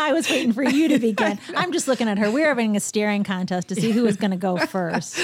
I 0.10 0.14
was 0.14 0.30
waiting 0.30 0.52
for 0.52 0.62
you 0.62 0.88
to 0.88 0.98
begin. 1.10 1.38
I'm 1.54 1.72
just 1.72 1.86
looking 1.86 2.08
at 2.08 2.16
her. 2.16 2.30
We're 2.30 2.48
having 2.48 2.74
a 2.74 2.80
staring 2.80 3.22
contest 3.22 3.68
to 3.68 3.74
see 3.74 3.90
who 3.90 4.06
is 4.06 4.16
going 4.16 4.30
to 4.30 4.36
go 4.38 4.56
first. 4.66 5.20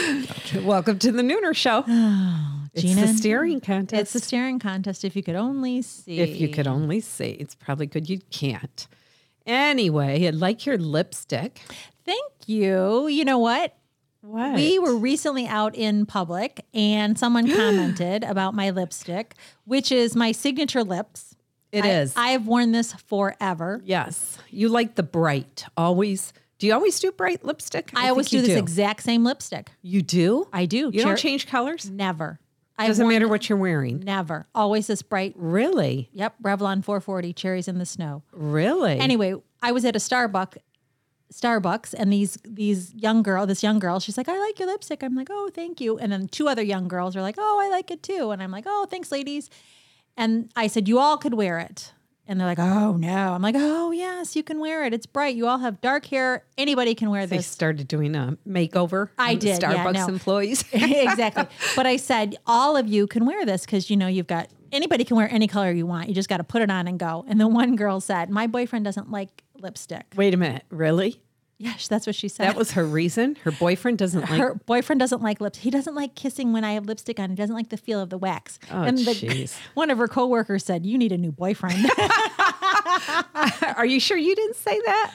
Welcome 0.55 0.99
to 0.99 1.11
the 1.13 1.23
Nooner 1.23 1.55
Show. 1.55 1.85
Oh, 2.69 2.69
it's 2.75 2.83
Gina, 2.83 3.07
the 3.07 3.15
staring 3.15 3.61
contest. 3.63 4.03
It's 4.03 4.15
a 4.15 4.21
staring 4.21 4.59
contest. 4.59 5.03
If 5.03 5.17
you 5.17 5.23
could 5.23 5.35
only 5.35 5.81
see. 5.81 6.21
if 6.21 6.39
you 6.39 6.49
could 6.49 6.67
only 6.67 7.01
see, 7.01 7.31
it's 7.31 7.55
probably 7.55 7.87
good 7.87 8.11
you 8.11 8.19
can't. 8.31 8.87
Anyway, 9.47 10.27
I 10.27 10.31
like 10.31 10.67
your 10.67 10.77
lipstick. 10.77 11.63
Thank 12.05 12.33
you. 12.45 13.09
You 13.09 13.25
know 13.25 13.39
what? 13.39 13.75
What? 14.21 14.57
We 14.57 14.79
were 14.79 14.95
recently 14.95 15.47
out 15.47 15.75
in 15.75 16.05
public 16.05 16.67
and 16.75 17.19
someone 17.19 17.51
commented 17.57 18.25
about 18.25 18.53
my 18.53 18.69
lipstick, 18.69 19.37
which 19.65 19.91
is 19.91 20.15
my 20.15 20.33
signature 20.33 20.85
lips. 20.85 21.36
It 21.73 21.85
I, 21.85 21.91
is. 22.01 22.15
I 22.17 22.29
have 22.29 22.47
worn 22.47 22.73
this 22.73 22.93
forever. 22.93 23.83
yes. 23.85 24.39
You 24.51 24.69
like 24.69 24.95
the 24.95 25.03
bright. 25.03 25.65
Always. 25.77 26.33
Do 26.59 26.67
you 26.67 26.73
always 26.73 26.99
do 26.99 27.13
bright 27.13 27.45
lipstick? 27.45 27.91
I, 27.95 28.09
always 28.09 28.31
do 28.31 28.41
this 28.41 28.57
exact 28.57 29.03
same 29.03 29.25
lipstick. 29.25 29.71
You 29.83 30.01
do? 30.01 30.49
I 30.53 30.65
do. 30.65 30.91
You 30.91 31.01
Cher- 31.01 31.05
don't 31.05 31.19
change 31.19 31.47
colors? 31.47 31.91
Never. 31.91 32.41
I've 32.79 32.89
Doesn't 32.89 33.09
matter 33.09 33.29
what 33.29 33.49
you're 33.49 33.59
wearing. 33.59 34.01
Never. 34.01 34.47
Always 34.55 34.87
this 34.87 35.03
bright. 35.03 35.35
Really? 35.37 36.09
Yep. 36.13 36.35
Revlon 36.43 36.85
440 36.85 37.33
cherries 37.33 37.69
in 37.69 37.79
the 37.79 37.87
snow. 37.87 38.23
Really? 38.33 38.99
Anyway, 38.99 39.35
I 39.63 39.73
was 39.73 39.85
at 39.85 39.97
a 39.97 39.99
Starbucks, 39.99 40.59
Starbucks, 41.33 41.95
and 41.97 42.13
these 42.13 42.39
these 42.45 42.95
young 42.95 43.23
girl, 43.23 43.47
this 43.47 43.63
young 43.63 43.79
girl, 43.79 43.99
she's 43.99 44.17
like, 44.17 44.29
"I 44.29 44.39
like 44.39 44.59
your 44.59 44.69
lipstick." 44.69 45.03
I'm 45.03 45.15
like, 45.15 45.29
"Oh, 45.31 45.51
thank 45.53 45.81
you." 45.81 45.99
And 45.99 46.13
then 46.13 46.29
two 46.29 46.49
other 46.49 46.63
young 46.63 46.87
girls 46.87 47.17
are 47.17 47.23
like, 47.23 47.37
"Oh, 47.39 47.59
I 47.61 47.69
like 47.69 47.91
it 47.91 48.03
too." 48.03 48.31
And 48.31 48.43
I'm 48.43 48.51
like, 48.51 48.65
"Oh, 48.67 48.87
thanks, 48.89 49.11
ladies." 49.11 49.51
And 50.17 50.51
I 50.57 50.67
said, 50.67 50.89
"You 50.89 50.99
all 50.99 51.17
could 51.17 51.35
wear 51.35 51.59
it." 51.59 51.93
And 52.29 52.41
they're 52.41 52.47
like, 52.47 52.59
"Oh 52.59 52.97
no!" 52.97 53.35
I'm 53.35 53.43
like, 53.43 53.55
"Oh 53.57 53.93
yes, 53.93 54.35
you 54.35 54.43
can 54.43 54.59
wear 54.59 54.85
it. 54.85 54.93
It's 54.93 55.07
bright. 55.07 55.37
You 55.37 55.47
all 55.47 55.59
have 55.59 55.81
dark 55.81 56.07
hair. 56.07 56.45
Anybody 56.59 56.95
can 56.95 57.11
wear 57.11 57.27
this. 57.27 57.39
they 57.39 57.43
started 57.43 57.87
doing 57.87 58.17
a 58.17 58.37
makeover. 58.49 59.11
I 59.19 59.35
did, 59.35 59.63
yeah, 59.63 59.85
Starbucks 59.85 59.95
no. 59.95 60.07
employees. 60.09 60.65
exactly. 60.73 61.47
But 61.77 61.87
I 61.87 61.97
said, 61.97 62.37
all 62.47 62.77
of 62.77 62.89
you 62.89 63.07
can 63.07 63.27
wear 63.27 63.45
this 63.47 63.65
because 63.65 63.91
you 63.91 63.97
know 63.97 64.09
you've 64.09 64.27
got 64.27 64.49
anybody 64.73 65.05
can 65.05 65.17
wear 65.17 65.29
any 65.31 65.47
color 65.47 65.71
you 65.71 65.87
want. 65.87 66.09
You 66.09 66.15
just 66.15 66.29
got 66.29 66.39
to 66.39 66.45
put 66.45 66.63
it 66.63 66.71
on 66.71 66.89
and 66.89 66.99
go. 66.99 67.25
And 67.29 67.41
the 67.41 67.49
one 67.49 67.77
girl 67.77 68.01
said, 68.01 68.31
"My 68.31 68.47
boyfriend 68.47 68.85
doesn't 68.85 69.11
like 69.11 69.45
lipstick." 69.59 70.07
Wait 70.17 70.35
a 70.35 70.37
minute. 70.37 70.65
Really? 70.71 71.21
Yes, 71.59 71.89
that's 71.89 72.07
what 72.07 72.15
she 72.15 72.29
said. 72.29 72.47
That 72.49 72.57
was 72.57 72.73
her 72.73 72.85
reason? 72.85 73.37
Her 73.45 73.51
boyfriend 73.51 73.97
doesn't 73.97 74.21
like 74.29 74.39
her 74.41 74.55
boyfriend 74.67 75.01
doesn't 75.01 75.23
like 75.23 75.41
lips. 75.41 75.59
He 75.61 75.71
doesn't 75.71 75.95
like 75.95 76.15
kissing 76.15 76.53
when 76.53 76.65
I 76.65 76.73
have 76.73 76.85
lipstick 76.85 77.19
on. 77.19 77.31
He 77.31 77.37
doesn't 77.37 77.55
like 77.57 77.71
the 77.71 77.79
feel 77.79 77.99
of 78.01 78.11
the 78.11 78.19
wax. 78.19 78.59
Oh, 78.71 78.83
and 78.83 78.99
the, 78.99 79.13
jeez. 79.13 79.57
one 79.75 79.89
of 79.89 79.97
her 79.97 80.07
coworkers 80.07 80.65
said, 80.67 80.85
"You 80.85 80.99
need 80.99 81.13
a 81.13 81.19
new 81.19 81.33
boyfriend." 81.33 81.91
Are 83.77 83.87
you 83.87 84.01
sure 84.01 84.17
you 84.17 84.35
didn't 84.35 84.57
say 84.57 84.79
that? 84.85 85.13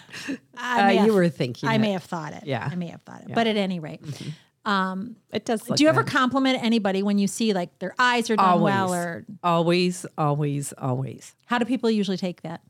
I 0.58 0.82
Uh, 0.82 0.88
may 0.88 0.94
you 0.94 1.00
have- 1.02 1.14
were 1.14 1.30
thinking. 1.30 1.70
I 1.70 1.76
it. 1.76 1.80
may 1.80 1.92
have 1.92 2.04
thought 2.04 2.34
it. 2.34 2.44
Yeah. 2.46 2.68
I 2.72 2.76
may 2.76 2.88
have 2.88 3.02
thought 3.04 3.22
it. 3.22 3.34
But 3.34 3.48
at 3.48 3.58
any 3.58 3.80
rate, 3.80 4.02
It 4.04 5.46
does. 5.46 5.68
Look 5.70 5.78
do 5.78 5.84
you 5.84 5.90
ever 5.90 6.04
compliment 6.04 6.64
anybody 6.64 7.04
when 7.04 7.18
you 7.18 7.28
see 7.28 7.54
like 7.54 7.78
their 7.80 7.94
eyes 8.00 8.30
are 8.30 8.36
done 8.36 8.46
always, 8.46 8.74
well, 8.74 8.94
or 8.94 9.26
always, 9.44 10.06
always, 10.18 10.74
always? 10.74 11.36
how 11.46 11.58
do 11.58 11.66
people 11.66 11.90
usually 11.90 12.18
take 12.18 12.42
that? 12.42 12.62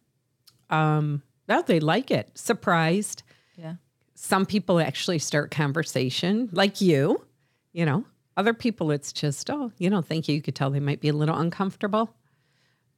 Um, 0.69 1.22
no, 1.50 1.61
they 1.61 1.80
like 1.80 2.11
it. 2.11 2.31
Surprised. 2.35 3.23
Yeah. 3.61 3.75
Some 4.15 4.45
people 4.45 4.79
actually 4.79 5.19
start 5.19 5.51
conversation, 5.51 6.49
like 6.51 6.81
you. 6.81 7.25
You 7.73 7.85
know, 7.85 8.03
other 8.35 8.53
people, 8.53 8.91
it's 8.91 9.13
just, 9.13 9.49
oh, 9.49 9.71
you 9.77 9.89
know, 9.89 10.01
thank 10.01 10.27
you. 10.27 10.35
You 10.35 10.41
could 10.41 10.55
tell 10.55 10.69
they 10.71 10.79
might 10.81 10.99
be 10.99 11.07
a 11.09 11.13
little 11.13 11.37
uncomfortable. 11.37 12.13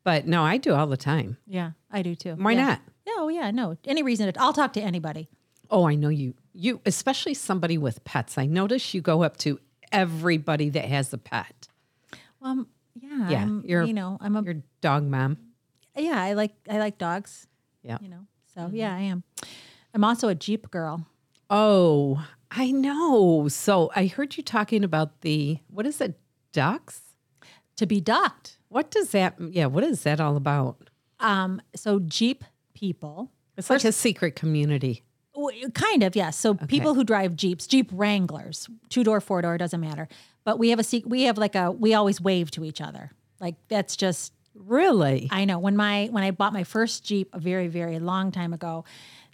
But 0.03 0.25
no, 0.28 0.44
I 0.44 0.58
do 0.58 0.73
all 0.73 0.88
the 0.88 0.97
time. 0.97 1.38
Yeah, 1.45 1.72
I 1.91 2.02
do 2.02 2.16
too. 2.16 2.34
Why 2.36 2.53
Yeah. 2.53 2.66
not? 2.66 2.81
Yeah, 3.06 3.14
oh 3.17 3.28
yeah, 3.30 3.52
no. 3.52 3.78
Any 3.86 4.02
reason 4.02 4.31
to, 4.34 4.41
I'll 4.41 4.53
talk 4.53 4.73
to 4.73 4.81
anybody. 4.81 5.28
Oh, 5.69 5.88
I 5.88 5.95
know 5.95 6.09
you. 6.09 6.34
You, 6.53 6.81
especially 6.86 7.34
somebody 7.36 7.78
with 7.78 8.03
pets. 8.03 8.38
I 8.38 8.45
notice 8.47 8.94
you 8.94 9.02
go 9.02 9.22
up 9.23 9.38
to 9.38 9.59
everybody 9.91 10.69
that 10.69 10.85
has 10.85 11.13
a 11.13 11.18
pet. 11.18 11.68
Um, 12.41 12.68
yeah, 12.96 13.29
Yeah, 13.29 13.41
I'm, 13.44 13.63
you're- 13.66 13.88
you 13.88 13.94
know, 13.94 14.18
I'm 14.22 14.35
a 14.35 14.41
Your 14.44 14.56
dog 14.81 15.03
mom. 15.03 15.38
yeah, 15.96 16.19
I 16.22 16.34
like 16.34 16.53
I 16.69 16.79
like 16.79 16.97
dogs, 16.97 17.47
Yeah. 17.84 17.97
you 18.02 18.09
know. 18.09 18.25
So 18.56 18.69
yeah, 18.73 18.94
I 18.96 19.02
am. 19.02 19.23
I'm 19.94 20.04
also 20.04 20.28
a 20.28 20.36
Jeep 20.36 20.72
girl. 20.72 21.06
Oh, 21.50 22.26
I 22.52 22.72
know. 22.72 23.48
So 23.48 23.92
I 23.96 24.08
heard 24.08 24.38
you 24.38 24.44
talking 24.44 24.84
about 24.84 25.22
the 25.22 25.59
what 25.68 25.86
is 25.86 26.02
it, 26.02 26.20
ducks? 26.52 27.02
To 27.78 27.86
be 27.86 28.00
ducked. 28.00 28.58
What 28.70 28.92
does 28.92 29.12
that? 29.12 29.36
Yeah, 29.40 29.68
what 29.68 29.84
is 29.84 30.03
that 30.03 30.20
all 30.20 30.36
about? 30.36 30.90
Um, 31.20 31.62
so 31.76 32.00
Jeep 32.00 32.44
people, 32.74 33.32
It's 33.58 33.70
like 33.70 33.84
a 33.84 33.92
secret 33.92 34.36
community. 34.36 35.03
kind 35.74 36.03
of 36.03 36.16
yes. 36.16 36.38
So 36.38 36.53
people 36.56 36.94
who 36.94 37.03
drive 37.03 37.36
Jeeps, 37.36 37.68
Jeep 37.68 37.90
Wranglers, 37.92 38.68
two 38.90 39.03
door, 39.03 39.22
four 39.22 39.42
door, 39.42 39.58
doesn't 39.58 39.80
matter. 39.80 40.08
But 40.44 40.59
we 40.59 40.70
have 40.70 40.80
a 40.80 41.02
we 41.06 41.24
have 41.24 41.38
like 41.38 41.56
a 41.56 41.72
we 41.72 41.94
always 41.94 42.20
wave 42.20 42.52
to 42.52 42.66
each 42.66 42.82
other. 42.82 43.12
Like 43.40 43.56
that's 43.68 43.96
just 43.96 44.34
Really? 44.56 45.28
I 45.32 45.46
know 45.46 45.58
when 45.58 45.76
my 45.76 46.09
when 46.12 46.24
I 46.24 46.32
bought 46.32 46.53
my 46.53 46.64
first 46.64 47.03
Jeep 47.03 47.30
a 47.34 47.40
very 47.40 47.68
very 47.68 48.00
long 48.00 48.32
time 48.32 48.53
ago, 48.53 48.86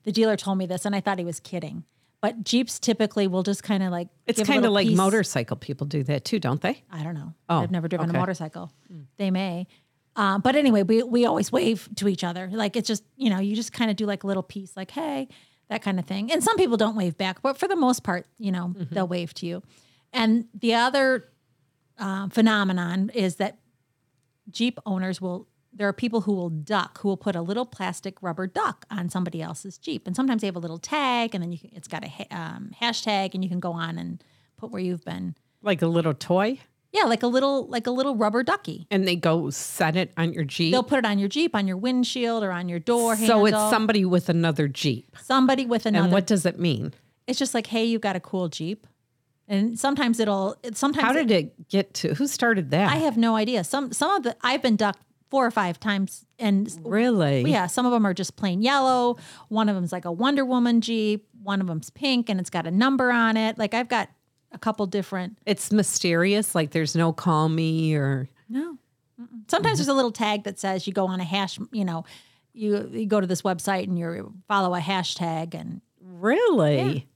the 0.04 0.12
dealer 0.12 0.36
told 0.36 0.58
me 0.58 0.66
this 0.66 0.86
and 0.86 0.96
I 0.96 1.02
thought 1.02 1.20
he 1.20 1.26
was 1.26 1.40
kidding. 1.40 1.84
But 2.22 2.44
Jeeps 2.44 2.80
typically 2.80 3.28
will 3.28 3.44
just 3.44 3.64
kind 3.64 3.82
of 3.82 3.92
like 3.92 4.10
It's 4.28 4.44
kind 4.44 4.66
of 4.66 4.72
like 4.72 4.88
piece- 4.88 4.98
motorcycle 4.98 5.56
people 5.56 5.88
do 5.88 6.04
that 6.04 6.26
too, 6.26 6.40
don't 6.40 6.62
they? 6.62 6.84
I 6.92 7.04
don't 7.04 7.16
know. 7.16 7.34
Oh, 7.48 7.60
I've 7.60 7.72
never 7.72 7.88
driven 7.88 8.10
okay. 8.10 8.18
a 8.18 8.20
motorcycle. 8.20 8.72
They 9.18 9.32
may. 9.32 9.68
Uh, 10.16 10.38
but 10.38 10.56
anyway, 10.58 10.84
we, 10.84 11.02
we 11.04 11.26
always 11.26 11.50
wave 11.52 11.88
to 11.96 12.10
each 12.10 12.24
other. 12.26 12.50
Like 12.52 12.76
it's 12.76 12.88
just, 12.88 13.04
you 13.16 13.30
know, 13.30 13.40
you 13.40 13.56
just 13.56 13.72
kind 13.72 13.90
of 13.90 13.96
do 13.96 14.06
like 14.06 14.24
a 14.24 14.28
little 14.28 14.44
piece, 14.44 14.76
like, 14.76 14.92
hey, 14.92 15.30
that 15.70 15.82
kind 15.82 15.98
of 15.98 16.06
thing. 16.06 16.30
And 16.32 16.44
some 16.44 16.58
people 16.58 16.76
don't 16.76 16.96
wave 16.98 17.18
back, 17.18 17.42
but 17.42 17.58
for 17.58 17.68
the 17.68 17.76
most 17.76 18.04
part, 18.04 18.26
you 18.38 18.52
know, 18.52 18.74
they'll 18.92 19.08
wave 19.08 19.34
to 19.36 19.46
you. 19.46 19.64
And 20.12 20.46
the 20.54 20.74
other 20.74 21.30
uh, 21.98 22.28
phenomenon 22.30 23.12
is 23.14 23.36
that 23.36 23.60
Jeep 24.50 24.80
owners 24.86 25.22
will, 25.22 25.48
there 25.72 25.88
are 25.88 25.94
people 25.94 26.22
who 26.22 26.34
will 26.34 26.50
duck, 26.50 27.00
who 27.00 27.08
will 27.10 27.18
put 27.18 27.36
a 27.36 27.42
little 27.42 27.66
plastic 27.66 28.22
rubber 28.22 28.48
duck 28.48 28.86
on 28.90 29.10
somebody 29.10 29.42
else's 29.42 29.78
Jeep. 29.78 30.08
And 30.08 30.16
sometimes 30.16 30.42
they 30.42 30.48
have 30.48 30.56
a 30.56 30.60
little 30.60 30.80
tag 30.80 31.36
and 31.36 31.44
then 31.44 31.52
you 31.52 31.60
can, 31.60 31.70
it's 31.74 31.88
got 31.88 32.04
a 32.04 32.08
ha- 32.10 32.26
um, 32.32 32.72
hashtag 32.82 33.34
and 33.34 33.44
you 33.44 33.50
can 33.50 33.60
go 33.60 33.72
on 33.72 33.98
and 33.98 34.24
put 34.58 34.72
where 34.72 34.82
you've 34.82 35.06
been. 35.06 35.36
Like 35.62 35.82
a 35.82 35.88
little 35.88 36.14
toy, 36.14 36.60
Yeah, 36.92 37.04
like 37.04 37.22
a 37.22 37.28
little 37.28 37.68
like 37.68 37.86
a 37.86 37.92
little 37.92 38.16
rubber 38.16 38.42
ducky. 38.44 38.88
and 38.90 39.08
they 39.08 39.16
go 39.16 39.50
set 39.52 39.96
it 39.96 40.12
on 40.18 40.34
your 40.34 40.44
Jeep. 40.44 40.72
They'll 40.72 40.84
put 40.84 41.00
it 41.00 41.06
on 41.06 41.20
your 41.20 41.30
Jeep, 41.30 41.54
on 41.56 41.68
your 41.68 41.78
windshield, 41.78 42.44
or 42.44 42.52
on 42.52 42.68
your 42.68 42.80
door 42.80 43.16
handle. 43.16 43.38
so 43.40 43.46
handle. 43.46 43.62
it's 43.66 43.70
somebody 43.72 44.06
with 44.06 44.28
another 44.30 44.68
Jeep. 44.68 45.16
somebody 45.22 45.66
with 45.66 45.86
another. 45.86 46.06
And 46.06 46.12
what 46.14 46.26
does 46.28 46.46
it 46.46 46.58
mean? 46.60 46.94
it's 47.28 47.38
just 47.38 47.54
like, 47.54 47.68
hey, 47.68 47.86
you 47.86 48.00
got 48.00 48.16
a 48.16 48.20
cool 48.20 48.48
Jeep, 48.50 48.88
and 49.48 49.78
sometimes 49.80 50.20
it'll. 50.20 50.56
It, 50.64 50.78
sometimes 50.78 51.06
How 51.06 51.14
did 51.14 51.30
it 51.30 51.70
get 51.70 51.94
to? 51.96 52.16
Who 52.16 52.26
started 52.26 52.72
that? 52.72 52.90
I 52.92 52.96
have 52.96 53.18
no 53.18 53.36
idea. 53.36 53.64
Some 53.64 53.92
some 53.94 54.10
of 54.12 54.24
the 54.24 54.36
I've 54.42 54.62
been 54.64 54.76
ducked 54.76 55.00
four 55.30 55.46
or 55.46 55.52
five 55.52 55.80
times, 55.80 56.26
and 56.38 56.70
really? 56.84 57.50
yeah, 57.50 57.68
some 57.68 57.86
of 57.86 57.92
them 57.92 58.06
are 58.06 58.14
just 58.14 58.36
plain 58.36 58.62
yellow. 58.62 59.18
One 59.50 59.70
of 59.70 59.76
them's 59.76 59.92
like 59.92 60.06
a 60.06 60.12
Wonder 60.12 60.44
Woman 60.46 60.82
Jeep. 60.82 61.28
One 61.44 61.62
of 61.62 61.68
them's 61.68 61.90
pink, 61.90 62.30
and 62.30 62.40
it's 62.40 62.50
got 62.50 62.66
a 62.68 62.72
number 62.72 63.12
on 63.12 63.38
it. 63.38 63.58
Like 63.58 63.74
I've 63.74 63.90
got 63.90 64.10
a 64.52 64.58
couple 64.58 64.86
different. 64.88 65.38
It's 65.46 65.72
mysterious. 65.72 66.56
Like 66.56 66.72
there's 66.72 66.96
no 66.96 67.14
call 67.14 67.50
me 67.50 67.96
or 67.96 68.30
No. 68.50 68.78
Mm-mm. 69.22 69.50
Sometimes 69.50 69.78
there's 69.78 69.90
a 69.90 69.94
little 69.94 70.12
tag 70.12 70.44
that 70.46 70.60
says 70.60 70.88
you 70.88 70.94
go 70.94 71.08
on 71.08 71.20
a 71.20 71.24
hash, 71.24 71.60
you 71.72 71.84
know, 71.86 72.06
you, 72.54 72.90
you 72.92 73.06
go 73.06 73.20
to 73.20 73.28
this 73.28 73.42
website 73.42 73.84
and 73.84 74.00
you 74.00 74.34
follow 74.48 74.74
a 74.74 74.80
hashtag 74.80 75.54
and 75.54 75.82
really. 76.02 77.08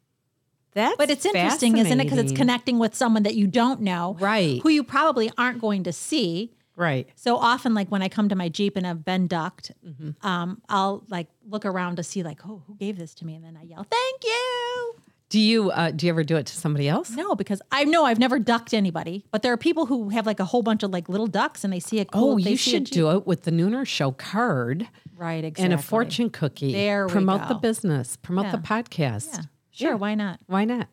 That's 0.73 0.95
but 0.97 1.09
it's 1.09 1.25
interesting, 1.25 1.77
isn't 1.77 1.99
it? 1.99 2.03
Because 2.03 2.19
it's 2.19 2.31
connecting 2.31 2.79
with 2.79 2.95
someone 2.95 3.23
that 3.23 3.35
you 3.35 3.47
don't 3.47 3.81
know, 3.81 4.17
Right. 4.19 4.59
Who 4.63 4.69
you 4.69 4.83
probably 4.83 5.31
aren't 5.37 5.61
going 5.61 5.83
to 5.83 5.93
see. 5.93 6.51
Right. 6.75 7.07
So 7.15 7.37
often, 7.37 7.73
like 7.73 7.89
when 7.89 8.01
I 8.01 8.09
come 8.09 8.29
to 8.29 8.35
my 8.35 8.49
Jeep 8.49 8.75
and 8.77 8.85
I've 8.87 9.03
been 9.05 9.27
ducked, 9.27 9.71
Mm-hmm. 9.85 10.25
um, 10.25 10.61
I'll 10.69 11.03
like 11.09 11.27
look 11.47 11.65
around 11.65 11.97
to 11.97 12.03
see 12.03 12.23
like, 12.23 12.45
oh, 12.45 12.63
who 12.67 12.75
gave 12.75 12.97
this 12.97 13.13
to 13.15 13.25
me? 13.25 13.35
And 13.35 13.43
then 13.43 13.57
I 13.59 13.63
yell, 13.63 13.85
thank 13.89 14.23
you. 14.23 14.95
Do 15.29 15.39
you 15.39 15.71
uh, 15.71 15.89
do 15.89 16.05
you 16.05 16.11
ever 16.11 16.23
do 16.23 16.35
it 16.35 16.45
to 16.45 16.55
somebody 16.55 16.87
else? 16.87 17.09
No, 17.09 17.33
because 17.33 17.59
I 17.71 17.85
know 17.85 18.05
I've 18.05 18.19
never 18.19 18.37
ducked 18.37 18.71
anybody, 18.71 19.25
but 19.31 19.41
there 19.41 19.51
are 19.51 19.57
people 19.57 19.87
who 19.87 20.09
have 20.09 20.27
like 20.27 20.39
a 20.39 20.45
whole 20.45 20.61
bunch 20.61 20.83
of 20.83 20.91
like 20.91 21.09
little 21.09 21.25
ducks 21.25 21.63
and 21.63 21.73
they 21.73 21.79
see 21.79 21.99
a 21.99 22.05
cool. 22.05 22.33
Oh, 22.33 22.37
you 22.37 22.55
should 22.55 22.83
do 22.83 23.09
it 23.11 23.25
with 23.25 23.41
the 23.43 23.49
Nooner 23.51 23.85
Show 23.87 24.11
card 24.11 24.87
right 25.17 25.43
exactly 25.43 25.63
and 25.65 25.73
a 25.73 25.77
fortune 25.79 26.29
cookie. 26.29 26.71
There 26.73 27.07
we 27.07 27.11
Promote 27.13 27.47
the 27.47 27.55
business. 27.55 28.15
Promote 28.17 28.51
the 28.51 28.59
podcast. 28.59 29.29
Yeah, 29.33 29.41
sure. 29.71 29.97
Why 29.97 30.13
not? 30.13 30.39
Why 30.45 30.65
not? 30.65 30.87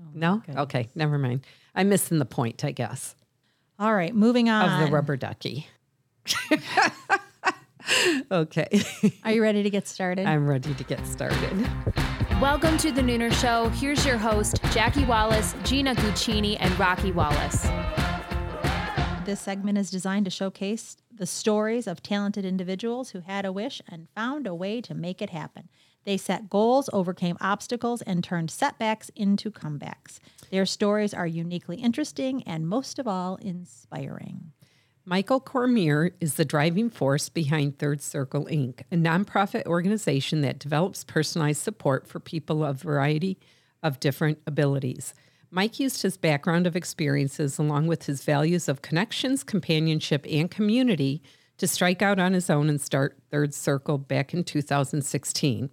Oh, 0.00 0.06
no? 0.14 0.42
Okay, 0.56 0.88
never 0.96 1.16
mind. 1.16 1.46
I'm 1.72 1.88
missing 1.88 2.18
the 2.18 2.24
point, 2.24 2.64
I 2.64 2.72
guess, 2.72 3.14
All 3.80 3.94
right, 3.94 4.14
moving 4.14 4.50
on. 4.50 4.68
of 4.68 4.86
the 4.86 4.94
rubber 4.94 5.16
ducky. 5.16 5.66
okay. 8.30 8.68
Are 9.24 9.32
you 9.32 9.40
ready 9.40 9.62
to 9.62 9.70
get 9.70 9.88
started? 9.88 10.26
I'm 10.26 10.46
ready 10.46 10.74
to 10.74 10.84
get 10.84 11.06
started. 11.06 11.66
Welcome 12.42 12.76
to 12.76 12.92
the 12.92 13.00
Nooner 13.00 13.32
Show. 13.32 13.70
Here's 13.70 14.04
your 14.04 14.18
host, 14.18 14.60
Jackie 14.72 15.06
Wallace, 15.06 15.54
Gina 15.64 15.94
Guccini, 15.94 16.58
and 16.60 16.78
Rocky 16.78 17.10
Wallace. 17.10 17.66
This 19.24 19.40
segment 19.40 19.78
is 19.78 19.90
designed 19.90 20.26
to 20.26 20.30
showcase 20.30 20.98
the 21.10 21.24
stories 21.24 21.86
of 21.86 22.02
talented 22.02 22.44
individuals 22.44 23.12
who 23.12 23.20
had 23.20 23.46
a 23.46 23.52
wish 23.52 23.80
and 23.88 24.08
found 24.14 24.46
a 24.46 24.54
way 24.54 24.82
to 24.82 24.92
make 24.92 25.22
it 25.22 25.30
happen. 25.30 25.70
They 26.04 26.18
set 26.18 26.50
goals, 26.50 26.90
overcame 26.92 27.38
obstacles, 27.40 28.02
and 28.02 28.22
turned 28.22 28.50
setbacks 28.50 29.10
into 29.16 29.50
comebacks. 29.50 30.18
Their 30.50 30.66
stories 30.66 31.14
are 31.14 31.26
uniquely 31.26 31.76
interesting 31.78 32.42
and, 32.42 32.68
most 32.68 32.98
of 32.98 33.06
all, 33.06 33.36
inspiring. 33.36 34.52
Michael 35.04 35.40
Cormier 35.40 36.12
is 36.20 36.34
the 36.34 36.44
driving 36.44 36.90
force 36.90 37.28
behind 37.28 37.78
Third 37.78 38.02
Circle 38.02 38.46
Inc., 38.46 38.82
a 38.92 38.96
nonprofit 38.96 39.66
organization 39.66 40.42
that 40.42 40.58
develops 40.58 41.04
personalized 41.04 41.62
support 41.62 42.06
for 42.06 42.20
people 42.20 42.64
of 42.64 42.82
variety 42.82 43.38
of 43.82 43.98
different 43.98 44.38
abilities. 44.46 45.14
Mike 45.50 45.80
used 45.80 46.02
his 46.02 46.16
background 46.16 46.66
of 46.66 46.76
experiences 46.76 47.58
along 47.58 47.86
with 47.86 48.06
his 48.06 48.22
values 48.22 48.68
of 48.68 48.82
connections, 48.82 49.42
companionship, 49.42 50.24
and 50.30 50.50
community 50.50 51.22
to 51.58 51.66
strike 51.66 52.02
out 52.02 52.20
on 52.20 52.32
his 52.32 52.48
own 52.48 52.68
and 52.68 52.80
start 52.80 53.18
Third 53.30 53.52
Circle 53.52 53.98
back 53.98 54.32
in 54.32 54.44
2016. 54.44 55.70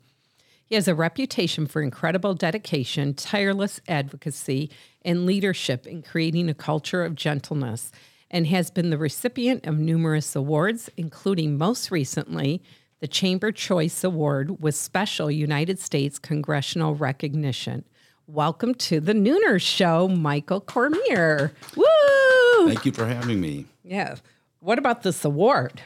He 0.68 0.76
has 0.76 0.90
a 0.90 0.96
reputation 0.96 1.66
for 1.66 1.82
incredible 1.82 2.34
dedication, 2.34 3.14
tireless 3.14 3.80
advocacy, 3.88 4.70
and 5.02 5.26
leadership 5.26 5.88
in 5.88 6.02
creating 6.02 6.50
a 6.50 6.54
culture 6.54 7.06
of 7.06 7.16
gentleness, 7.16 7.90
and 8.30 8.46
has 8.48 8.70
been 8.70 8.90
the 8.90 8.98
recipient 8.98 9.66
of 9.66 9.80
numerous 9.80 10.36
awards, 10.36 10.90
including 10.98 11.58
most 11.58 11.90
recently 11.90 12.62
the 13.00 13.08
Chamber 13.08 13.54
Choice 13.54 14.04
Award 14.04 14.62
with 14.62 14.76
special 14.76 15.32
United 15.32 15.80
States 15.80 16.20
congressional 16.20 16.96
recognition. 16.96 17.86
Welcome 18.28 18.76
to 18.76 19.00
the 19.00 19.14
Nooner 19.14 19.62
Show, 19.62 20.10
Michael 20.10 20.60
Cormier. 20.60 21.54
Woo! 21.78 22.68
Thank 22.68 22.86
you 22.86 22.92
for 22.92 23.06
having 23.06 23.40
me. 23.40 23.68
Yeah. 23.86 24.16
What 24.60 24.80
about 24.80 25.04
this 25.04 25.24
award? 25.24 25.82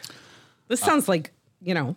This 0.69 0.81
uh, 0.81 0.87
sounds 0.87 1.07
like, 1.07 1.33
you 1.61 1.75
know, 1.75 1.95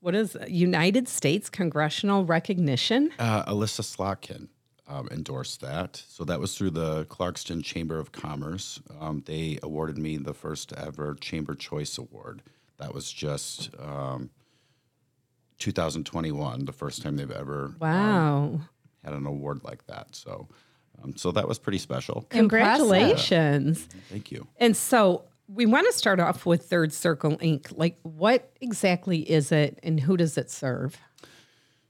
what 0.00 0.14
is 0.14 0.34
it? 0.34 0.48
United 0.50 1.08
States 1.08 1.48
congressional 1.50 2.24
recognition? 2.24 3.10
Uh, 3.18 3.42
Elissa 3.46 3.82
Slotkin 3.82 4.48
um, 4.86 5.08
endorsed 5.10 5.60
that. 5.60 6.02
So 6.08 6.24
that 6.24 6.40
was 6.40 6.56
through 6.56 6.70
the 6.70 7.04
Clarkston 7.06 7.62
Chamber 7.64 7.98
of 7.98 8.12
Commerce. 8.12 8.80
Um, 9.00 9.22
they 9.26 9.58
awarded 9.62 9.98
me 9.98 10.16
the 10.16 10.34
first 10.34 10.72
ever 10.72 11.14
Chamber 11.14 11.54
Choice 11.54 11.98
Award. 11.98 12.42
That 12.78 12.94
was 12.94 13.12
just 13.12 13.70
um, 13.78 14.30
2021, 15.58 16.64
the 16.64 16.72
first 16.72 17.02
time 17.02 17.16
they've 17.16 17.30
ever 17.30 17.74
Wow. 17.80 18.60
had 19.04 19.12
an 19.14 19.26
award 19.26 19.60
like 19.64 19.86
that. 19.86 20.14
So, 20.14 20.48
um, 21.02 21.16
so 21.16 21.32
that 21.32 21.48
was 21.48 21.58
pretty 21.58 21.78
special. 21.78 22.24
Congratulations. 22.30 23.88
Thank 24.10 24.30
you. 24.30 24.46
And 24.58 24.76
so 24.76 25.24
we 25.48 25.64
want 25.64 25.86
to 25.86 25.92
start 25.92 26.20
off 26.20 26.44
with 26.44 26.66
Third 26.66 26.92
Circle 26.92 27.38
Inc. 27.38 27.72
Like, 27.76 27.98
what 28.02 28.52
exactly 28.60 29.18
is 29.18 29.50
it 29.50 29.78
and 29.82 29.98
who 29.98 30.16
does 30.16 30.36
it 30.36 30.50
serve? 30.50 30.98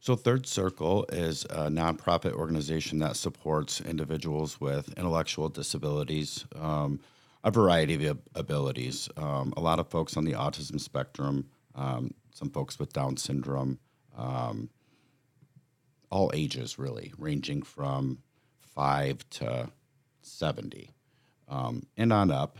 So, 0.01 0.15
Third 0.15 0.47
Circle 0.47 1.07
is 1.11 1.45
a 1.47 1.69
nonprofit 1.69 2.33
organization 2.33 3.01
that 3.01 3.17
supports 3.17 3.81
individuals 3.81 4.61
with 4.61 4.97
intellectual 4.97 5.49
disabilities, 5.49 6.47
um, 6.55 7.01
a 7.43 7.51
variety 7.51 8.07
of 8.07 8.19
abilities. 8.37 9.09
Um, 9.17 9.53
a 9.57 9.61
lot 9.61 9.81
of 9.81 9.89
folks 9.89 10.17
on 10.17 10.25
the 10.25 10.33
autism 10.33 10.81
spectrum, 10.81 11.49
um, 11.75 12.15
some 12.33 12.51
folks 12.51 12.79
with 12.79 12.93
Down 12.93 13.17
syndrome, 13.17 13.81
um, 14.17 14.71
all 16.11 16.31
ages 16.33 16.79
really, 16.79 17.13
ranging 17.19 17.63
from 17.63 18.19
five 18.61 19.29
to 19.31 19.69
70 20.23 20.93
um, 21.49 21.87
and 21.97 22.13
on 22.13 22.31
up. 22.31 22.59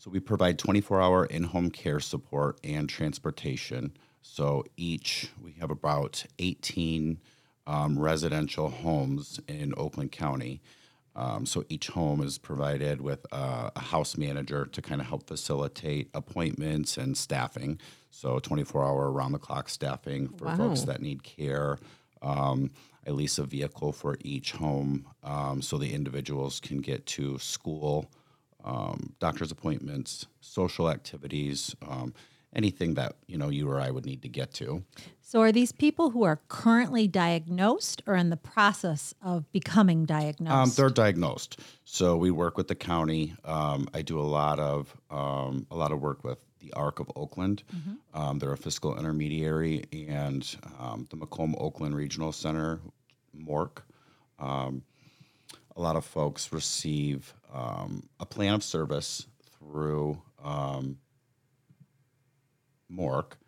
So 0.00 0.10
we 0.10 0.18
provide 0.18 0.58
24 0.58 1.02
hour 1.02 1.26
in 1.26 1.42
home 1.44 1.70
care 1.70 2.00
support 2.00 2.58
and 2.64 2.88
transportation. 2.88 3.92
So 4.22 4.64
each, 4.78 5.28
we 5.42 5.52
have 5.60 5.70
about 5.70 6.24
18 6.38 7.20
um, 7.66 7.98
residential 7.98 8.70
homes 8.70 9.40
in 9.46 9.74
Oakland 9.76 10.10
County. 10.10 10.62
Um, 11.14 11.44
so 11.44 11.66
each 11.68 11.88
home 11.88 12.22
is 12.22 12.38
provided 12.38 13.02
with 13.02 13.26
uh, 13.30 13.68
a 13.76 13.80
house 13.80 14.16
manager 14.16 14.64
to 14.64 14.80
kind 14.80 15.02
of 15.02 15.06
help 15.06 15.26
facilitate 15.26 16.08
appointments 16.14 16.96
and 16.96 17.14
staffing. 17.14 17.78
So 18.10 18.38
24 18.38 18.82
hour 18.82 19.12
around 19.12 19.32
the 19.32 19.38
clock 19.38 19.68
staffing 19.68 20.28
for 20.28 20.46
folks 20.56 20.80
that 20.84 21.02
need 21.02 21.24
care. 21.24 21.78
Um, 22.22 22.70
I 23.06 23.10
lease 23.10 23.36
a 23.36 23.44
vehicle 23.44 23.92
for 23.92 24.16
each 24.20 24.52
home 24.52 25.06
um, 25.22 25.60
so 25.60 25.76
the 25.76 25.92
individuals 25.92 26.58
can 26.58 26.78
get 26.78 27.04
to 27.06 27.38
school, 27.38 28.10
um, 28.64 29.14
doctor's 29.18 29.50
appointments, 29.50 30.26
social 30.40 30.90
activities, 30.90 31.74
um, 31.86 32.14
anything 32.54 32.94
that 32.94 33.16
you 33.26 33.38
know 33.38 33.48
you 33.48 33.68
or 33.68 33.80
I 33.80 33.90
would 33.90 34.06
need 34.06 34.22
to 34.22 34.28
get 34.28 34.52
to. 34.54 34.82
So, 35.20 35.40
are 35.42 35.52
these 35.52 35.72
people 35.72 36.10
who 36.10 36.24
are 36.24 36.40
currently 36.48 37.06
diagnosed 37.06 38.02
or 38.06 38.16
in 38.16 38.30
the 38.30 38.36
process 38.36 39.14
of 39.22 39.50
becoming 39.52 40.04
diagnosed? 40.04 40.40
Um, 40.40 40.56
diagnosed? 40.56 40.76
they're 40.76 40.90
diagnosed, 40.90 41.60
so 41.84 42.16
we 42.16 42.30
work 42.30 42.56
with 42.56 42.68
the 42.68 42.74
county. 42.74 43.34
Um, 43.44 43.88
I 43.94 44.02
do 44.02 44.18
a 44.18 44.22
lot 44.22 44.58
of 44.58 44.94
um, 45.10 45.66
a 45.70 45.76
lot 45.76 45.92
of 45.92 46.00
work 46.00 46.24
with 46.24 46.44
the 46.58 46.72
ARC 46.74 47.00
of 47.00 47.10
Oakland. 47.16 47.62
Um, 48.12 48.38
they're 48.38 48.52
a 48.52 48.56
fiscal 48.56 48.98
intermediary, 48.98 49.84
and 49.92 50.46
um, 50.78 51.06
the 51.10 51.16
Macomb 51.16 51.54
Oakland 51.58 51.94
Regional 51.94 52.32
Center, 52.32 52.80
MORC. 53.32 53.82
A 55.80 55.82
lot 55.82 55.96
of 55.96 56.04
folks 56.04 56.52
receive 56.52 57.32
um, 57.54 58.06
a 58.20 58.26
plan 58.26 58.52
of 58.52 58.62
service 58.62 59.26
through 59.58 60.20
um, 60.44 60.98
MORC. 62.90 63.38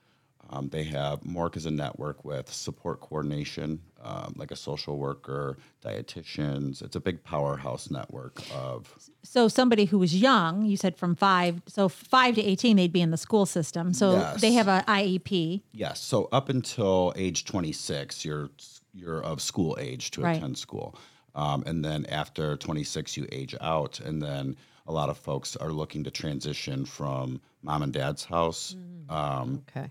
Um, 0.48 0.70
they 0.70 0.84
have 0.84 1.26
MORC 1.26 1.58
is 1.58 1.66
a 1.66 1.70
network 1.70 2.24
with 2.24 2.50
support 2.50 3.00
coordination, 3.02 3.82
um, 4.02 4.32
like 4.38 4.50
a 4.50 4.56
social 4.56 4.96
worker, 4.96 5.58
dietitians. 5.84 6.80
It's 6.80 6.96
a 6.96 7.00
big 7.00 7.22
powerhouse 7.22 7.90
network 7.90 8.40
of 8.54 8.94
so, 9.22 9.46
somebody 9.48 9.84
who 9.84 9.98
was 9.98 10.16
young, 10.16 10.64
you 10.64 10.78
said 10.78 10.96
from 10.96 11.14
five, 11.14 11.60
so 11.66 11.86
five 11.90 12.34
to 12.36 12.42
18, 12.42 12.76
they'd 12.78 12.94
be 12.94 13.02
in 13.02 13.10
the 13.10 13.18
school 13.18 13.44
system. 13.44 13.92
So, 13.92 14.12
Yes. 14.12 14.40
they 14.40 14.52
have 14.54 14.68
a 14.68 14.82
E 14.88 15.18
IEP. 15.18 15.62
yes. 15.74 16.00
So 16.00 16.30
up 16.32 16.48
until 16.48 17.12
age 17.14 17.44
26, 17.44 18.24
you're 18.24 18.48
you're 18.94 19.22
of 19.22 19.42
school 19.42 19.76
age 19.78 20.10
to 20.12 20.22
Right. 20.22 20.38
attend 20.38 20.56
school, 20.56 20.94
um, 21.34 21.62
and 21.66 21.84
then 21.84 22.06
after 22.06 22.56
26, 22.56 23.16
you 23.16 23.26
age 23.32 23.54
out, 23.60 24.00
and 24.00 24.22
then 24.22 24.56
a 24.86 24.92
lot 24.92 25.08
of 25.08 25.16
folks 25.16 25.56
are 25.56 25.70
looking 25.72 26.04
to 26.04 26.10
transition 26.10 26.84
from 26.84 27.40
mom 27.62 27.82
and 27.82 27.92
dad's 27.92 28.24
house 28.24 28.76
um, 29.08 29.62
Okay. 29.68 29.90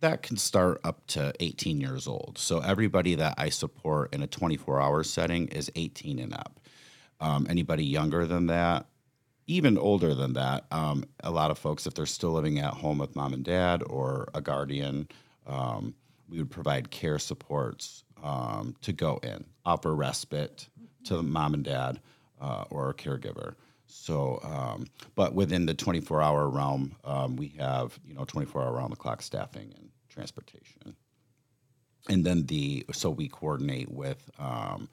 that 0.00 0.22
can 0.22 0.36
start 0.36 0.80
up 0.84 1.06
to 1.08 1.32
18 1.40 1.80
years 1.80 2.06
old. 2.06 2.36
So 2.38 2.60
everybody 2.60 3.14
that 3.14 3.34
I 3.38 3.48
support 3.50 4.14
in 4.14 4.22
a 4.22 4.26
24 4.26 4.80
hour 4.80 5.02
setting 5.04 5.48
is 5.48 5.70
18 5.76 6.18
and 6.18 6.34
up. 6.34 6.60
Um, 7.20 7.46
anybody 7.48 7.84
younger 7.84 8.26
than 8.26 8.46
that, 8.48 8.86
even 9.46 9.78
older 9.78 10.12
than 10.14 10.32
that, 10.34 10.66
um, 10.72 11.04
a 11.20 11.30
lot 11.30 11.50
of 11.50 11.58
folks, 11.58 11.86
if 11.86 11.94
they're 11.94 12.04
still 12.04 12.32
living 12.32 12.58
at 12.58 12.74
home 12.74 12.98
with 12.98 13.14
mom 13.16 13.32
and 13.32 13.44
dad 13.44 13.82
or 13.86 14.28
a 14.34 14.40
guardian, 14.40 15.08
um, 15.46 15.94
we 16.28 16.38
would 16.38 16.50
provide 16.50 16.90
care 16.90 17.18
supports 17.20 18.02
um, 18.22 18.74
to 18.82 18.92
go 18.92 19.18
in, 19.22 19.44
offer 19.64 19.94
respite 19.94 20.68
to 21.04 21.22
mom 21.22 21.54
and 21.54 21.64
dad 21.64 22.00
uh, 22.40 22.64
or 22.70 22.90
a 22.90 22.94
caregiver. 22.94 23.54
So, 23.86 24.40
um, 24.42 24.86
but 25.14 25.34
within 25.34 25.66
the 25.66 25.74
24 25.74 26.20
hour 26.20 26.48
realm, 26.48 26.96
um, 27.04 27.36
we 27.36 27.48
have, 27.58 27.98
you 28.04 28.14
know, 28.14 28.24
24 28.24 28.62
hour 28.62 28.72
round 28.72 28.92
the 28.92 28.96
clock 28.96 29.22
staffing 29.22 29.72
and 29.76 29.90
transportation. 30.08 30.96
And 32.08 32.24
then 32.24 32.46
the, 32.46 32.84
so 32.92 33.10
we 33.10 33.28
coordinate 33.28 33.90
with 33.90 34.30
um, 34.38 34.88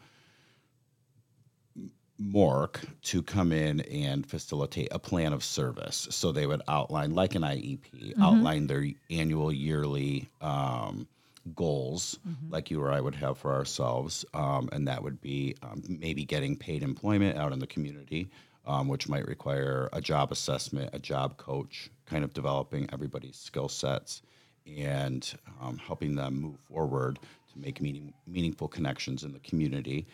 MORC 2.19 2.81
to 3.03 3.21
come 3.21 3.51
in 3.51 3.81
and 3.81 4.25
facilitate 4.25 4.87
a 4.91 4.99
plan 4.99 5.33
of 5.33 5.43
service. 5.43 6.07
So 6.11 6.31
they 6.31 6.45
would 6.45 6.61
outline, 6.67 7.13
like 7.13 7.35
an 7.35 7.41
IEP, 7.41 8.13
outline 8.21 8.67
their 8.67 8.85
annual, 9.09 9.51
yearly 9.51 10.29
um, 10.41 11.07
goals, 11.55 12.19
like 12.49 12.71
you 12.71 12.81
or 12.81 12.91
I 12.91 13.01
would 13.01 13.15
have 13.15 13.37
for 13.37 13.53
ourselves. 13.53 14.25
Um, 14.33 14.69
and 14.71 14.87
that 14.87 15.03
would 15.03 15.21
be 15.21 15.55
um, 15.61 15.83
maybe 15.87 16.25
getting 16.25 16.55
paid 16.55 16.83
employment 16.83 17.37
out 17.37 17.51
in 17.51 17.59
the 17.59 17.67
community, 17.67 18.29
um, 18.65 18.87
which 18.87 19.09
might 19.09 19.27
require 19.27 19.89
a 19.93 20.01
job 20.01 20.31
assessment, 20.31 20.89
a 20.93 20.99
job 20.99 21.37
coach, 21.37 21.89
kind 22.05 22.23
of 22.23 22.33
developing 22.33 22.89
everybody's 22.93 23.35
skill 23.35 23.69
sets 23.69 24.21
and 24.65 25.33
um, 25.61 25.77
helping 25.77 26.15
them 26.15 26.39
move 26.39 26.59
forward 26.59 27.19
to 27.51 27.59
make 27.59 27.81
meaning, 27.81 28.13
meaningful 28.25 28.67
connections 28.67 29.23
in 29.23 29.33
the 29.33 29.39
community 29.39 30.07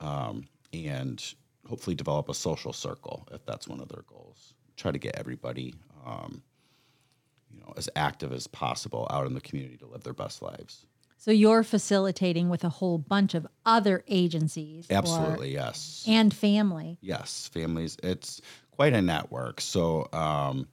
um, 0.00 0.46
and 0.72 1.34
hopefully 1.68 1.94
develop 1.96 2.28
a 2.28 2.34
social 2.34 2.72
circle 2.72 3.26
if 3.32 3.44
that's 3.46 3.68
one 3.68 3.80
of 3.80 3.88
their 3.88 4.02
goals. 4.08 4.54
Try 4.76 4.90
to 4.90 4.98
get 4.98 5.16
everybody, 5.16 5.74
um, 6.04 6.42
know, 7.66 7.74
as 7.76 7.88
active 7.96 8.32
as 8.32 8.46
possible 8.46 9.06
out 9.10 9.26
in 9.26 9.34
the 9.34 9.40
community 9.40 9.76
to 9.78 9.86
live 9.86 10.04
their 10.04 10.12
best 10.14 10.42
lives. 10.42 10.86
So, 11.18 11.30
you're 11.32 11.62
facilitating 11.64 12.48
with 12.50 12.62
a 12.62 12.68
whole 12.68 12.98
bunch 12.98 13.34
of 13.34 13.46
other 13.64 14.04
agencies. 14.06 14.86
or- 14.90 14.96
Absolutely, 14.96 15.52
yes. 15.54 16.04
and 16.06 16.32
family. 16.32 16.98
Yes, 17.00 17.48
families. 17.52 17.96
It's 18.02 18.40
quite 18.70 18.92
a 18.92 19.00
network. 19.02 19.60
So 19.62 20.06
um, 20.12 20.68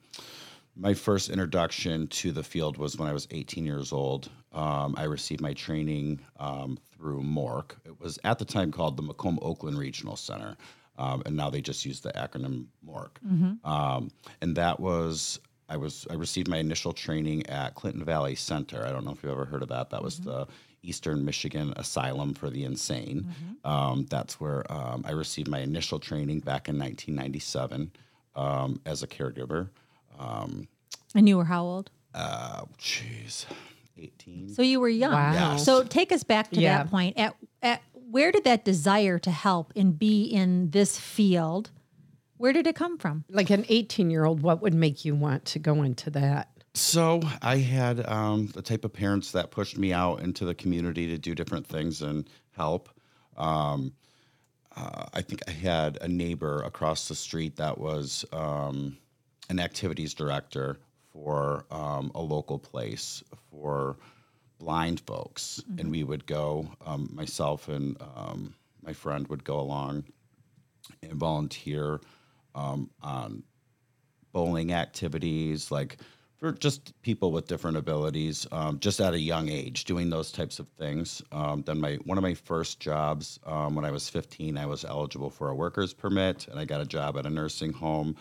my 0.76 0.94
first 0.94 1.30
introduction 1.30 2.08
to 2.08 2.32
the 2.34 2.44
field 2.44 2.78
was 2.78 2.98
when 2.98 3.08
I 3.08 3.14
was 3.14 3.28
18 3.32 3.66
years 3.66 3.92
old. 3.94 4.30
Um, 4.52 4.94
I 4.98 5.06
received 5.06 5.40
my 5.42 5.54
training 5.54 6.20
um, 6.38 6.78
through 6.96 7.24
MORC. 7.24 7.78
It 7.86 8.00
was 8.00 8.20
at 8.24 8.38
the 8.38 8.46
time 8.46 8.72
called 8.72 8.98
the 8.98 9.04
Macomb 9.04 9.40
Oakland 9.42 9.78
Regional 9.80 10.16
Center, 10.18 10.58
um, 10.98 11.24
and 11.26 11.36
now 11.38 11.50
they 11.50 11.62
just 11.62 11.86
use 11.86 12.02
the 12.02 12.12
acronym 12.12 12.66
MORC. 12.86 13.18
Um, 13.66 14.12
and 14.42 14.56
that 14.58 14.80
was 14.80 15.40
I 15.70 15.78
was 15.78 16.06
I 16.10 16.14
received 16.16 16.48
my 16.48 16.58
initial 16.58 16.94
training 16.94 17.48
at 17.48 17.76
Clinton 17.76 18.04
Valley 18.04 18.36
Center. 18.36 18.86
I 18.86 18.92
don't 18.92 19.06
know 19.06 19.12
if 19.12 19.24
you've 19.24 19.32
ever 19.32 19.46
heard 19.46 19.64
of 19.64 19.70
that. 19.70 19.90
That 19.90 20.04
was 20.04 20.20
the 20.20 20.48
Eastern 20.84 21.24
Michigan 21.24 21.74
Asylum 21.78 22.34
for 22.34 22.50
the 22.50 22.64
Insane. 22.66 23.34
Um, 23.64 24.06
that's 24.10 24.40
where 24.42 24.70
um, 24.72 25.04
I 25.08 25.12
received 25.12 25.48
my 25.48 25.60
initial 25.60 25.98
training 26.00 26.40
back 26.42 26.68
in 26.68 26.78
1997 26.78 27.92
um, 28.36 28.82
as 28.86 29.02
a 29.04 29.08
caregiver. 29.08 29.70
Um, 30.20 30.68
And 31.16 31.28
you 31.30 31.38
were 31.38 31.46
how 31.46 31.64
old? 31.64 31.90
uh, 32.14 32.64
Jeez, 32.78 33.46
18. 33.98 34.50
So 34.54 34.62
you 34.62 34.80
were 34.82 34.90
young. 34.90 35.14
Wow. 35.14 35.34
Yes. 35.54 35.64
So 35.66 35.84
take 35.84 36.12
us 36.12 36.24
back 36.24 36.52
to 36.52 36.60
Yeah. 36.60 36.80
that 36.84 36.90
point. 36.92 37.18
At 37.18 37.36
at 37.62 37.82
where 37.94 38.32
did 38.32 38.44
that 38.44 38.64
desire 38.66 39.18
to 39.20 39.32
help 39.32 39.72
and 39.76 39.98
be 39.98 40.26
in 40.26 40.70
this 40.72 41.00
field? 41.00 41.72
Where 42.44 42.52
did 42.52 42.68
it 42.68 42.76
come 42.76 42.98
from? 42.98 43.24
Like 43.30 43.52
an 43.52 43.64
18 43.70 44.10
year 44.10 44.26
old, 44.26 44.42
what 44.42 44.62
would 44.62 44.74
make 44.74 45.06
you 45.06 45.16
want 45.16 45.46
to 45.46 45.60
go 45.60 45.82
into 45.82 46.10
that? 46.10 46.50
So 46.74 47.22
I 47.42 47.60
had 47.60 48.06
um, 48.06 48.48
the 48.48 48.62
type 48.62 48.84
of 48.84 48.92
parents 48.92 49.32
that 49.32 49.50
pushed 49.50 49.78
me 49.78 49.94
out 49.94 50.20
into 50.20 50.44
the 50.44 50.54
community 50.54 51.08
to 51.08 51.18
do 51.18 51.36
different 51.36 51.66
things 51.66 52.02
and 52.02 52.30
help. 52.52 52.90
Um, 53.38 53.94
uh, 54.76 55.06
I 55.14 55.22
think 55.22 55.40
I 55.48 55.52
had 55.52 55.98
a 56.02 56.10
neighbor 56.10 56.62
across 56.64 57.08
the 57.08 57.16
street 57.16 57.56
that 57.56 57.78
was 57.78 58.26
um, 58.34 58.98
an 59.48 59.62
activities 59.62 60.14
director 60.14 60.80
for 61.14 61.64
um, 61.72 62.12
a 62.14 62.22
local 62.22 62.60
place 62.60 63.24
for 63.52 63.96
blind 64.60 65.00
folks, 65.08 65.64
and 65.78 65.90
we 65.90 66.04
would 66.04 66.26
go. 66.26 66.68
Um, 66.86 67.10
myself 67.14 67.70
and 67.70 67.96
um, 68.18 68.54
my 68.86 68.92
friend 68.92 69.30
would 69.30 69.46
go 69.46 69.62
along 69.62 70.04
and 71.02 71.14
volunteer 71.14 72.02
um, 72.56 72.90
on 73.02 73.44
bowling 74.32 74.74
activities, 74.74 75.72
like 75.72 75.98
for 76.38 76.52
just 76.52 77.00
people 77.02 77.32
with 77.32 77.48
different 77.48 77.78
abilities, 77.78 78.46
um, 78.52 78.80
just 78.80 79.00
at 79.00 79.14
a 79.14 79.20
young 79.20 79.48
age, 79.50 79.86
doing 79.86 80.10
those 80.10 80.32
types 80.32 80.60
of 80.60 80.68
things. 80.78 81.22
Um, 81.32 81.62
then 81.62 81.80
my 81.80 81.96
one 82.04 82.18
of 82.18 82.22
my 82.22 82.34
first 82.34 82.80
jobs 82.80 83.40
um, 83.46 83.76
when 83.76 83.86
I 83.86 83.92
was 83.92 84.10
15, 84.10 84.58
I 84.58 84.66
was 84.66 84.84
eligible 84.84 85.30
for 85.30 85.50
a 85.50 85.56
worker's 85.56 85.94
permit, 85.94 86.48
and 86.50 86.60
I 86.60 86.66
got 86.66 86.82
a 86.82 86.86
job 86.86 87.18
at 87.18 87.26
a 87.26 87.30
nursing 87.30 87.72
home. 87.72 88.16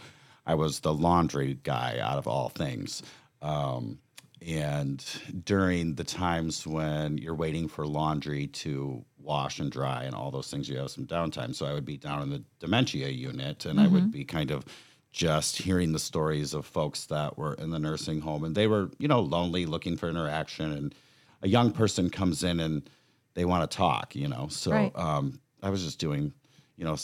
I 0.47 0.55
was 0.55 0.81
the 0.81 0.95
laundry 0.95 1.59
guy 1.63 1.99
out 2.01 2.19
of 2.19 2.29
all 2.29 2.49
things. 2.49 3.03
Um, 3.41 3.99
and 4.47 5.05
during 5.45 5.95
the 5.95 6.05
times 6.05 6.67
when 6.67 7.19
you're 7.19 7.35
waiting 7.35 7.69
for 7.69 7.87
laundry 7.87 8.49
to 8.49 9.05
wash 9.23 9.59
and 9.59 9.71
dry 9.71 10.05
and 10.05 10.15
all 10.15 10.31
those 10.31 10.51
things, 10.51 10.69
you 10.69 10.79
have 10.79 10.91
some 10.91 11.07
downtime. 11.07 11.55
So 11.55 11.67
I 11.67 11.73
would 11.73 11.85
be 11.85 11.97
down 11.97 12.23
in 12.23 12.31
the 12.31 12.43
dementia 12.61 13.09
unit 13.09 13.65
and 13.67 13.81
I 13.81 13.87
would 13.87 14.11
be 14.11 14.25
kind 14.25 14.51
of 14.51 14.65
just 15.13 15.59
hearing 15.59 15.93
the 15.93 15.99
stories 15.99 16.55
of 16.55 16.65
folks 16.67 17.07
that 17.07 17.37
were 17.37 17.55
in 17.55 17.71
the 17.71 17.79
nursing 17.79 18.21
home 18.21 18.45
and 18.45 18.55
they 18.55 18.67
were, 18.67 18.91
you 18.99 19.09
know, 19.09 19.21
lonely, 19.21 19.67
looking 19.67 19.97
for 19.97 20.09
interaction. 20.09 20.73
And 20.73 20.95
a 21.43 21.49
young 21.49 21.71
person 21.73 22.09
comes 22.11 22.43
in 22.43 22.61
and 22.61 22.89
they 23.35 23.45
want 23.45 23.71
to 23.71 23.77
talk, 23.77 24.15
you 24.17 24.29
know. 24.29 24.49
So 24.51 24.71
Right. 24.73 24.93
um, 24.97 25.41
I 25.63 25.71
was 25.71 25.83
just 25.85 25.99
doing, 25.99 26.33
you 26.77 26.85
know, 26.85 26.97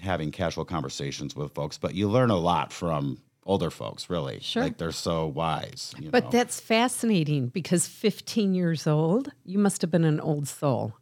having 0.00 0.30
casual 0.30 0.64
conversations 0.64 1.34
with 1.34 1.54
folks, 1.54 1.78
but 1.78 1.94
you 1.94 2.08
learn 2.08 2.30
a 2.30 2.36
lot 2.36 2.72
from 2.72 3.18
older 3.46 3.70
folks, 3.70 4.10
really. 4.10 4.40
Sure. 4.40 4.64
Like 4.64 4.76
they're 4.76 4.92
so 4.92 5.26
wise. 5.26 5.94
You 5.98 6.10
But 6.10 6.24
know? 6.24 6.30
that's 6.30 6.60
fascinating 6.60 7.48
because 7.48 7.86
15 7.86 8.54
years 8.54 8.86
old, 8.86 9.30
you 9.44 9.58
must 9.58 9.80
have 9.82 9.90
been 9.90 10.04
an 10.04 10.20
old 10.20 10.48
soul. 10.48 10.94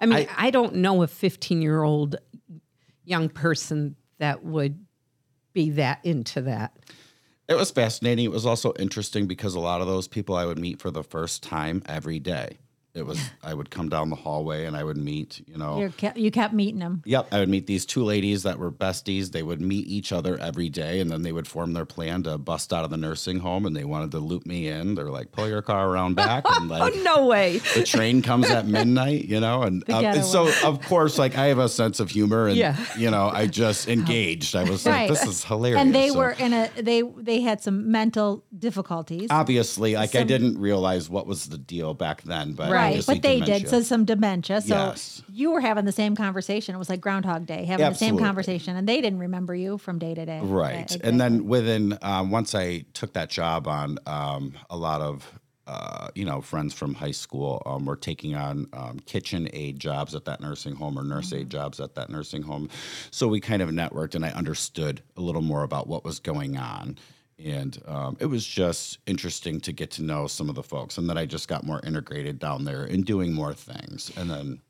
I 0.00 0.06
mean, 0.06 0.26
I, 0.36 0.50
don't 0.50 0.76
know 0.76 1.02
a 1.02 1.06
15 1.06 1.62
year 1.62 1.82
old 1.82 2.16
young 3.04 3.28
person 3.28 3.96
that 4.18 4.44
would 4.44 4.84
be 5.52 5.70
that 5.70 6.00
into 6.04 6.42
that. 6.42 6.76
It 7.48 7.54
was 7.54 7.70
fascinating. 7.70 8.24
It 8.24 8.30
was 8.30 8.46
also 8.46 8.72
interesting 8.78 9.26
because 9.26 9.54
a 9.54 9.60
lot 9.60 9.80
of 9.80 9.86
those 9.86 10.06
people 10.06 10.36
I 10.36 10.46
would 10.46 10.58
meet 10.58 10.80
for 10.80 10.90
the 10.90 11.02
first 11.02 11.42
time 11.42 11.82
every 11.86 12.20
day. 12.20 12.58
It 12.94 13.06
was 13.06 13.20
I 13.42 13.54
would 13.54 13.70
come 13.70 13.88
down 13.88 14.10
the 14.10 14.16
hallway 14.16 14.66
and 14.66 14.76
I 14.76 14.82
would 14.84 14.96
meet, 14.96 15.42
you 15.46 15.56
know. 15.56 15.80
You 15.80 15.90
kept, 15.90 16.16
you 16.18 16.30
kept 16.30 16.52
meeting 16.52 16.80
them. 16.80 17.02
Yep, 17.04 17.28
I 17.32 17.38
would 17.40 17.48
meet 17.48 17.66
these 17.66 17.86
two 17.86 18.02
ladies 18.04 18.42
that 18.42 18.58
were 18.58 18.72
besties. 18.72 19.30
They 19.32 19.42
would 19.42 19.60
meet 19.60 19.86
each 19.86 20.12
other 20.12 20.38
every 20.38 20.68
day, 20.68 21.00
and 21.00 21.10
then 21.10 21.22
they 21.22 21.32
would 21.32 21.46
form 21.46 21.72
their 21.72 21.84
plan 21.86 22.22
to 22.24 22.36
bust 22.38 22.72
out 22.72 22.84
of 22.84 22.90
the 22.90 22.96
nursing 22.96 23.38
home, 23.40 23.64
and 23.66 23.76
they 23.76 23.84
wanted 23.84 24.10
to 24.12 24.18
loop 24.18 24.44
me 24.46 24.66
in. 24.68 24.94
They're 24.96 25.10
like, 25.10 25.30
"Pull 25.32 25.48
your 25.48 25.62
car 25.62 25.88
around 25.88 26.14
back," 26.16 26.44
and 26.46 26.68
like, 26.68 26.92
Oh, 26.94 27.02
no 27.02 27.26
way. 27.26 27.58
the 27.74 27.84
train 27.84 28.22
comes 28.22 28.50
at 28.50 28.66
midnight, 28.66 29.26
you 29.26 29.40
know, 29.40 29.62
and, 29.62 29.82
The 29.86 29.94
uh, 29.96 30.00
and 30.02 30.24
so 30.24 30.50
of 30.64 30.80
course, 30.86 31.18
like 31.18 31.38
I 31.38 31.46
have 31.46 31.58
a 31.58 31.68
sense 31.68 32.00
of 32.00 32.10
humor, 32.10 32.48
and 32.48 32.56
Yeah. 32.56 32.76
you 32.98 33.10
know, 33.10 33.28
I 33.32 33.46
just 33.46 33.88
engaged. 33.88 34.56
I 34.56 34.64
was 34.68 34.84
Right. 34.86 35.08
like, 35.08 35.20
"This 35.20 35.24
is 35.28 35.44
hilarious," 35.44 35.80
And 35.80 35.94
they 35.94 36.08
So- 36.08 36.18
were 36.18 36.30
in 36.32 36.52
a 36.52 36.68
they 36.80 37.02
they 37.02 37.40
had 37.40 37.60
some 37.62 37.90
mental 37.90 38.44
difficulties. 38.58 39.28
obviously 39.30 39.94
like 39.94 40.14
I 40.14 40.24
didn't 40.24 40.58
realize 40.58 41.08
what 41.08 41.26
was 41.26 41.46
the 41.46 41.58
deal 41.58 41.94
back 41.94 42.22
then, 42.22 42.52
but 42.54 42.70
Right, 42.70 42.79
obviously 42.86 43.14
but 43.16 43.22
they 43.22 43.34
dementia. 43.40 43.58
did. 43.60 43.68
So 43.68 43.82
some 43.82 44.04
dementia. 44.04 44.60
So 44.60 44.74
Yes. 44.74 45.22
you 45.32 45.50
were 45.52 45.60
having 45.60 45.84
the 45.84 45.92
same 45.92 46.16
conversation. 46.16 46.74
It 46.74 46.78
was 46.78 46.88
like 46.88 47.00
Groundhog 47.00 47.46
Day, 47.46 47.64
having 47.64 47.88
the 47.88 47.94
same 47.94 48.18
conversation, 48.18 48.76
and 48.76 48.88
they 48.88 49.00
didn't 49.00 49.18
remember 49.20 49.54
you 49.54 49.78
from 49.78 49.98
day 49.98 50.14
to 50.14 50.24
day. 50.26 50.40
Right. 50.42 50.90
Yeah, 50.90 50.96
And 51.04 51.20
then 51.20 51.46
within, 51.46 51.98
um, 52.02 52.30
once 52.30 52.54
I 52.54 52.84
took 52.94 53.12
that 53.14 53.30
job 53.30 53.66
on, 53.68 53.98
um, 54.06 54.54
a 54.68 54.76
lot 54.76 55.00
of, 55.00 55.38
uh, 55.66 56.08
you 56.16 56.24
know, 56.24 56.40
friends 56.40 56.74
from 56.74 56.94
high 56.94 57.12
school 57.12 57.62
um, 57.64 57.84
were 57.84 57.94
taking 57.94 58.34
on 58.34 58.66
um, 58.72 58.98
kitchen 59.06 59.48
aid 59.52 59.78
jobs 59.78 60.14
at 60.16 60.24
that 60.24 60.40
nursing 60.40 60.74
home 60.74 60.98
or 60.98 61.04
nurse 61.04 61.32
aid 61.32 61.48
jobs 61.48 61.78
at 61.78 61.94
that 61.94 62.10
nursing 62.10 62.42
home. 62.42 62.68
So 63.12 63.28
we 63.28 63.40
kind 63.40 63.62
of 63.62 63.68
networked 63.68 64.16
and 64.16 64.24
I 64.24 64.30
understood 64.30 65.00
a 65.16 65.20
little 65.20 65.42
more 65.42 65.62
about 65.62 65.86
what 65.86 66.04
was 66.04 66.18
going 66.18 66.56
on. 66.56 66.98
And 67.44 67.80
um, 67.86 68.16
it 68.20 68.26
was 68.26 68.46
just 68.46 68.98
interesting 69.06 69.60
to 69.60 69.72
get 69.72 69.90
to 69.92 70.02
know 70.02 70.26
some 70.26 70.48
of 70.48 70.54
the 70.54 70.62
folks. 70.62 70.98
And 70.98 71.08
then 71.08 71.18
I 71.18 71.26
just 71.26 71.48
got 71.48 71.64
more 71.64 71.80
integrated 71.84 72.38
down 72.38 72.64
there 72.64 72.84
and 72.84 73.04
doing 73.04 73.32
more 73.32 73.54
things. 73.54 74.12
And 74.16 74.30
then, 74.30 74.60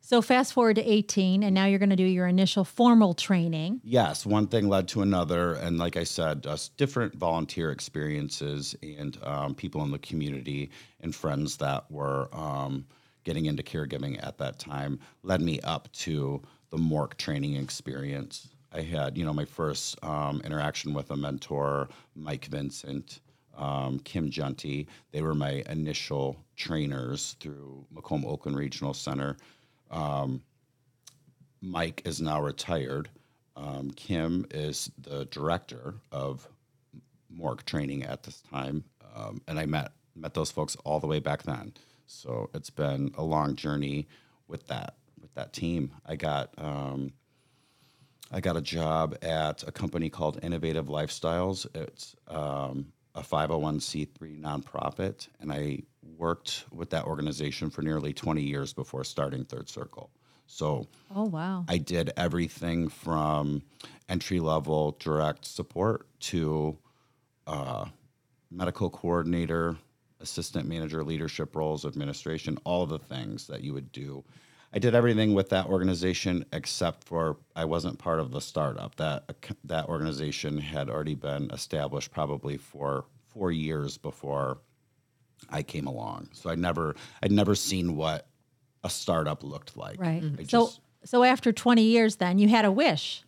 So 0.00 0.22
fast 0.22 0.52
forward 0.52 0.76
to 0.76 0.84
18, 0.84 1.42
and 1.42 1.54
now 1.54 1.66
you're 1.66 1.78
going 1.78 1.90
to 1.90 1.96
do 1.96 2.04
your 2.04 2.26
initial 2.26 2.64
formal 2.64 3.14
training. 3.14 3.80
Yes, 3.84 4.24
one 4.26 4.46
thing 4.46 4.68
led 4.68 4.88
to 4.88 5.02
another, 5.02 5.54
and 5.54 5.78
like 5.78 5.96
I 5.96 6.04
said, 6.04 6.42
just 6.42 6.76
different 6.76 7.14
volunteer 7.14 7.70
experiences 7.70 8.74
and 8.82 9.18
um, 9.22 9.54
people 9.54 9.82
in 9.84 9.90
the 9.90 9.98
community 9.98 10.70
and 11.00 11.14
friends 11.14 11.56
that 11.58 11.90
were 11.90 12.28
um, 12.32 12.86
getting 13.24 13.46
into 13.46 13.62
caregiving 13.62 14.24
at 14.24 14.38
that 14.38 14.58
time 14.58 15.00
led 15.22 15.42
me 15.42 15.60
up 15.60 15.92
to 15.92 16.40
the 16.70 16.78
MORC 16.78 17.16
training 17.16 17.56
experience. 17.56 18.48
I 18.72 18.82
had, 18.82 19.16
you 19.18 19.24
know, 19.24 19.34
my 19.34 19.44
first 19.44 20.02
um, 20.04 20.40
interaction 20.44 20.94
with 20.94 21.10
a 21.10 21.16
mentor, 21.16 21.88
Mike 22.14 22.46
Vincent, 22.46 23.20
um, 23.56 23.98
Kim 24.00 24.30
Junty. 24.30 24.86
They 25.12 25.22
were 25.22 25.34
my 25.34 25.62
initial 25.68 26.44
trainers 26.56 27.36
through 27.40 27.86
Macomb 27.90 28.24
Oakland 28.26 28.58
Regional 28.58 28.94
Center. 28.94 29.36
Mike 31.62 32.02
is 32.04 32.20
now 32.20 32.40
retired. 32.42 33.08
Um, 33.56 33.90
Kim 33.92 34.46
is 34.50 34.90
the 34.98 35.24
director 35.26 35.94
of 36.12 36.48
MORC 37.30 37.64
training 37.64 38.04
at 38.04 38.22
this 38.22 38.42
time, 38.42 38.84
um, 39.14 39.40
and 39.48 39.58
I 39.58 39.66
met 39.66 39.92
met 40.14 40.34
those 40.34 40.50
folks 40.50 40.76
all 40.84 41.00
the 41.00 41.06
way 41.06 41.20
back 41.20 41.42
then. 41.42 41.74
So 42.06 42.50
it's 42.54 42.70
been 42.70 43.12
a 43.16 43.22
long 43.24 43.56
journey 43.56 44.06
with 44.48 44.66
that 44.68 44.96
with 45.20 45.34
that 45.34 45.52
team. 45.52 45.92
I 46.06 46.16
got 46.16 46.50
um, 46.58 47.12
I 48.32 48.40
got 48.40 48.56
a 48.56 48.60
job 48.60 49.16
at 49.22 49.62
a 49.66 49.72
company 49.72 50.10
called 50.10 50.38
Innovative 50.42 50.86
Lifestyles. 50.86 51.66
It's 51.74 52.16
um, 52.28 52.92
a 53.14 53.22
501c3 53.22 54.40
nonprofit, 54.40 55.28
and 55.40 55.52
I 55.52 55.82
worked 56.18 56.64
with 56.72 56.90
that 56.90 57.04
organization 57.04 57.70
for 57.70 57.82
nearly 57.82 58.12
20 58.12 58.42
years 58.42 58.72
before 58.72 59.04
starting 59.04 59.44
Third 59.44 59.68
Circle. 59.68 60.10
So 60.46 60.86
Oh 61.14 61.24
wow! 61.24 61.64
I 61.68 61.78
did 61.78 62.12
everything 62.16 62.88
from 62.88 63.62
entry 64.08 64.38
level 64.38 64.96
direct 65.00 65.44
support 65.44 66.06
to 66.20 66.78
uh, 67.48 67.86
medical 68.50 68.88
coordinator, 68.90 69.76
assistant 70.20 70.68
manager, 70.68 71.02
leadership 71.02 71.56
roles, 71.56 71.84
administration, 71.84 72.58
all 72.64 72.86
the 72.86 72.98
things 72.98 73.48
that 73.48 73.62
you 73.62 73.74
would 73.74 73.90
do. 73.90 74.24
I 74.72 74.78
did 74.78 74.94
everything 74.94 75.34
with 75.34 75.48
that 75.50 75.66
organization 75.66 76.44
except 76.52 77.04
for 77.04 77.38
I 77.54 77.64
wasn't 77.64 77.98
part 77.98 78.20
of 78.20 78.30
the 78.30 78.40
startup. 78.40 78.96
That 78.96 79.24
that 79.64 79.86
organization 79.88 80.58
had 80.58 80.90
already 80.90 81.14
been 81.14 81.50
established 81.50 82.10
probably 82.12 82.56
for 82.56 83.04
four 83.28 83.52
years 83.52 83.96
before 83.98 84.58
I 85.50 85.62
came 85.62 85.86
along. 85.86 86.28
So 86.32 86.50
I 86.50 86.54
never 86.54 86.94
I'd 87.22 87.32
never 87.32 87.54
seen 87.54 87.96
what 87.96 88.26
a 88.84 88.90
startup 88.90 89.42
looked 89.42 89.76
like. 89.76 90.00
right. 90.00 90.22
So 90.48 90.66
just- 90.66 90.80
so 91.04 91.22
after 91.22 91.52
20 91.52 91.82
years, 91.82 92.16
then 92.16 92.38
you 92.38 92.48
had 92.48 92.64
a 92.64 92.72
wish 92.72 93.22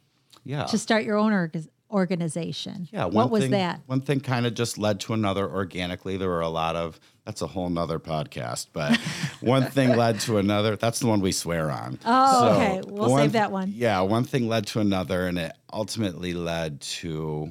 yeah. 0.44 0.64
to 0.64 0.76
start 0.76 1.04
your 1.04 1.16
own 1.16 1.32
org- 1.32 1.68
organization. 1.90 2.88
Yeah, 2.92 3.04
one 3.04 3.14
what 3.14 3.30
was 3.30 3.42
thing, 3.42 3.50
that? 3.52 3.80
One 3.86 4.00
thing 4.00 4.20
kind 4.20 4.46
of 4.46 4.54
just 4.54 4.78
led 4.78 5.00
to 5.00 5.14
another 5.14 5.48
organically. 5.50 6.16
There 6.16 6.28
were 6.28 6.40
a 6.40 6.48
lot 6.48 6.76
of 6.76 6.98
that's 7.24 7.42
a 7.42 7.46
whole 7.46 7.68
nother 7.68 7.98
podcast, 7.98 8.68
but 8.72 8.96
one 9.40 9.64
thing 9.70 9.96
led 9.96 10.20
to 10.20 10.38
another. 10.38 10.76
That's 10.76 11.00
the 11.00 11.06
one 11.06 11.20
we 11.20 11.32
swear 11.32 11.70
on. 11.70 11.98
Oh, 12.04 12.54
okay. 12.54 12.82
We'll 12.86 13.16
save 13.16 13.32
that 13.32 13.52
one. 13.52 13.72
Yeah, 13.74 14.00
one 14.00 14.24
thing 14.24 14.48
led 14.48 14.66
to 14.68 14.80
another, 14.80 15.26
and 15.26 15.38
it 15.38 15.52
ultimately 15.72 16.32
led 16.34 16.80
to 16.80 17.50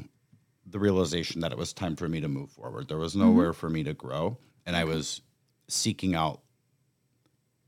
the 0.66 0.80
realization 0.80 1.42
that 1.42 1.52
it 1.52 1.58
was 1.58 1.74
time 1.74 1.96
for 1.96 2.10
me 2.10 2.20
to 2.22 2.28
move 2.28 2.50
forward. 2.52 2.88
There 2.88 2.98
was 2.98 3.14
Mm-hmm. 3.14 3.26
nowhere 3.26 3.54
for 3.54 3.70
me 3.70 3.84
to 3.84 3.94
grow, 3.94 4.38
and 4.66 4.76
I 4.76 4.84
was 4.84 5.22
seeking 5.70 6.16
out 6.16 6.42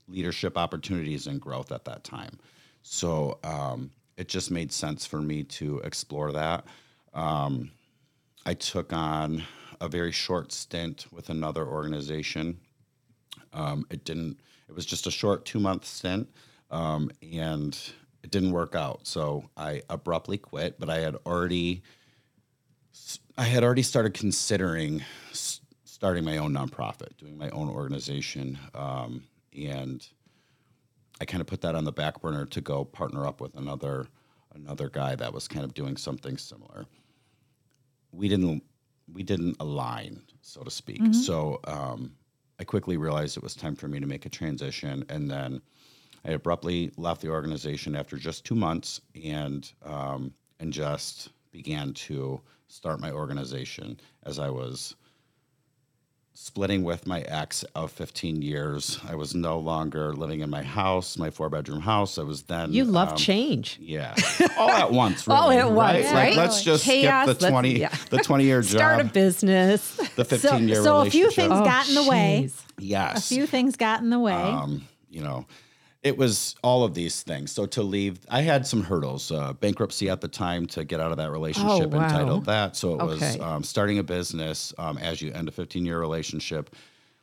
leadership 0.08 0.58
opportunities 0.58 1.28
and 1.28 1.40
growth 1.40 1.72
at 1.72 1.86
that 1.86 2.04
time. 2.04 2.40
So 2.82 3.40
um, 3.44 3.92
it 4.20 4.28
just 4.28 4.52
made 4.52 4.72
sense 4.72 5.06
for 5.06 5.22
me 5.22 5.44
to 5.44 5.80
explore 5.80 6.34
that. 6.34 6.66
Um, 7.14 7.72
I 8.46 8.54
took 8.54 8.92
on 8.92 9.44
a 9.80 9.88
very 9.88 10.12
short 10.12 10.52
stint 10.52 11.06
with 11.10 11.30
another 11.30 11.66
organization. 11.66 12.60
Um, 13.54 13.86
it 13.90 14.04
didn't. 14.04 14.38
It 14.68 14.76
was 14.76 14.86
just 14.86 15.08
a 15.08 15.12
short 15.12 15.46
two 15.46 15.60
month 15.60 15.86
stint, 15.86 16.28
um, 16.70 17.10
and 17.32 17.80
it 18.22 18.30
didn't 18.30 18.52
work 18.52 18.76
out. 18.76 19.08
So 19.08 19.50
I 19.56 19.84
abruptly 19.90 20.38
quit. 20.38 20.78
But 20.80 20.90
I 20.90 21.00
had 21.00 21.16
already, 21.26 21.82
I 23.38 23.46
had 23.46 23.64
already 23.64 23.84
started 23.84 24.14
considering 24.14 25.02
starting 25.32 26.26
my 26.26 26.38
own 26.38 26.54
nonprofit, 26.54 27.16
doing 27.18 27.38
my 27.38 27.50
own 27.52 27.70
organization, 27.70 28.60
um, 28.76 29.24
and 29.58 30.06
I 31.22 31.26
kind 31.26 31.42
of 31.42 31.48
put 31.48 31.62
that 31.62 31.76
on 31.76 31.84
the 31.84 31.92
back 31.92 32.22
burner 32.22 32.46
to 32.46 32.62
go 32.62 32.86
partner 32.86 33.26
up 33.26 33.42
with 33.42 33.56
another 33.56 34.08
another 34.56 34.90
guy 34.90 35.16
that 35.16 35.34
was 35.34 35.48
kind 35.48 35.64
of 35.64 35.74
doing 35.74 35.96
something 35.96 36.38
similar. 36.38 36.86
We 38.12 38.28
didn't 38.28 38.64
we 39.12 39.24
didn't 39.24 39.58
align, 39.60 40.22
so 40.42 40.62
to 40.62 40.72
speak. 40.72 41.02
So 41.14 41.60
um, 41.66 42.16
I 42.60 42.64
quickly 42.64 42.98
realized 42.98 43.38
it 43.38 43.44
was 43.44 43.56
time 43.56 43.76
for 43.76 43.88
me 43.88 44.00
to 44.00 44.06
make 44.06 44.26
a 44.26 44.30
transition, 44.30 45.04
and 45.10 45.30
then 45.30 45.62
I 46.26 46.32
abruptly 46.32 46.92
left 46.98 47.22
the 47.22 47.30
organization 47.30 47.96
after 47.96 48.18
just 48.18 48.46
two 48.46 48.56
months, 48.56 49.02
and 49.24 49.72
um, 49.84 50.34
and 50.60 50.72
just 50.74 51.30
began 51.52 51.94
to 51.94 52.42
start 52.68 53.00
my 53.00 53.12
organization 53.12 54.00
as 54.24 54.38
I 54.40 54.50
was 54.50 54.96
splitting 56.34 56.84
with 56.84 57.06
my 57.06 57.20
ex 57.22 57.64
of 57.76 57.92
15 57.92 58.42
years. 58.42 59.00
I 59.08 59.16
was 59.16 59.36
no 59.36 59.60
longer 59.60 60.14
living 60.14 60.40
in 60.40 60.50
my 60.50 60.64
house, 60.64 61.18
my 61.18 61.30
four 61.30 61.50
bedroom 61.50 61.82
house. 61.82 62.18
I 62.18 62.24
was 62.24 62.44
then 62.44 62.72
You 62.72 62.86
love 62.86 63.10
um, 63.10 63.18
change. 63.18 63.78
yeah, 63.82 64.16
all 64.58 64.70
at 64.70 64.92
once. 64.92 65.28
Really, 65.28 65.40
All 65.40 65.52
at 65.52 65.72
once, 65.72 66.06
Like, 66.06 66.14
right? 66.14 66.36
let's 66.38 66.64
just 66.64 66.86
Chaos, 66.86 67.26
skip 67.28 67.40
the 67.40 67.50
20 67.50 67.80
yeah. 67.80 67.94
the 68.10 68.20
20 68.20 68.44
year 68.46 68.62
job, 68.62 68.70
Start 68.80 69.02
a 69.02 69.04
business. 69.06 69.96
the 70.16 70.24
15 70.26 70.68
year 70.70 70.82
so 70.84 70.98
a 71.02 71.10
few 71.10 71.30
things 71.30 71.50
got 71.50 71.90
in 71.90 71.96
the 71.96 72.04
way. 72.04 72.44
jeez. 72.46 72.54
yes, 72.78 73.32
A 73.32 73.36
few 73.36 73.46
things 73.46 73.76
got 73.76 74.02
in 74.02 74.10
the 74.10 74.20
way. 74.20 74.34
um, 74.34 74.88
you 75.10 75.22
know, 75.22 75.46
it 76.02 76.18
was 76.18 76.56
all 76.64 76.84
of 76.84 76.94
these 76.94 77.24
things. 77.24 77.52
So 77.52 77.66
to 77.68 77.84
leave, 77.84 78.20
I 78.30 78.42
had 78.42 78.66
some 78.66 78.84
hurdles. 78.84 79.32
Uh, 79.32 79.54
bankruptcy 79.54 80.10
at 80.10 80.22
the 80.22 80.28
time 80.30 80.66
to 80.68 80.84
get 80.86 81.00
out 81.00 81.12
of 81.12 81.18
that 81.18 81.30
relationship 81.32 81.70
Oh, 81.94 81.98
wow. 81.98 82.06
entitled 82.06 82.46
that. 82.46 82.76
So 82.76 82.94
it 82.94 83.06
was 83.06 83.40
um, 83.42 83.64
starting 83.64 84.00
a 84.00 84.04
business 84.04 84.74
um, 84.78 84.98
as 84.98 85.22
you 85.22 85.32
end 85.34 85.50
a 85.50 85.52
15 85.52 85.86
year 85.86 86.00
relationship. 86.00 86.74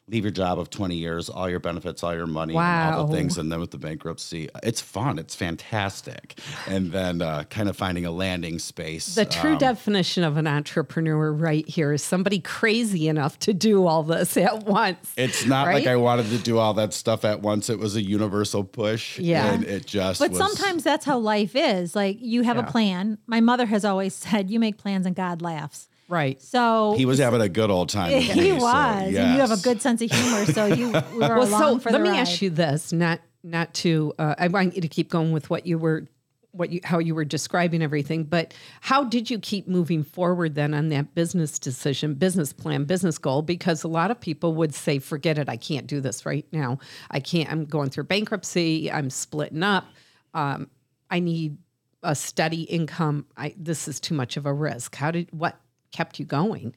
Leave 0.08 0.24
your 0.24 0.30
job 0.30 0.60
of 0.60 0.70
20 0.70 0.94
years, 0.94 1.28
all 1.28 1.50
your 1.50 1.58
benefits, 1.58 2.04
all 2.04 2.14
your 2.14 2.28
money, 2.28 2.54
and 2.56 2.94
all 2.94 3.08
the 3.08 3.16
things. 3.16 3.38
And 3.38 3.50
then 3.50 3.58
with 3.58 3.72
the 3.72 3.78
bankruptcy, 3.78 4.48
it's 4.62 4.80
fun. 4.80 5.18
It's 5.18 5.34
fantastic. 5.34 6.38
And 6.68 6.92
then 6.92 7.20
uh, 7.20 7.42
kind 7.50 7.68
of 7.68 7.76
finding 7.76 8.06
a 8.06 8.12
landing 8.12 8.60
space. 8.60 9.16
The 9.16 9.24
true 9.24 9.54
um, 9.54 9.58
definition 9.58 10.22
of 10.22 10.36
an 10.36 10.46
entrepreneur 10.46 11.32
right 11.32 11.68
here 11.68 11.92
is 11.92 12.04
somebody 12.04 12.38
crazy 12.38 13.08
enough 13.08 13.36
to 13.40 13.52
do 13.52 13.84
all 13.84 14.04
this 14.04 14.36
at 14.36 14.62
once. 14.64 15.12
It's 15.16 15.44
not 15.44 15.66
like 15.74 15.88
I 15.88 15.96
wanted 15.96 16.26
to 16.28 16.38
do 16.38 16.58
all 16.58 16.74
that 16.74 16.92
stuff 16.94 17.24
at 17.24 17.42
once. 17.42 17.68
It 17.68 17.80
was 17.80 17.96
a 17.96 18.02
universal 18.02 18.62
push. 18.62 19.18
Yeah. 19.18 19.52
And 19.52 19.64
it 19.64 19.86
just 19.86 20.20
but 20.20 20.30
was, 20.30 20.38
sometimes 20.38 20.84
that's 20.84 21.04
how 21.04 21.18
life 21.18 21.56
is. 21.56 21.96
Like 21.96 22.18
you 22.20 22.42
have 22.42 22.56
Yeah. 22.58 22.62
a 22.68 22.70
plan. 22.70 23.18
My 23.26 23.40
mother 23.40 23.66
has 23.66 23.84
always 23.84 24.14
said, 24.14 24.50
"You 24.52 24.60
make 24.60 24.78
plans 24.78 25.04
and 25.04 25.16
God 25.16 25.42
laughs." 25.42 25.88
Right. 26.08 26.40
So 26.40 26.94
he 26.96 27.04
was 27.04 27.18
having 27.18 27.40
a 27.40 27.48
good 27.48 27.70
old 27.70 27.88
time. 27.88 28.12
with 28.12 28.22
he 28.24 28.40
me, 28.40 28.52
was, 28.52 28.60
so, 28.62 28.68
and 28.68 29.10
you 29.12 29.40
have 29.40 29.50
a 29.50 29.56
good 29.56 29.82
sense 29.82 30.00
of 30.02 30.10
humor. 30.10 30.44
So 30.46 30.66
you 30.66 30.88
we 30.88 30.92
were 31.18 31.20
Well, 31.20 31.48
along 31.48 31.60
so 31.60 31.78
for 31.80 31.90
let 31.90 31.98
the 31.98 32.04
me 32.04 32.10
ride. 32.10 32.18
ask 32.20 32.40
you 32.42 32.50
this, 32.50 32.92
not 32.92 33.20
not 33.42 33.74
to 33.74 34.12
uh, 34.18 34.34
I 34.38 34.48
want 34.48 34.74
you 34.76 34.82
to 34.82 34.88
keep 34.88 35.10
going 35.10 35.32
with 35.32 35.50
what 35.50 35.66
you 35.66 35.78
were 35.78 36.06
what 36.52 36.70
you 36.70 36.80
how 36.84 36.98
you 37.00 37.14
were 37.14 37.24
describing 37.24 37.82
everything, 37.82 38.24
but 38.24 38.54
how 38.80 39.04
did 39.04 39.28
you 39.30 39.38
keep 39.38 39.66
moving 39.68 40.02
forward 40.04 40.54
then 40.54 40.72
on 40.74 40.88
that 40.90 41.14
business 41.14 41.58
decision, 41.58 42.14
business 42.14 42.52
plan, 42.52 42.84
business 42.84 43.18
goal? 43.18 43.42
Because 43.42 43.82
a 43.82 43.88
lot 43.88 44.10
of 44.10 44.18
people 44.20 44.54
would 44.54 44.74
say, 44.74 44.98
forget 45.00 45.36
it, 45.38 45.48
I 45.48 45.56
can't 45.56 45.86
do 45.86 46.00
this 46.00 46.24
right 46.24 46.46
now. 46.52 46.78
I 47.10 47.20
can't, 47.20 47.50
I'm 47.52 47.64
going 47.66 47.90
through 47.90 48.04
bankruptcy, 48.04 48.90
I'm 48.90 49.10
splitting 49.10 49.62
up. 49.62 49.86
Um, 50.34 50.70
I 51.10 51.18
need 51.20 51.58
a 52.02 52.14
steady 52.14 52.62
income. 52.62 53.26
I 53.36 53.54
this 53.58 53.86
is 53.88 54.00
too 54.00 54.14
much 54.14 54.36
of 54.36 54.46
a 54.46 54.52
risk. 54.52 54.94
How 54.96 55.10
did 55.10 55.28
what 55.32 55.60
kept 55.96 56.18
you 56.18 56.26
going? 56.26 56.74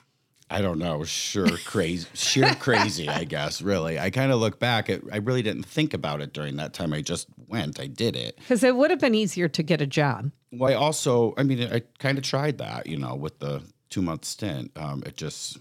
I 0.51 0.61
don't 0.61 0.79
know, 0.79 1.03
sure 1.03 1.57
crazy, 1.59 2.07
sheer 2.13 2.55
crazy. 2.55 3.07
I 3.07 3.23
guess 3.35 3.61
really. 3.61 3.99
I 3.99 4.09
kind 4.09 4.31
of 4.31 4.39
look 4.39 4.59
back. 4.59 4.89
At, 4.89 5.01
I 5.11 5.17
really 5.17 5.43
didn't 5.43 5.63
think 5.63 5.93
about 5.93 6.21
it 6.21 6.33
during 6.33 6.55
that 6.55 6.73
time. 6.73 6.91
I 6.93 7.01
just 7.01 7.27
went. 7.47 7.79
I 7.79 7.85
did 7.85 8.15
it. 8.15 8.37
Because 8.37 8.63
it 8.63 8.75
would 8.75 8.89
have 8.89 8.99
been 8.99 9.13
easier 9.13 9.47
to 9.47 9.61
get 9.61 9.81
a 9.81 9.85
job. 9.85 10.31
Well, 10.51 10.71
I 10.71 10.75
also, 10.75 11.35
I 11.37 11.43
mean, 11.43 11.61
I 11.71 11.83
kind 11.99 12.17
of 12.17 12.23
tried 12.23 12.57
that. 12.57 12.87
You 12.87 12.97
know, 12.97 13.13
with 13.13 13.37
the 13.39 13.61
two 13.89 14.01
month 14.01 14.25
stint. 14.25 14.71
Um, 14.75 15.03
it 15.05 15.17
just, 15.17 15.57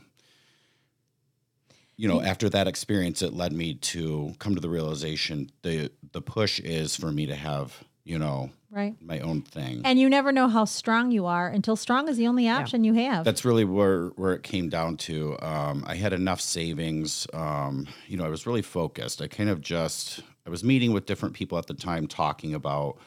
you 1.97 2.09
know, 2.09 2.23
after 2.23 2.49
that 2.49 2.69
experience, 2.69 3.23
it 3.23 3.33
led 3.33 3.53
me 3.53 3.75
to 3.75 4.35
come 4.39 4.55
to 4.55 4.61
the 4.61 4.69
realization 4.71 5.51
the 5.63 5.91
the 6.13 6.23
push 6.23 6.61
is 6.61 6.97
for 6.97 7.11
me 7.11 7.27
to 7.27 7.35
have, 7.35 7.85
you 8.09 8.19
know, 8.19 8.51
right? 8.71 8.95
my 9.03 9.21
own 9.21 9.43
thing. 9.43 9.83
And 9.85 9.99
you 9.99 10.09
never 10.09 10.33
know 10.33 10.49
how 10.49 10.65
strong 10.65 11.11
you 11.11 11.27
are 11.27 11.47
until 11.47 11.77
strong 11.77 12.09
is 12.09 12.17
the 12.17 12.27
only 12.27 12.49
option 12.49 12.83
you 12.83 12.95
have. 12.95 13.25
That's 13.25 13.45
really 13.45 13.65
where 13.65 14.09
where 14.17 14.33
it 14.33 14.43
came 14.43 14.71
down 14.71 14.97
to. 15.09 15.37
Um, 15.43 15.85
I 15.87 15.95
had 15.95 16.15
enough 16.15 16.41
savings. 16.41 17.27
Um, 17.35 17.87
you 18.07 18.17
know, 18.17 18.25
I 18.25 18.29
was 18.29 18.47
really 18.47 18.63
focused. 18.63 19.21
I 19.21 19.29
kind 19.29 19.51
of 19.51 19.61
just 19.61 20.21
I 20.47 20.51
was 20.51 20.65
meeting 20.65 20.93
with 20.93 21.05
different 21.05 21.35
people 21.35 21.59
at 21.59 21.67
the 21.67 21.75
time, 21.75 22.07
talking 22.07 22.55
about 22.55 22.99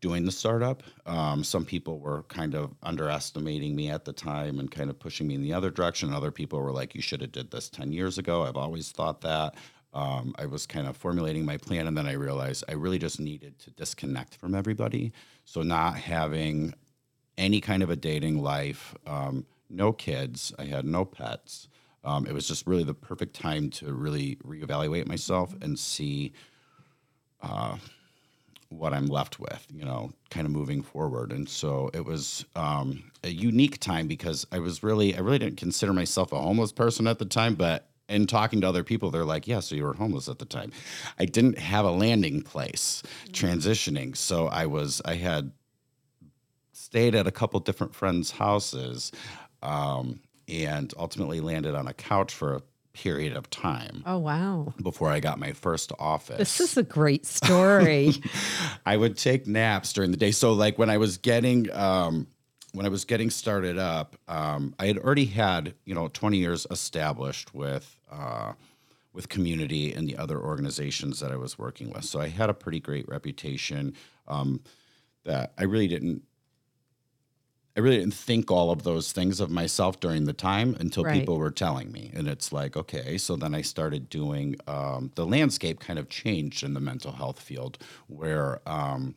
doing 0.00 0.24
the 0.24 0.32
startup. 0.32 0.82
Um, 1.06 1.44
some 1.44 1.64
people 1.66 2.00
were 2.00 2.22
kind 2.24 2.54
of 2.54 2.74
underestimating 2.82 3.76
me 3.76 3.90
at 3.90 4.04
the 4.06 4.12
time 4.12 4.58
and 4.58 4.70
kind 4.70 4.88
of 4.88 4.98
pushing 4.98 5.28
me 5.28 5.34
in 5.34 5.42
the 5.42 5.52
other 5.52 5.70
direction. 5.70 6.12
Other 6.12 6.30
people 6.30 6.58
were 6.58 6.72
like, 6.72 6.94
"You 6.94 7.02
should 7.02 7.20
have 7.20 7.32
did 7.32 7.50
this 7.50 7.68
ten 7.68 7.92
years 7.92 8.16
ago." 8.16 8.44
I've 8.44 8.56
always 8.56 8.92
thought 8.92 9.20
that. 9.20 9.56
Um, 9.94 10.34
I 10.38 10.46
was 10.46 10.66
kind 10.66 10.86
of 10.86 10.96
formulating 10.96 11.44
my 11.44 11.58
plan, 11.58 11.86
and 11.86 11.96
then 11.96 12.06
I 12.06 12.12
realized 12.12 12.64
I 12.68 12.72
really 12.72 12.98
just 12.98 13.20
needed 13.20 13.58
to 13.60 13.70
disconnect 13.70 14.36
from 14.36 14.54
everybody. 14.54 15.12
So 15.44 15.62
not 15.62 15.96
having 15.96 16.74
any 17.36 17.60
kind 17.60 17.82
of 17.82 17.90
a 17.90 17.96
dating 17.96 18.42
life, 18.42 18.94
um, 19.06 19.46
no 19.68 19.92
kids. 19.92 20.52
I 20.58 20.64
had 20.64 20.84
no 20.84 21.04
pets. 21.04 21.68
Um, 22.04 22.26
it 22.26 22.32
was 22.32 22.48
just 22.48 22.66
really 22.66 22.84
the 22.84 22.94
perfect 22.94 23.34
time 23.34 23.70
to 23.70 23.92
really 23.92 24.36
reevaluate 24.44 25.06
myself 25.06 25.54
and 25.62 25.78
see 25.78 26.32
uh, 27.42 27.76
what 28.68 28.92
I'm 28.92 29.06
left 29.06 29.38
with, 29.38 29.66
you 29.72 29.84
know, 29.84 30.12
kind 30.30 30.46
of 30.46 30.52
moving 30.52 30.82
forward. 30.82 31.32
And 31.32 31.48
so 31.48 31.90
it 31.94 32.04
was 32.04 32.44
um, 32.56 33.10
a 33.22 33.28
unique 33.28 33.78
time 33.78 34.08
because 34.08 34.46
I 34.50 34.58
was 34.58 34.82
really, 34.82 35.14
I 35.14 35.20
really 35.20 35.38
didn't 35.38 35.58
consider 35.58 35.92
myself 35.92 36.32
a 36.32 36.40
homeless 36.40 36.72
person 36.72 37.06
at 37.06 37.18
the 37.18 37.24
time, 37.24 37.54
but 37.54 37.88
in 38.12 38.26
talking 38.26 38.60
to 38.60 38.68
other 38.68 38.84
people, 38.84 39.10
they're 39.10 39.24
like, 39.24 39.46
yeah, 39.48 39.60
so 39.60 39.74
you 39.74 39.84
were 39.84 39.94
homeless 39.94 40.28
at 40.28 40.38
the 40.38 40.44
time. 40.44 40.70
I 41.18 41.24
didn't 41.24 41.58
have 41.58 41.84
a 41.84 41.90
landing 41.90 42.42
place 42.42 43.02
transitioning. 43.30 44.16
So 44.16 44.46
I 44.48 44.66
was, 44.66 45.00
I 45.04 45.14
had 45.14 45.52
stayed 46.72 47.14
at 47.14 47.26
a 47.26 47.30
couple 47.30 47.58
different 47.60 47.94
friends' 47.94 48.30
houses 48.32 49.12
um, 49.62 50.20
and 50.48 50.92
ultimately 50.98 51.40
landed 51.40 51.74
on 51.74 51.86
a 51.88 51.94
couch 51.94 52.32
for 52.32 52.54
a 52.54 52.62
period 52.92 53.34
of 53.34 53.48
time 53.48 54.02
Oh 54.04 54.18
wow. 54.18 54.74
before 54.82 55.08
I 55.10 55.18
got 55.20 55.38
my 55.38 55.52
first 55.52 55.92
office. 55.98 56.36
This 56.36 56.60
is 56.60 56.76
a 56.76 56.82
great 56.82 57.24
story. 57.24 58.12
I 58.86 58.96
would 58.98 59.16
take 59.16 59.46
naps 59.46 59.94
during 59.94 60.10
the 60.10 60.18
day. 60.18 60.30
So 60.30 60.52
like 60.52 60.78
when 60.78 60.90
I 60.90 60.98
was 60.98 61.16
getting 61.16 61.72
um, 61.72 62.26
when 62.72 62.86
I 62.86 62.88
was 62.88 63.04
getting 63.04 63.30
started 63.30 63.78
up, 63.78 64.16
um, 64.28 64.74
I 64.78 64.86
had 64.86 64.98
already 64.98 65.26
had 65.26 65.74
you 65.84 65.94
know 65.94 66.08
20 66.08 66.38
years 66.38 66.66
established 66.70 67.54
with 67.54 67.98
uh, 68.10 68.54
with 69.12 69.28
community 69.28 69.92
and 69.92 70.08
the 70.08 70.16
other 70.16 70.40
organizations 70.40 71.20
that 71.20 71.30
I 71.30 71.36
was 71.36 71.58
working 71.58 71.90
with. 71.90 72.04
So 72.04 72.20
I 72.20 72.28
had 72.28 72.48
a 72.50 72.54
pretty 72.54 72.80
great 72.80 73.06
reputation 73.08 73.94
um, 74.26 74.62
that 75.24 75.52
I 75.58 75.64
really 75.64 75.88
didn't. 75.88 76.22
I 77.74 77.80
really 77.80 77.98
didn't 77.98 78.12
think 78.14 78.50
all 78.50 78.70
of 78.70 78.82
those 78.82 79.12
things 79.12 79.40
of 79.40 79.50
myself 79.50 79.98
during 79.98 80.24
the 80.26 80.34
time 80.34 80.76
until 80.78 81.04
Right. 81.04 81.14
people 81.14 81.38
were 81.38 81.50
telling 81.50 81.90
me. 81.90 82.10
And 82.12 82.28
it's 82.28 82.52
like, 82.52 82.76
okay, 82.76 83.16
so 83.16 83.34
then 83.34 83.54
I 83.54 83.62
started 83.62 84.10
doing 84.10 84.56
um, 84.66 85.10
the 85.14 85.24
landscape 85.24 85.80
kind 85.80 85.98
of 85.98 86.10
changed 86.10 86.62
in 86.64 86.74
the 86.74 86.80
mental 86.80 87.12
health 87.12 87.40
field 87.40 87.78
where 88.08 88.60
um, 88.68 89.14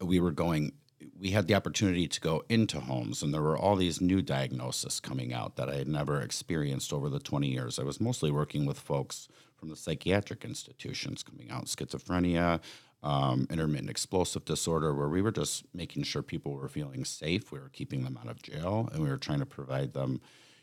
we 0.00 0.20
were 0.20 0.30
going 0.30 0.72
we 1.18 1.30
had 1.30 1.46
the 1.46 1.54
opportunity 1.54 2.06
to 2.06 2.20
go 2.20 2.44
into 2.48 2.80
homes, 2.80 3.22
and 3.22 3.34
there 3.34 3.42
were 3.42 3.58
all 3.58 3.76
these 3.76 4.00
new 4.00 4.22
diagnoses 4.22 5.00
coming 5.00 5.32
out 5.32 5.56
that 5.56 5.68
I 5.68 5.76
had 5.76 5.88
never 5.88 6.20
experienced 6.20 6.92
over 6.92 7.08
the 7.08 7.18
20 7.18 7.48
years. 7.48 7.78
I 7.78 7.82
was 7.82 8.00
mostly 8.00 8.30
working 8.30 8.66
with 8.66 8.78
folks 8.78 9.28
from 9.56 9.68
the 9.68 9.76
psychiatric 9.76 10.44
institutions 10.44 11.22
coming 11.22 11.50
out, 11.50 11.66
schizophrenia, 11.66 12.60
um, 13.02 13.46
intermittent 13.50 13.90
explosive 13.90 14.44
disorder, 14.44 14.94
where 14.94 15.08
we 15.08 15.22
were 15.22 15.32
just 15.32 15.64
making 15.74 16.04
sure 16.04 16.22
people 16.22 16.52
were 16.52 16.68
feeling 16.68 17.04
safe. 17.04 17.50
We 17.50 17.58
were 17.58 17.70
keeping 17.70 18.04
them 18.04 18.18
out 18.20 18.30
of 18.30 18.42
jail, 18.42 18.88
and 18.92 19.02
we 19.02 19.08
were 19.08 19.18
trying 19.18 19.40
to 19.40 19.46
provide 19.46 19.94
them, 19.94 20.20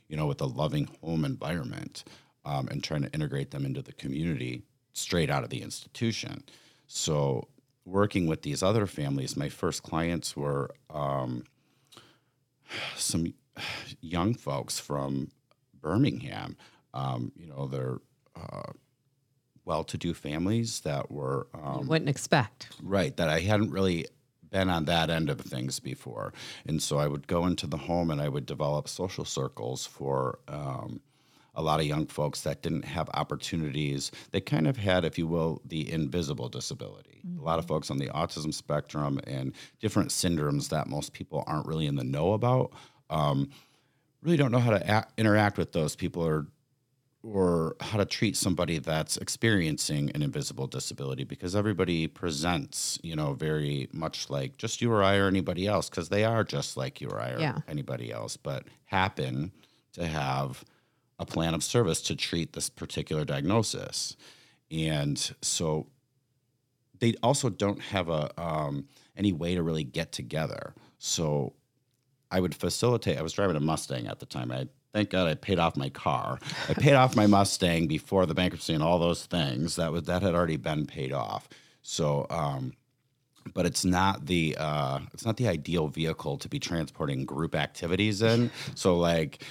you 0.08 0.16
know, 0.16 0.28
with 0.28 0.42
a 0.42 0.46
loving 0.46 0.90
home 1.02 1.26
environment 1.26 2.06
um, 2.46 2.68
and 2.70 2.84
trying 2.84 3.02
to 3.04 3.12
integrate 3.12 3.52
them 3.52 3.66
into 3.66 3.82
the 3.82 3.94
community 3.94 4.64
straight 4.94 5.30
out 5.30 5.44
of 5.44 5.50
the 5.50 5.62
institution. 5.62 6.44
So 6.88 7.50
working 7.86 8.28
with 8.28 8.42
these 8.42 8.64
other 8.64 8.88
families, 8.88 9.38
my 9.38 9.50
first 9.50 9.84
clients 9.84 10.36
were 10.36 10.74
um, 10.90 11.44
some 12.96 13.34
young 14.02 14.34
folks 14.34 14.80
from 14.80 15.32
Birmingham. 15.80 16.58
Um, 16.94 17.32
you 17.36 17.48
know, 17.48 17.68
they're 17.68 17.98
uh, 18.36 18.72
well-to-do 19.66 20.14
families 20.14 20.82
that 20.82 21.12
were 21.12 21.48
um, 21.54 21.88
Wouldn't 21.88 22.10
expect. 22.10 22.70
right 22.82 23.16
that 23.18 23.30
I 23.30 23.42
hadn't 23.42 23.72
really 23.72 24.08
been 24.50 24.70
on 24.70 24.86
that 24.86 25.10
end 25.10 25.30
of 25.30 25.42
things 25.42 25.80
before, 25.80 26.34
and 26.66 26.82
so 26.82 26.98
I 26.98 27.08
would 27.08 27.28
go 27.28 27.46
into 27.46 27.68
the 27.68 27.78
home 27.78 28.10
and 28.10 28.22
I 28.22 28.30
would 28.30 28.46
develop 28.46 28.88
social 28.88 29.26
circles 29.26 29.86
for. 29.86 30.40
Um, 30.48 31.02
a 31.56 31.62
lot 31.62 31.80
of 31.80 31.86
young 31.86 32.06
folks 32.08 32.42
that 32.42 32.62
didn't 32.62 32.84
have 32.86 33.10
opportunities. 33.14 34.12
They 34.32 34.42
kind 34.42 34.68
of 34.68 34.78
had, 34.78 35.06
if 35.06 35.18
you 35.18 35.28
will, 35.28 35.62
the 35.66 35.92
invisible 35.92 36.50
disability. 36.50 37.22
A 37.40 37.42
lot 37.42 37.60
of 37.60 37.66
folks 37.66 37.90
on 37.90 37.98
the 37.98 38.08
autism 38.08 38.54
spectrum 38.54 39.20
and 39.26 39.54
different 39.80 40.10
syndromes 40.10 40.70
that 40.70 40.88
most 40.88 41.14
people 41.14 41.44
aren't 41.48 41.66
really 41.66 41.86
in 41.88 41.96
the 41.96 42.04
know 42.04 42.34
about. 42.34 42.72
Um, 43.10 43.50
really 44.22 44.38
don't 44.38 44.52
know 44.52 44.60
how 44.60 44.72
to 44.72 44.88
act, 44.88 45.14
interact 45.18 45.58
with 45.58 45.72
those 45.72 45.96
people 45.96 46.24
or 46.24 46.48
or 47.24 47.76
how 47.80 47.98
to 47.98 48.06
treat 48.06 48.38
somebody 48.38 48.78
that's 48.78 49.18
experiencing 49.18 50.12
an 50.14 50.22
invisible 50.22 50.68
disability 50.68 51.24
because 51.24 51.56
everybody 51.56 52.06
presents, 52.06 53.00
you 53.02 53.16
know, 53.16 53.34
very 53.34 53.88
much 53.92 54.30
like 54.30 54.58
just 54.58 54.80
you 54.80 54.92
or 54.92 55.02
I 55.02 55.16
or 55.16 55.28
anybody 55.28 55.66
else 55.66 55.90
because 55.90 56.10
they 56.10 56.24
are 56.24 56.44
just 56.44 56.78
like 56.78 57.02
you 57.02 57.08
or 57.10 57.20
I 57.20 57.32
or 57.32 57.40
Yeah. 57.40 57.58
anybody 57.68 58.12
else, 58.12 58.38
but 58.38 58.66
happen 58.86 59.52
to 59.94 60.06
have 60.06 60.64
a 61.20 61.26
plan 61.26 61.54
of 61.54 61.64
service 61.64 62.02
to 62.04 62.16
treat 62.16 62.54
this 62.54 62.70
particular 62.70 63.26
diagnosis. 63.26 64.16
And 64.72 65.18
so 65.42 65.88
they 67.00 67.14
also 67.22 67.50
don't 67.50 67.80
have 67.80 68.10
a 68.10 68.32
um, 68.42 68.88
any 69.16 69.32
way 69.32 69.56
to 69.56 69.64
really 69.64 69.84
get 69.84 70.12
together. 70.12 70.74
So 70.98 71.54
I 72.32 72.40
would 72.40 72.56
facilitate. 72.56 73.18
I 73.18 73.22
was 73.22 73.34
driving 73.34 73.56
a 73.56 73.60
Mustang 73.62 74.08
at 74.08 74.20
the 74.20 74.26
time. 74.26 74.52
I 74.52 74.68
thank 74.94 75.10
God 75.10 75.28
I 75.28 75.36
paid 75.36 75.60
off 75.60 75.78
my 75.78 75.90
car. 75.90 76.40
I 76.70 76.74
paid 76.74 76.94
off 76.94 77.16
my 77.16 77.28
Mustang 77.28 77.88
before 77.88 78.26
the 78.26 78.34
bankruptcy 78.34 78.74
and 78.74 78.84
all 78.84 79.00
those 79.00 79.26
things. 79.26 79.76
That 79.76 79.92
was 79.92 80.04
that 80.04 80.22
had 80.22 80.34
already 80.34 80.58
been 80.58 80.86
paid 80.86 81.14
off. 81.14 81.48
So, 81.82 82.26
um, 82.30 82.74
but 83.54 83.66
it's 83.66 83.86
not 83.86 84.26
the 84.26 84.56
uh, 84.58 85.00
it's 85.14 85.26
not 85.26 85.38
the 85.38 85.48
ideal 85.48 85.88
vehicle 85.88 86.38
to 86.38 86.50
be 86.50 86.60
transporting 86.60 87.26
group 87.26 87.56
activities 87.56 88.22
in. 88.22 88.50
So, 88.74 88.98
like 88.98 89.44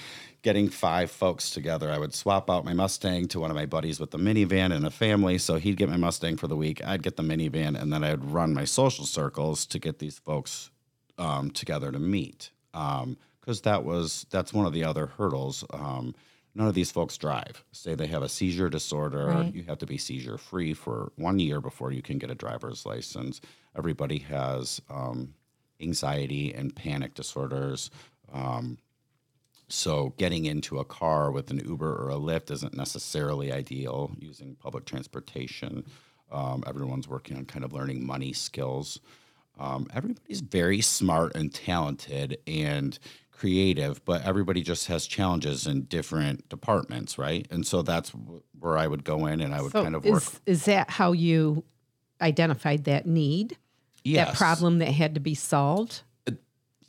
getting 0.45 0.69
five 0.69 1.09
folks 1.09 1.49
together, 1.49 1.91
I 1.91 1.97
would 1.97 2.13
swap 2.13 2.51
out 2.51 2.63
my 2.63 2.73
Mustang 2.73 3.27
to 3.29 3.39
one 3.39 3.49
of 3.49 3.55
my 3.55 3.65
buddies 3.65 3.99
with 3.99 4.11
the 4.11 4.19
minivan 4.19 4.71
and 4.71 4.85
a 4.85 4.91
family. 4.91 5.39
So 5.39 5.55
he'd 5.55 5.75
get 5.75 5.89
my 5.89 5.97
Mustang 5.97 6.37
for 6.37 6.45
the 6.47 6.55
week, 6.55 6.85
I'd 6.85 7.01
get 7.01 7.17
the 7.17 7.23
minivan, 7.23 7.75
and 7.81 7.91
then 7.91 8.03
I'd 8.03 8.23
run 8.23 8.53
my 8.53 8.63
social 8.63 9.05
circles 9.05 9.65
to 9.65 9.79
get 9.79 9.97
these 9.97 10.19
folks 10.19 10.69
um, 11.17 11.49
together 11.49 11.91
to 11.91 11.97
meet. 11.97 12.51
Because 12.71 13.61
that 13.61 13.83
was 13.83 14.27
that's 14.29 14.53
one 14.53 14.67
of 14.67 14.73
the 14.73 14.83
other 14.83 15.07
hurdles. 15.07 15.65
Um, 15.73 16.13
none 16.53 16.67
of 16.67 16.75
these 16.75 16.91
folks 16.91 17.17
drive. 17.17 17.65
Say 17.71 17.95
they 17.95 18.05
have 18.07 18.21
a 18.21 18.29
seizure 18.29 18.69
disorder, 18.69 19.25
Right. 19.25 19.53
you 19.55 19.63
have 19.63 19.79
to 19.79 19.87
be 19.87 19.97
seizure 19.97 20.37
free 20.37 20.75
for 20.75 21.11
one 21.15 21.39
year 21.39 21.59
before 21.59 21.91
you 21.91 22.03
can 22.03 22.19
get 22.19 22.29
a 22.29 22.35
driver's 22.35 22.85
license. 22.85 23.41
Everybody 23.75 24.19
has 24.19 24.79
um, 24.91 25.33
anxiety 25.81 26.53
and 26.53 26.75
panic 26.75 27.15
disorders. 27.15 27.89
Um, 28.31 28.77
so 29.67 30.13
getting 30.17 30.45
into 30.45 30.77
a 30.79 30.85
car 30.85 31.31
with 31.31 31.49
an 31.51 31.59
Uber 31.65 31.95
or 31.95 32.09
a 32.09 32.15
Lyft 32.15 32.51
isn't 32.51 32.75
necessarily 32.75 33.51
ideal. 33.51 34.11
Using 34.19 34.55
public 34.55 34.85
transportation, 34.85 35.85
um, 36.31 36.63
everyone's 36.67 37.07
working 37.07 37.37
on 37.37 37.45
kind 37.45 37.65
of 37.65 37.73
learning 37.73 38.05
money 38.05 38.33
skills. 38.33 38.99
Um, 39.57 39.87
everybody's 39.93 40.41
very 40.41 40.81
smart 40.81 41.35
and 41.35 41.53
talented 41.53 42.37
and 42.45 42.97
creative, 43.31 44.03
but 44.05 44.23
everybody 44.23 44.61
just 44.61 44.87
has 44.87 45.07
challenges 45.07 45.65
in 45.67 45.83
different 45.83 46.47
departments, 46.49 47.17
right? 47.17 47.47
And 47.51 47.65
so 47.65 47.81
that's 47.81 48.11
w- 48.11 48.41
where 48.59 48.77
I 48.77 48.87
would 48.87 49.03
go 49.03 49.25
in 49.27 49.41
and 49.41 49.53
I 49.53 49.61
would 49.61 49.71
So 49.71 49.83
kind 49.83 49.95
of 49.95 50.05
work. 50.05 50.23
is, 50.23 50.39
is 50.45 50.65
that 50.65 50.89
how 50.89 51.11
you 51.13 51.63
identified 52.21 52.83
that 52.85 53.05
need? 53.05 53.57
yes. 54.03 54.27
That 54.27 54.37
problem 54.37 54.79
that 54.79 54.89
had 54.91 55.15
to 55.15 55.19
be 55.19 55.35
solved? 55.35 56.01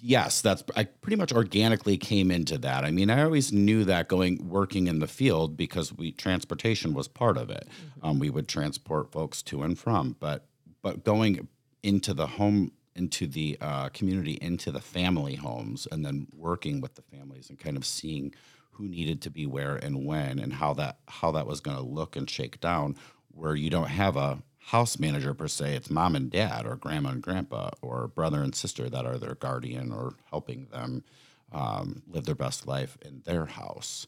Yes 0.01 0.41
that's 0.41 0.63
i 0.77 0.85
pretty 0.85 1.17
much 1.17 1.33
organically 1.33 1.97
came 1.97 2.31
into 2.31 2.59
that. 2.59 2.85
I 2.85 2.91
mean 2.91 3.11
i 3.11 3.23
always 3.23 3.53
knew 3.53 3.85
that 3.85 4.09
going 4.09 4.49
working 4.49 4.87
in 4.87 4.99
the 4.99 5.07
field 5.07 5.57
because 5.57 5.93
we 5.93 6.13
transportation 6.13 6.95
was 6.95 7.09
part 7.09 7.37
of 7.37 7.51
it. 7.51 7.67
Um, 8.03 8.19
we 8.19 8.31
would 8.31 8.49
transport 8.49 9.11
folks 9.13 9.43
to 9.43 9.63
and 9.63 9.79
from 9.79 10.17
but 10.21 10.47
but 10.83 11.05
going 11.05 11.49
into 11.83 12.15
the 12.15 12.27
home 12.27 12.73
into 12.95 13.27
the 13.27 13.59
uh, 13.61 13.89
community 13.91 14.39
into 14.41 14.73
the 14.73 14.81
family 14.81 15.35
homes 15.35 15.87
and 15.91 16.05
then 16.05 16.27
working 16.35 16.81
with 16.81 16.95
the 16.95 17.03
families 17.03 17.51
and 17.51 17.59
kind 17.59 17.77
of 17.77 17.85
seeing 17.85 18.35
who 18.73 18.89
needed 18.89 19.23
to 19.23 19.31
be 19.31 19.47
where 19.47 19.77
and 19.77 20.05
when 20.05 20.39
and 20.39 20.55
how 20.55 20.75
that 20.75 20.99
how 21.09 21.31
that 21.31 21.47
was 21.47 21.61
going 21.61 21.77
to 21.77 21.83
look 21.83 22.17
and 22.17 22.29
shake 22.29 22.61
down 22.61 22.97
where 23.29 23.55
you 23.55 23.71
don't 23.71 23.89
have 23.89 24.17
a 24.17 24.43
house 24.67 24.99
manager 24.99 25.33
per 25.33 25.49
se 25.49 25.75
it's 25.77 25.91
mom 25.91 26.17
and 26.17 26.31
dad 26.31 26.67
or 26.67 26.77
grandma 26.77 27.11
and 27.11 27.23
grandpa 27.23 27.71
or 27.83 28.09
brother 28.09 28.43
and 28.43 28.55
sister 28.55 28.89
that 28.91 29.07
are 29.07 29.19
their 29.19 29.35
guardian 29.35 29.93
or 29.93 30.15
helping 30.31 30.67
them 30.73 31.03
um, 31.53 32.03
live 32.09 32.25
their 32.25 32.35
best 32.35 32.67
life 32.67 32.99
in 33.03 33.23
their 33.25 33.47
house 33.47 34.07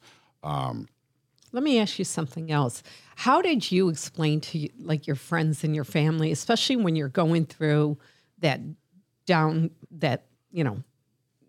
Let 1.53 1.63
me 1.63 1.79
ask 1.79 1.99
you 1.99 2.05
something 2.05 2.51
else. 2.51 2.83
How 3.17 3.41
did 3.41 3.71
you 3.73 3.89
explain 3.89 4.41
to 4.43 4.69
like 4.79 5.07
your 5.07 5.17
friends 5.17 5.65
and 5.65 5.75
your 5.75 5.85
family, 5.85 6.31
especially 6.31 6.77
when 6.77 6.95
you're 6.95 7.09
going 7.09 7.47
through 7.47 7.99
that 8.41 8.61
down 9.27 9.71
that 9.93 10.27
you 10.51 10.65
know 10.65 10.83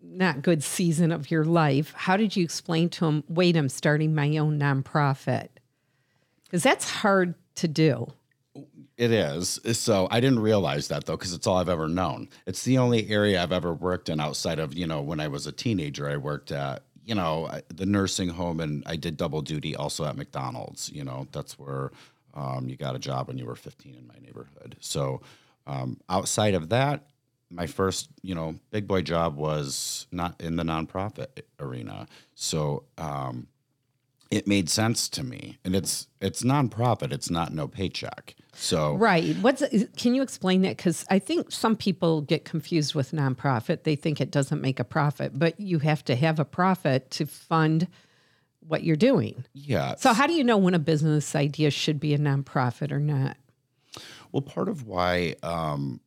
not 0.02 0.42
good 0.42 0.64
season 0.64 1.12
of 1.12 1.30
your 1.30 1.44
life? 1.44 1.92
How 1.94 2.16
did 2.16 2.34
you 2.34 2.42
explain 2.42 2.88
to 2.90 3.04
them? 3.04 3.24
Wait, 3.28 3.56
I'm 3.56 3.68
starting 3.68 4.14
my 4.14 4.38
own 4.38 4.58
nonprofit 4.58 5.48
because 6.44 6.62
that's 6.62 6.88
hard 6.88 7.34
to 7.56 7.68
do. 7.68 8.12
It 9.00 9.12
is. 9.12 9.58
So 9.78 10.08
I 10.10 10.20
didn't 10.20 10.40
realize 10.40 10.88
that 10.88 11.06
though, 11.06 11.16
because 11.16 11.32
it's 11.32 11.46
all 11.46 11.56
I've 11.56 11.70
ever 11.70 11.88
known. 11.88 12.28
It's 12.46 12.64
the 12.64 12.76
only 12.76 13.08
area 13.08 13.42
I've 13.42 13.50
ever 13.50 13.72
worked 13.72 14.10
in 14.10 14.20
outside 14.20 14.58
of, 14.58 14.74
you 14.74 14.86
know, 14.86 15.00
when 15.00 15.20
I 15.20 15.28
was 15.28 15.46
a 15.46 15.52
teenager, 15.52 16.06
I 16.06 16.18
worked 16.18 16.52
at, 16.52 16.82
you 17.02 17.14
know, 17.14 17.50
the 17.74 17.86
nursing 17.86 18.28
home 18.28 18.60
and 18.60 18.82
I 18.84 18.96
did 18.96 19.16
double 19.16 19.40
duty 19.40 19.74
also 19.74 20.04
at 20.04 20.18
McDonald's. 20.18 20.90
You 20.92 21.02
know, 21.02 21.26
that's 21.32 21.58
where 21.58 21.92
um, 22.34 22.68
you 22.68 22.76
got 22.76 22.94
a 22.94 22.98
job 22.98 23.28
when 23.28 23.38
you 23.38 23.46
were 23.46 23.56
15 23.56 23.94
in 23.94 24.06
my 24.06 24.16
neighborhood. 24.22 24.76
So 24.80 25.22
um, 25.66 25.98
outside 26.10 26.52
of 26.52 26.68
that, 26.68 27.06
my 27.50 27.66
first, 27.66 28.10
you 28.20 28.34
know, 28.34 28.56
big 28.70 28.86
boy 28.86 29.00
job 29.00 29.34
was 29.34 30.08
not 30.12 30.38
in 30.42 30.56
the 30.56 30.62
nonprofit 30.62 31.28
arena. 31.58 32.06
So, 32.34 32.84
um, 32.98 33.46
it 34.30 34.46
made 34.46 34.70
sense 34.70 35.08
to 35.08 35.24
me, 35.24 35.58
and 35.64 35.74
it's 35.74 36.06
it's 36.20 36.42
nonprofit. 36.44 37.12
It's 37.12 37.30
not 37.30 37.52
no 37.52 37.66
paycheck. 37.66 38.36
So 38.52 38.94
Right. 38.94 39.36
What's 39.36 39.62
can 39.96 40.14
you 40.14 40.22
explain 40.22 40.62
that? 40.62 40.76
Because 40.76 41.04
I 41.10 41.18
think 41.18 41.50
some 41.52 41.76
people 41.76 42.22
get 42.22 42.44
confused 42.44 42.94
with 42.94 43.12
nonprofit. 43.12 43.84
They 43.84 43.96
think 43.96 44.20
it 44.20 44.30
doesn't 44.30 44.60
make 44.60 44.80
a 44.80 44.84
profit, 44.84 45.38
but 45.38 45.58
you 45.58 45.78
have 45.80 46.04
to 46.06 46.16
have 46.16 46.38
a 46.38 46.44
profit 46.44 47.10
to 47.12 47.26
fund 47.26 47.88
what 48.60 48.84
you're 48.84 48.96
doing. 48.96 49.44
yeah. 49.52 49.96
So 49.96 50.12
how 50.12 50.26
do 50.26 50.32
you 50.32 50.44
know 50.44 50.58
when 50.58 50.74
a 50.74 50.78
business 50.78 51.34
idea 51.34 51.70
should 51.70 51.98
be 51.98 52.14
a 52.14 52.18
nonprofit 52.18 52.92
or 52.92 53.00
not? 53.00 53.36
Well, 54.32 54.42
part 54.42 54.68
of 54.68 54.86
why 54.86 55.34
um, 55.42 56.00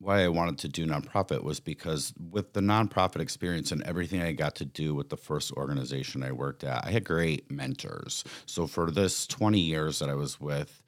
why 0.00 0.24
I 0.24 0.28
wanted 0.28 0.58
to 0.58 0.68
do 0.68 0.86
nonprofit 0.86 1.44
was 1.44 1.60
because 1.60 2.14
with 2.18 2.54
the 2.54 2.60
nonprofit 2.60 3.20
experience 3.20 3.70
and 3.70 3.82
everything 3.82 4.22
I 4.22 4.32
got 4.32 4.54
to 4.56 4.64
do 4.64 4.94
with 4.94 5.10
the 5.10 5.16
first 5.16 5.52
organization 5.52 6.22
I 6.22 6.32
worked 6.32 6.64
at, 6.64 6.86
I 6.86 6.90
had 6.90 7.04
great 7.04 7.50
mentors. 7.50 8.24
So 8.46 8.66
for 8.66 8.90
this 8.90 9.26
20 9.26 9.60
years 9.60 9.98
that 9.98 10.08
I 10.08 10.14
was 10.14 10.40
with 10.40 10.82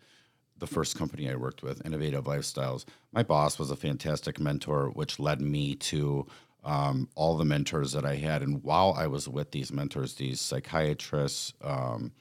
the 0.62 0.66
first 0.68 0.96
company 0.96 1.28
I 1.28 1.34
worked 1.34 1.64
with, 1.64 1.84
Innovative 1.84 2.24
Lifestyles, 2.24 2.84
my 3.12 3.24
boss 3.24 3.58
was 3.58 3.72
a 3.72 3.76
fantastic 3.76 4.38
mentor, 4.38 4.90
which 4.90 5.18
led 5.18 5.40
me 5.40 5.74
to 5.74 6.24
um, 6.64 7.08
all 7.16 7.36
the 7.36 7.44
mentors 7.44 7.90
that 7.92 8.06
I 8.06 8.14
had. 8.14 8.42
And 8.42 8.62
while 8.62 8.94
I 8.96 9.08
was 9.08 9.28
with 9.28 9.50
these 9.50 9.72
mentors, 9.72 10.14
these 10.14 10.40
psychiatrists, 10.40 11.52
um, 11.62 12.12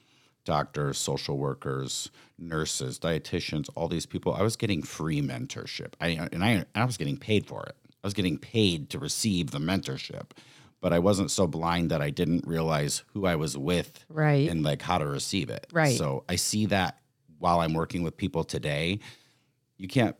doctors, 0.44 0.98
social 0.98 1.38
workers, 1.38 2.10
nurses, 2.36 2.98
dietitians, 2.98 3.68
all 3.76 3.86
these 3.86 4.06
people, 4.06 4.34
I 4.34 4.42
was 4.42 4.56
getting 4.56 4.82
free 4.82 5.22
mentorship. 5.22 5.92
I 6.00 6.28
and 6.32 6.42
I, 6.44 6.64
I 6.74 6.84
was 6.84 6.96
getting 6.96 7.16
paid 7.16 7.46
for 7.46 7.62
it. 7.62 7.76
I 8.02 8.06
was 8.08 8.14
getting 8.14 8.38
paid 8.38 8.90
to 8.90 8.98
receive 8.98 9.52
the 9.52 9.60
mentorship, 9.60 10.30
but 10.80 10.92
I 10.92 10.98
wasn't 10.98 11.30
so 11.30 11.46
blind 11.46 11.92
that 11.92 12.02
I 12.02 12.10
didn't 12.10 12.44
realize 12.44 13.04
who 13.12 13.24
I 13.26 13.36
was 13.36 13.56
with, 13.56 14.04
Right. 14.08 14.50
and 14.50 14.64
like 14.64 14.82
how 14.82 14.98
to 14.98 15.06
receive 15.06 15.48
it. 15.48 15.68
Right. 15.72 15.96
So 15.96 16.24
I 16.28 16.34
see 16.34 16.66
that 16.66 16.98
while 17.42 17.58
I'm 17.58 17.74
working 17.74 18.04
with 18.04 18.16
people 18.16 18.44
today, 18.44 19.00
you 19.76 19.88
can't 19.88 20.14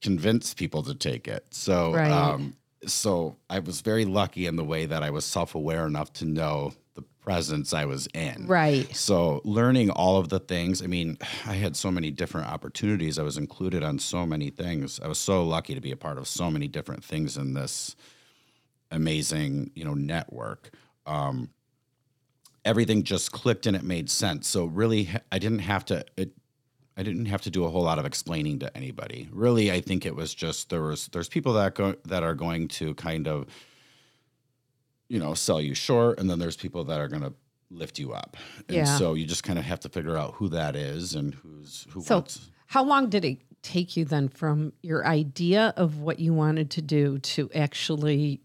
convince 0.00 0.54
people 0.54 0.84
to 0.84 0.94
take 0.94 1.26
it. 1.26 1.44
So, 1.50 1.92
Right. 1.92 2.10
um, 2.10 2.56
so 2.86 3.36
I 3.50 3.58
was 3.58 3.80
very 3.80 4.04
lucky 4.04 4.46
in 4.46 4.54
the 4.54 4.64
way 4.64 4.86
that 4.86 5.02
I 5.02 5.10
was 5.10 5.24
self-aware 5.24 5.86
enough 5.86 6.12
to 6.14 6.24
know 6.24 6.72
the 6.94 7.02
presence 7.20 7.72
I 7.72 7.84
was 7.84 8.06
in. 8.14 8.46
Right. 8.46 8.94
So 8.94 9.40
learning 9.44 9.90
all 9.90 10.18
of 10.18 10.28
the 10.28 10.38
things, 10.38 10.82
I 10.82 10.86
mean, 10.86 11.18
I 11.46 11.54
had 11.54 11.76
so 11.76 11.90
many 11.90 12.12
different 12.12 12.46
opportunities. 12.46 13.18
I 13.18 13.22
was 13.22 13.38
included 13.38 13.82
on 13.82 13.98
so 13.98 14.24
many 14.24 14.50
things. 14.50 15.00
I 15.00 15.08
was 15.08 15.18
so 15.18 15.44
lucky 15.44 15.74
to 15.74 15.80
be 15.80 15.90
a 15.90 15.96
part 15.96 16.16
of 16.16 16.28
so 16.28 16.48
many 16.48 16.68
different 16.68 17.02
things 17.04 17.36
in 17.36 17.54
this 17.54 17.96
amazing, 18.92 19.72
you 19.74 19.84
know, 19.84 19.94
network. 19.94 20.70
Um, 21.06 21.50
everything 22.64 23.02
just 23.02 23.32
clicked 23.32 23.66
and 23.66 23.76
it 23.76 23.82
made 23.82 24.08
sense. 24.10 24.46
So 24.46 24.66
really, 24.66 25.08
I 25.32 25.38
didn't 25.40 25.60
have 25.60 25.84
to. 25.86 26.04
It, 26.16 26.32
I 26.96 27.02
didn't 27.02 27.26
have 27.26 27.42
to 27.42 27.50
do 27.50 27.64
a 27.64 27.70
whole 27.70 27.82
lot 27.82 27.98
of 27.98 28.04
explaining 28.04 28.58
to 28.60 28.76
anybody. 28.76 29.28
Really, 29.32 29.72
I 29.72 29.80
think 29.80 30.04
it 30.04 30.14
was 30.14 30.34
just 30.34 30.68
there 30.70 30.82
was 30.82 31.08
there's 31.08 31.28
people 31.28 31.54
that 31.54 31.74
go 31.74 31.94
that 32.04 32.22
are 32.22 32.34
going 32.34 32.68
to 32.68 32.94
kind 32.94 33.26
of 33.28 33.46
you 35.08 35.18
know 35.18 35.34
sell 35.34 35.60
you 35.60 35.74
short, 35.74 36.18
and 36.18 36.28
then 36.28 36.38
there's 36.38 36.56
people 36.56 36.84
that 36.84 37.00
are 37.00 37.08
going 37.08 37.22
to 37.22 37.32
lift 37.70 37.98
you 37.98 38.12
up. 38.12 38.36
And 38.68 38.76
Yeah. 38.76 38.98
so 38.98 39.14
you 39.14 39.24
just 39.26 39.44
kind 39.44 39.58
of 39.58 39.64
have 39.64 39.80
to 39.80 39.88
figure 39.88 40.16
out 40.18 40.34
who 40.34 40.48
that 40.50 40.76
is 40.76 41.14
and 41.14 41.34
who's 41.34 41.86
who 41.90 42.02
So, 42.02 42.16
wants. 42.16 42.50
how 42.66 42.84
long 42.84 43.08
did 43.08 43.24
it 43.24 43.38
take 43.62 43.96
you 43.96 44.04
then 44.04 44.28
from 44.28 44.72
your 44.82 45.06
idea 45.06 45.72
of 45.76 46.00
what 46.00 46.18
you 46.18 46.34
wanted 46.34 46.70
to 46.72 46.82
do 46.82 47.18
to 47.20 47.50
actually 47.54 48.40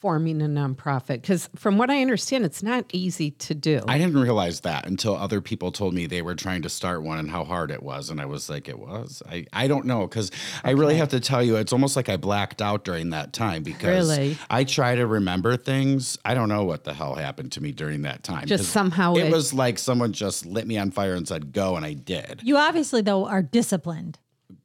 forming 0.00 0.40
a 0.40 0.46
nonprofit? 0.46 1.20
Because 1.20 1.48
from 1.54 1.76
what 1.78 1.90
I 1.90 2.00
understand, 2.00 2.44
it's 2.44 2.62
not 2.62 2.86
easy 2.92 3.32
to 3.32 3.54
do. 3.54 3.82
I 3.86 3.98
didn't 3.98 4.18
realize 4.18 4.60
that 4.60 4.86
until 4.86 5.14
other 5.14 5.40
people 5.40 5.70
told 5.72 5.92
me 5.94 6.06
they 6.06 6.22
were 6.22 6.34
trying 6.34 6.62
to 6.62 6.68
start 6.68 7.02
one 7.02 7.18
and 7.18 7.30
how 7.30 7.44
hard 7.44 7.70
it 7.70 7.82
was. 7.82 8.08
And 8.10 8.20
I 8.20 8.24
was 8.26 8.48
like, 8.48 8.68
it 8.68 8.78
was. 8.78 9.22
I, 9.30 9.46
I 9.52 9.68
don't 9.68 9.84
know. 9.84 10.08
Cause 10.08 10.30
I 10.64 10.70
really 10.70 10.96
have 10.96 11.10
to 11.10 11.20
tell 11.20 11.42
you, 11.42 11.56
it's 11.56 11.72
almost 11.72 11.96
like 11.96 12.08
I 12.08 12.16
blacked 12.16 12.62
out 12.62 12.84
during 12.84 13.10
that 13.10 13.32
time 13.32 13.62
because 13.62 14.08
Really? 14.10 14.38
I 14.48 14.64
try 14.64 14.94
to 14.94 15.06
remember 15.06 15.56
things. 15.56 16.18
I 16.24 16.34
don't 16.34 16.48
know 16.48 16.64
what 16.64 16.84
the 16.84 16.94
hell 16.94 17.14
happened 17.14 17.52
to 17.52 17.62
me 17.62 17.72
during 17.72 18.02
that 18.02 18.22
time. 18.22 18.46
Just 18.46 18.64
'Cause 18.64 18.68
somehow 18.68 19.14
it, 19.14 19.26
it- 19.26 19.32
was 19.32 19.52
like 19.52 19.78
someone 19.78 20.12
just 20.12 20.46
lit 20.46 20.66
me 20.66 20.78
on 20.78 20.90
fire 20.90 21.14
and 21.14 21.28
said, 21.28 21.52
go. 21.52 21.76
And 21.76 21.84
I 21.84 21.92
did. 21.92 22.40
You 22.42 22.56
obviously 22.56 23.02
though 23.02 23.26
are 23.26 23.42
disciplined. 23.42 24.18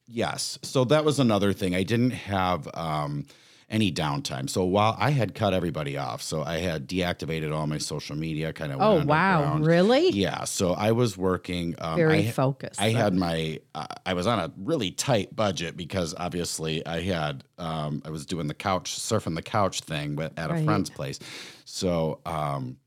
Yes. 0.08 0.58
So 0.62 0.86
that 0.86 1.04
was 1.04 1.20
another 1.20 1.52
thing. 1.52 1.76
I 1.76 1.84
didn't 1.84 2.12
have 2.12 2.70
um, 2.76 3.26
any 3.70 3.92
downtime. 3.92 4.50
So 4.50 4.64
while 4.64 4.96
I 5.00 5.10
had 5.10 5.34
cut 5.34 5.54
everybody 5.54 5.98
off, 5.98 6.22
so 6.22 6.44
I 6.44 6.58
had 6.60 6.88
deactivated 6.88 7.54
all 7.54 7.66
my 7.66 7.80
social 7.80 8.16
media, 8.16 8.54
kind 8.54 8.72
of. 8.72 8.80
Oh, 8.82 9.04
wow. 9.04 9.58
Really? 9.58 10.10
Yeah. 10.12 10.44
So 10.44 10.74
I 10.74 10.92
was 10.92 11.18
working. 11.18 11.76
Um, 11.80 11.96
Very 11.96 12.28
I, 12.28 12.32
focused. 12.32 12.80
I 12.80 12.90
had 12.90 13.14
my. 13.16 13.60
Uh, 13.74 13.88
I 14.06 14.14
was 14.14 14.28
on 14.28 14.40
a 14.40 14.52
really 14.58 14.92
tight 14.92 15.36
budget 15.36 15.76
because 15.76 16.14
obviously 16.18 16.86
I 16.86 17.02
had. 17.02 17.44
Um, 17.58 18.02
I 18.06 18.12
was 18.12 18.26
doing 18.26 18.48
the 18.48 18.54
couch 18.54 19.00
surfing 19.00 19.36
the 19.36 19.42
couch 19.42 19.82
thing, 19.82 20.16
but 20.16 20.38
at 20.38 20.52
a 20.52 20.54
Right. 20.54 20.66
friend's 20.66 20.90
place. 20.90 21.20
So 21.66 22.20
um, 22.26 22.78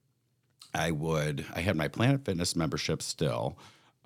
I 0.74 0.92
would. 0.92 1.44
I 1.54 1.60
had 1.60 1.74
my 1.76 1.88
Planet 1.88 2.24
Fitness 2.24 2.54
membership 2.54 3.02
still. 3.02 3.58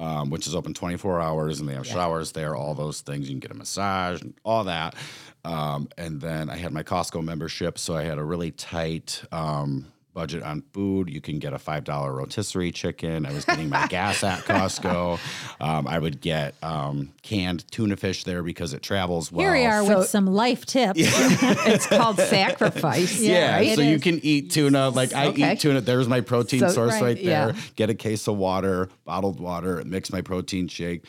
Um, 0.03 0.31
which 0.31 0.49
is 0.49 0.55
open 0.57 0.75
24 0.75 1.21
hours 1.21 1.61
and 1.61 1.69
they 1.69 1.75
have 1.75 1.87
showers 1.87 2.33
there, 2.33 2.57
all 2.57 2.75
those 2.75 3.03
things. 3.03 3.29
You 3.29 3.35
can 3.35 3.39
get 3.39 3.53
a 3.53 3.55
massage 3.55 4.21
and 4.21 4.35
all 4.43 4.65
that. 4.65 4.97
Um, 5.45 5.89
and 5.97 6.21
then 6.21 6.51
I 6.51 6.57
had 6.57 6.73
my 6.73 6.83
Costco 6.83 7.23
membership. 7.23 7.79
So 7.79 7.95
I 7.95 8.03
had 8.03 8.19
a 8.19 8.25
really 8.25 8.51
tight 8.51 9.23
um, 9.31 9.93
budget 10.15 10.43
on 10.43 10.63
food. 10.73 11.09
You 11.09 11.21
can 11.21 11.39
get 11.39 11.53
a 11.53 11.57
$5 11.59 12.15
rotisserie 12.15 12.71
chicken. 12.73 13.25
I 13.25 13.33
was 13.33 13.45
getting 13.45 13.69
my 13.69 13.87
gas 13.89 14.23
at 14.23 14.41
Costco. 14.41 15.19
Um, 15.61 15.87
I 15.89 15.99
would 15.99 16.21
get 16.21 16.55
um, 16.63 17.13
canned 17.23 17.71
tuna 17.71 17.97
fish 17.97 18.25
there 18.25 18.43
because 18.43 18.75
it 18.75 18.83
travels 18.83 19.33
well. 19.33 19.47
Here 19.47 19.53
we 19.61 19.67
are 19.67 19.85
So- 19.87 19.99
with 20.01 20.09
some 20.09 20.27
life 20.27 20.67
tips. 20.67 20.99
it's 21.03 21.87
called 21.87 22.17
sacrifice. 22.19 23.19
Yeah, 23.21 23.57
right? 23.57 23.75
so 23.75 23.81
It 23.83 23.89
you 23.89 23.95
is. 23.97 24.03
can 24.03 24.21
eat 24.23 24.51
tuna. 24.51 24.91
Like 24.91 25.15
I 25.15 25.29
Okay. 25.29 25.53
eat 25.55 25.61
tuna. 25.61 25.81
There's 25.81 26.09
my 26.09 26.21
protein 26.21 26.61
So- 26.61 26.69
source 26.69 26.93
right, 26.93 27.03
right, 27.03 27.17
there. 27.17 27.49
yeah. 27.55 27.61
Get 27.77 27.89
a 27.91 27.95
case 27.95 28.29
of 28.29 28.37
water, 28.37 28.89
bottled 29.05 29.41
water, 29.41 29.83
mix 29.87 30.13
my 30.13 30.21
protein 30.21 30.69
shake. 30.69 31.05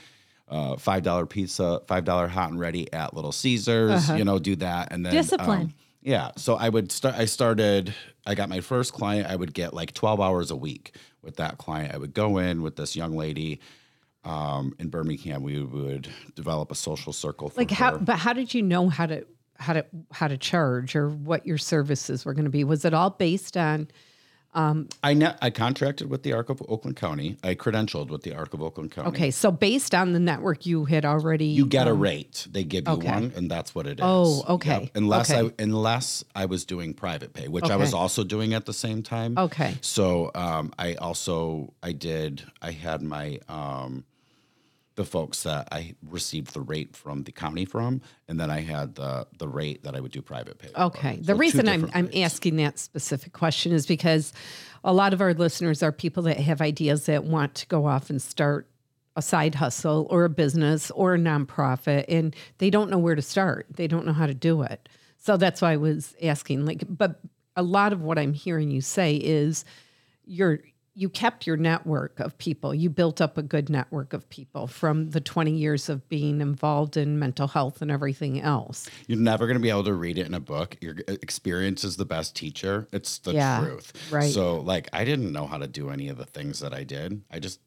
Uh, 0.48 0.76
five 0.78 1.02
dollar 1.04 1.26
pizza, 1.26 1.82
five 1.88 2.04
dollar 2.06 2.28
hot 2.28 2.52
and 2.52 2.60
ready 2.60 2.92
at 2.94 3.14
Little 3.16 3.32
Caesars. 3.32 4.08
You 4.10 4.24
know, 4.24 4.38
do 4.40 4.56
that 4.58 4.92
and 4.92 5.04
then 5.04 5.12
um, 5.12 5.18
Discipline. 5.18 5.74
yeah, 6.04 6.30
so 6.38 6.56
I 6.56 6.70
would 6.70 6.92
start. 6.92 7.16
I 7.16 7.26
started. 7.26 7.94
I 8.26 8.36
got 8.36 8.50
my 8.50 8.62
first 8.62 8.94
client. 8.94 9.28
I 9.30 9.36
would 9.36 9.54
get 9.54 9.74
like 9.74 9.94
twelve 9.94 10.22
hours 10.22 10.52
a 10.52 10.56
week 10.56 10.96
with 11.22 11.38
that 11.38 11.58
client. 11.58 11.94
I 11.94 11.98
would 11.98 12.14
go 12.14 12.38
in 12.38 12.62
with 12.62 12.76
this 12.76 12.96
young 12.96 13.16
lady 13.16 13.60
um, 14.24 14.74
in 14.80 14.90
Birmingham. 14.90 15.44
We 15.44 15.62
would 15.62 16.08
develop 16.36 16.72
a 16.72 16.76
social 16.76 17.14
circle. 17.14 17.50
For 17.50 17.62
Like 17.62 17.72
how? 17.72 17.94
her. 17.94 17.98
But 18.00 18.18
how 18.18 18.34
did 18.34 18.54
you 18.54 18.62
know 18.62 18.90
how 18.90 19.06
to 19.06 19.26
how 19.58 19.74
to 19.74 19.86
how 20.12 20.28
to 20.28 20.38
charge 20.38 20.96
or 20.96 21.10
what 21.10 21.46
your 21.46 21.58
services 21.58 22.26
were 22.26 22.34
going 22.34 22.46
to 22.46 22.52
be? 22.52 22.64
Was 22.64 22.86
it 22.86 22.94
all 22.94 23.10
based 23.10 23.58
on? 23.58 23.88
I 24.56 25.14
net, 25.14 25.38
I 25.42 25.50
contracted 25.50 26.10
with 26.10 26.24
the 26.24 26.34
Arc 26.34 26.50
of 26.50 26.62
Oakland 26.68 26.96
County. 26.96 27.38
I 27.44 27.56
credentialed 27.56 28.10
with 28.10 28.24
the 28.24 28.34
Arc 28.36 28.54
of 28.54 28.62
Oakland 28.62 28.92
County. 28.92 29.10
Okay, 29.10 29.32
so 29.32 29.52
based 29.52 29.96
on 29.96 30.14
the 30.14 30.20
network 30.20 30.66
you 30.66 30.86
had 30.86 31.06
already, 31.06 31.46
You 31.48 31.66
get 31.66 31.88
a 31.88 31.94
rate. 31.94 32.48
They 32.52 32.64
give 32.64 32.88
you 32.88 32.94
okay. 32.94 33.12
one, 33.12 33.34
and 33.36 33.50
that's 33.50 33.74
what 33.74 33.88
it 33.88 34.00
is. 34.00 34.06
Oh, 34.06 34.44
okay. 34.56 34.92
Unless 34.96 35.32
Okay. 35.32 35.48
I 35.58 35.64
unless 35.64 36.24
I 36.36 36.46
was 36.46 36.66
doing 36.66 36.94
private 36.94 37.34
pay, 37.34 37.48
which 37.48 37.70
I 37.70 37.76
was 37.76 37.94
also 37.94 38.24
doing 38.24 38.54
at 38.54 38.66
the 38.66 38.74
same 38.74 39.04
time. 39.04 39.38
Okay. 39.38 39.76
So 39.82 40.32
um, 40.36 40.74
I 40.78 40.96
also 40.96 41.74
I 41.82 41.92
did 41.92 42.44
I 42.62 42.72
had 42.72 43.02
my 43.02 43.40
um, 43.48 44.06
the 44.96 45.04
folks 45.06 45.44
that 45.44 45.68
I 45.72 45.96
received 46.08 46.54
the 46.54 46.62
rate 46.62 46.96
from 46.96 47.24
the 47.24 47.32
county 47.32 47.66
from, 47.66 48.02
and 48.28 48.40
then 48.40 48.52
I 48.52 48.62
had 48.62 48.96
the 48.96 49.28
the 49.38 49.48
rate 49.48 49.84
that 49.84 49.96
I 49.96 50.00
would 50.00 50.12
do 50.12 50.22
private 50.22 50.60
pay. 50.60 50.70
Okay. 50.78 51.18
So 51.18 51.24
The 51.24 51.36
reason 51.36 51.68
I'm 51.68 51.90
I'm 51.94 52.06
rates. 52.06 52.18
asking 52.18 52.58
that 52.58 52.78
specific 52.80 53.34
question 53.34 53.72
is 53.72 53.86
because 53.88 54.34
a 54.84 54.94
lot 54.94 55.14
of 55.14 55.22
our 55.22 55.34
listeners 55.34 55.82
are 55.82 55.92
people 55.92 56.24
that 56.24 56.38
have 56.40 56.62
ideas 56.62 57.06
that 57.06 57.24
want 57.24 57.56
to 57.56 57.68
go 57.68 57.86
off 57.86 58.10
and 58.10 58.22
start 58.22 58.68
a 59.16 59.22
side 59.22 59.56
hustle 59.56 60.08
or 60.10 60.26
a 60.26 60.30
business 60.30 60.90
or 60.92 61.14
a 61.14 61.18
nonprofit 61.18 62.06
and 62.10 62.36
they 62.58 62.70
don't 62.70 62.90
know 62.90 62.98
where 62.98 63.16
to 63.16 63.22
start. 63.22 63.68
They 63.70 63.88
don't 63.88 64.06
know 64.06 64.14
how 64.14 64.26
to 64.26 64.34
do 64.34 64.64
it. 64.64 64.90
So 65.18 65.38
that's 65.38 65.62
why 65.62 65.74
I 65.74 65.78
was 65.78 66.16
asking 66.22 66.66
like 66.66 66.84
but 66.88 67.20
a 67.56 67.64
lot 67.64 67.94
of 67.94 68.02
what 68.02 68.18
I'm 68.20 68.34
hearing 68.34 68.72
you 68.72 68.82
say 68.82 69.16
is 69.16 69.66
you're 70.26 70.60
you 70.96 71.10
kept 71.10 71.48
your 71.48 71.58
network 71.58 72.20
of 72.20 72.38
people. 72.38 72.74
You 72.74 72.90
built 72.90 73.20
up 73.20 73.38
a 73.38 73.42
good 73.42 73.70
network 73.70 74.14
of 74.14 74.30
people 74.30 74.68
from 74.68 75.10
the 75.10 75.20
20 75.22 75.52
years 75.52 75.90
of 75.90 76.08
being 76.08 76.40
involved 76.40 76.98
in 76.98 77.18
mental 77.18 77.48
health 77.48 77.82
and 77.82 77.90
everything 77.90 78.40
else. 78.40 78.88
You're 79.08 79.18
never 79.18 79.48
going 79.48 79.58
to 79.58 79.62
be 79.62 79.72
able 79.72 79.86
to 79.86 79.94
read 79.94 80.20
it 80.20 80.28
in 80.28 80.36
a 80.36 80.40
book. 80.40 80.78
Your 80.82 80.96
uh, 81.08 81.14
experience 81.22 81.84
is 81.84 81.98
the 81.98 82.06
best 82.06 82.36
teacher. 82.36 82.88
It's 82.92 83.18
the 83.20 83.34
Yeah, 83.34 83.60
truth. 83.60 83.92
right. 84.12 84.32
So, 84.32 84.58
like, 84.60 84.88
I 84.94 85.04
didn't 85.04 85.32
know 85.32 85.48
how 85.48 85.58
to 85.58 85.68
do 85.68 85.90
any 85.90 86.10
of 86.10 86.18
the 86.18 86.26
things 86.26 86.60
that 86.60 86.74
I 86.74 86.84
did. 86.84 87.24
I 87.32 87.40
just 87.40 87.60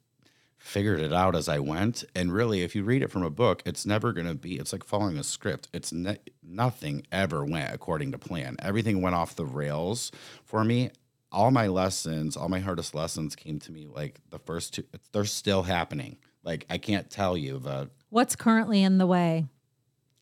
figured 0.58 1.00
it 1.00 1.12
out 1.12 1.34
as 1.34 1.48
I 1.48 1.58
went. 1.58 2.04
And 2.14 2.32
really, 2.32 2.62
if 2.62 2.74
you 2.76 2.84
read 2.84 3.02
it 3.02 3.10
from 3.10 3.22
a 3.22 3.30
book, 3.30 3.62
it's 3.66 3.84
never 3.86 4.12
going 4.12 4.26
to 4.26 4.34
be, 4.34 4.56
it's 4.56 4.72
like 4.72 4.84
following 4.84 5.18
a 5.18 5.24
script. 5.24 5.68
It's 5.72 5.92
ne- 5.92 6.18
nothing 6.44 7.06
ever 7.10 7.44
went 7.44 7.72
according 7.74 8.12
to 8.12 8.18
plan. 8.18 8.56
Everything 8.60 9.00
went 9.02 9.14
off 9.16 9.34
the 9.36 9.46
rails 9.46 10.12
for 10.44 10.64
me. 10.64 10.90
All 11.32 11.50
my 11.50 11.66
lessons, 11.66 12.36
all 12.36 12.48
my 12.48 12.60
hardest 12.60 12.94
lessons 12.94 13.34
came 13.36 13.58
to 13.60 13.72
me 13.72 13.86
like 13.86 14.20
the 14.30 14.38
first 14.38 14.74
two, 14.74 14.84
they're 15.12 15.24
still 15.24 15.62
happening. 15.64 16.16
Like, 16.44 16.64
I 16.70 16.78
can't 16.78 17.10
tell 17.10 17.36
you 17.36 17.58
the 17.58 17.90
What's 18.10 18.36
currently 18.36 18.82
in 18.82 18.98
the 18.98 19.06
way? 19.06 19.46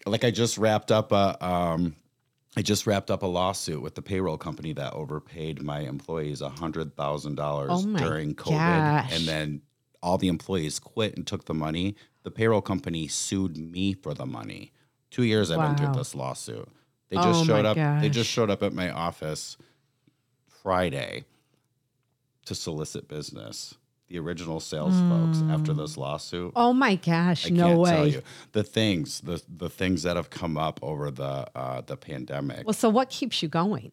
like 0.07 0.23
I 0.25 0.31
just 0.31 0.59
wrapped 0.59 0.91
up 0.93 1.13
a 1.13 1.43
um 1.45 1.97
I 2.57 2.63
just 2.63 2.87
wrapped 2.87 3.11
up 3.11 3.23
a 3.23 3.27
lawsuit 3.27 3.83
with 3.83 3.95
the 3.95 4.03
payroll 4.03 4.37
company 4.39 4.73
that 4.75 4.93
overpaid 4.93 5.63
my 5.63 5.81
employees 5.81 6.41
a 6.41 6.49
hundred 6.51 6.95
thousand 6.97 7.33
Oh 7.33 7.43
dollars 7.43 7.87
my 7.87 8.01
during 8.01 8.35
COVID, 8.35 8.57
gosh. 8.57 9.13
and 9.13 9.27
then 9.27 9.63
all 10.03 10.19
the 10.19 10.29
employees 10.29 10.79
quit 10.79 11.17
and 11.17 11.27
took 11.27 11.47
the 11.47 11.55
money. 11.55 11.97
The 12.23 12.31
payroll 12.31 12.61
company 12.63 13.09
sued 13.09 13.57
me 13.57 13.93
for 13.95 14.15
the 14.15 14.27
money. 14.27 14.73
Two 15.11 15.25
years 15.25 15.51
I've 15.51 15.59
been 15.61 15.71
Wow. 15.73 15.77
through 15.77 15.93
this 15.99 16.15
lawsuit. 16.15 16.69
They 17.09 17.17
Oh 17.17 17.23
just 17.23 17.41
my 17.49 17.55
showed 17.63 17.67
up. 17.67 18.01
They 18.03 18.09
just 18.09 18.31
showed 18.31 18.51
up 18.51 18.63
at 18.63 18.73
my 18.73 18.91
office 18.91 19.57
Friday 20.65 21.25
to 22.47 22.55
solicit 22.57 23.07
business. 23.07 23.77
The 24.09 24.19
original 24.19 24.61
sales 24.61 24.99
folks 25.09 25.43
after 25.51 25.73
this 25.73 25.97
lawsuit. 25.97 26.53
Oh 26.57 26.73
my 26.73 26.97
gosh, 26.97 27.47
I 27.47 27.51
no 27.51 27.69
can't 27.69 27.79
way. 27.79 27.91
tell 27.91 28.07
you 28.07 28.23
the 28.53 28.63
things, 28.63 29.21
the 29.21 29.43
the 29.49 29.71
things 29.71 30.03
that 30.03 30.17
have 30.17 30.29
come 30.31 30.59
up 30.59 30.79
over 30.83 31.11
the 31.11 31.47
uh, 31.55 31.81
the 31.81 31.97
pandemic. 31.97 32.67
Well, 32.67 32.75
so 32.75 32.91
what 32.91 33.09
keeps 33.09 33.43
you 33.43 33.49
going? 33.49 33.93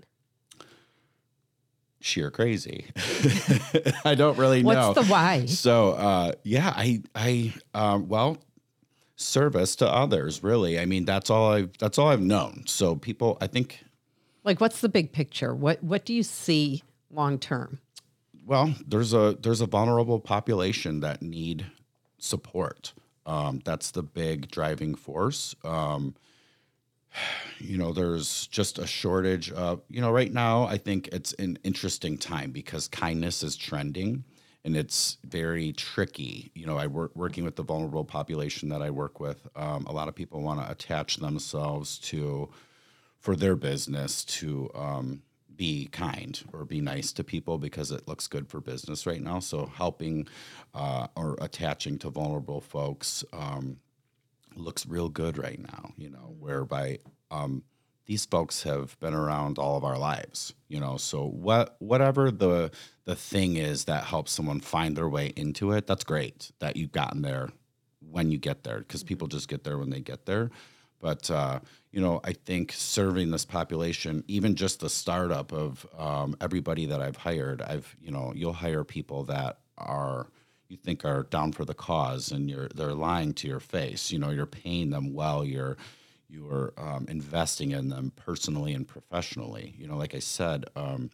sheer 2.02 2.32
crazy. 2.32 2.88
I 4.06 4.16
don't 4.16 4.38
really 4.38 4.64
know. 4.64 4.92
What's 4.92 5.08
the 5.08 5.12
why? 5.12 5.46
So 5.46 5.92
uh, 5.92 6.34
yeah, 6.44 6.74
I 6.76 7.02
I 7.16 7.54
um, 7.74 8.08
well, 8.10 8.38
service 9.16 9.76
to 9.78 9.88
others. 9.88 10.44
Really, 10.44 10.80
I 10.80 10.86
mean, 10.86 11.06
that's 11.06 11.30
all 11.30 11.54
I've 11.54 11.78
that's 11.78 11.98
all 11.98 12.10
I've 12.10 12.22
known. 12.22 12.64
So 12.66 12.96
people, 12.96 13.38
I 13.40 13.48
think, 13.48 13.84
Like, 14.44 14.60
what's 14.60 14.82
the 14.82 14.90
big 14.90 15.12
picture? 15.12 15.54
What 15.54 15.84
What 15.84 16.06
do 16.06 16.14
you 16.14 16.24
see 16.24 16.84
long 17.10 17.40
term? 17.40 17.80
well, 18.46 18.74
there's 18.88 19.14
a 19.14 19.38
there's 19.40 19.62
a 19.62 19.66
vulnerable 19.68 20.20
population 20.20 21.00
that 21.02 21.22
need 21.22 21.68
support. 22.18 22.94
Um, 23.26 23.62
that's 23.64 23.92
the 23.92 24.04
big 24.04 24.50
driving 24.50 24.96
force. 24.96 25.56
Um, 25.64 26.16
you 27.60 27.78
know, 27.78 27.94
there's 27.94 28.48
just 28.48 28.80
a 28.80 28.88
shortage 28.88 29.52
of, 29.52 29.82
you 29.90 30.02
know, 30.02 30.12
right 30.12 30.32
now, 30.32 30.64
I 30.64 30.78
think 30.78 31.10
it's 31.10 31.34
an 31.34 31.60
interesting 31.64 32.18
time 32.18 32.52
because 32.52 32.88
kindness 32.88 33.44
is 33.44 33.56
trending 33.56 34.24
and 34.64 34.76
it's 34.76 35.18
very 35.24 35.74
tricky. 35.74 36.52
You 36.56 36.66
know, 36.66 36.78
I 36.78 36.88
work 36.88 37.12
working 37.16 37.44
with 37.44 37.56
the 37.56 37.64
vulnerable 37.64 38.06
population 38.06 38.70
that 38.70 38.82
I 38.82 38.90
work 38.90 39.20
with. 39.20 39.48
Um, 39.56 39.86
a 39.86 39.92
lot 39.92 40.08
of 40.08 40.16
people 40.16 40.42
want 40.42 40.62
to 40.62 40.72
attach 40.72 41.18
themselves 41.18 42.00
to, 42.00 42.50
for 43.22 43.36
their 43.36 43.56
business 43.56 44.26
to 44.26 44.70
um, 44.76 45.22
be 45.56 45.88
kind 45.92 46.44
or 46.52 46.66
be 46.66 46.82
nice 46.82 47.14
to 47.14 47.24
people 47.24 47.58
because 47.58 47.92
it 47.92 48.08
looks 48.08 48.28
good 48.28 48.50
for 48.50 48.60
business 48.60 49.06
right 49.06 49.22
now. 49.22 49.40
So 49.40 49.72
helping 49.76 50.28
uh, 50.74 51.08
or 51.16 51.38
attaching 51.40 52.00
to 52.00 52.10
vulnerable 52.10 52.62
folks. 52.62 53.24
Um, 53.32 53.78
looks 54.56 54.86
real 54.86 55.10
good 55.10 55.38
right 55.38 55.60
now, 55.60 55.94
you 55.98 56.10
know, 56.10 56.36
whereby 56.40 57.00
um, 57.30 57.64
these 58.06 58.26
folks 58.26 58.64
have 58.64 59.00
been 59.00 59.14
around 59.14 59.58
all 59.58 59.78
of 59.78 59.84
our 59.84 59.98
lives, 59.98 60.54
you 60.68 60.80
know. 60.80 60.98
So 60.98 61.26
what 61.26 61.76
whatever 61.80 62.32
the 62.32 62.72
the 63.06 63.16
thing 63.16 63.56
is 63.56 63.86
that 63.86 64.06
helps 64.06 64.32
someone 64.32 64.60
find 64.60 64.96
their 64.96 65.10
way 65.10 65.28
into 65.36 65.72
it, 65.72 65.88
that's 65.88 66.04
great 66.04 66.52
that 66.60 66.76
you've 66.76 66.92
gotten 66.92 67.22
there 67.22 67.50
when 68.00 68.32
you 68.32 68.38
get 68.38 68.64
there 68.64 68.80
because 68.80 69.04
people 69.04 69.28
just 69.28 69.48
get 69.48 69.64
there 69.64 69.78
when 69.78 69.90
they 69.90 70.02
get 70.02 70.26
there. 70.26 70.52
But 71.00 71.32
uh, 71.32 71.60
you 71.92 72.02
know, 72.02 72.22
I 72.24 72.34
think 72.34 72.72
serving 72.72 73.32
this 73.32 73.46
population, 73.46 74.24
even 74.28 74.56
just 74.56 74.80
the 74.80 74.90
startup 74.90 75.52
of 75.52 75.86
um, 75.98 76.36
everybody 76.40 76.86
that 76.86 77.02
I've 77.02 77.18
hired, 77.18 77.62
I've 77.62 77.96
you 78.02 78.12
know, 78.12 78.32
you'll 78.36 78.54
hire 78.54 78.84
people 78.84 79.26
that 79.26 79.60
are 79.78 80.28
you 80.70 80.78
think 80.78 81.04
are 81.04 81.24
down 81.24 81.52
for 81.52 81.66
the 81.66 81.74
cause 81.74 82.32
and 82.32 82.50
you're 82.50 82.70
they're 82.70 82.94
lying 82.94 83.34
to 83.36 83.48
your 83.48 83.60
face. 83.60 84.12
You 84.12 84.20
know 84.20 84.30
you're 84.30 84.46
paying 84.46 84.90
them 84.90 85.14
well. 85.14 85.44
You're 85.44 85.78
you're 86.30 86.72
um, 86.78 87.06
investing 87.10 87.72
in 87.72 87.90
them 87.90 88.14
personally 88.16 88.74
and 88.74 88.88
professionally. 88.88 89.76
You 89.78 89.88
know 89.88 89.98
like 89.98 90.16
i 90.16 90.20
said 90.20 90.66
um, 90.78 91.12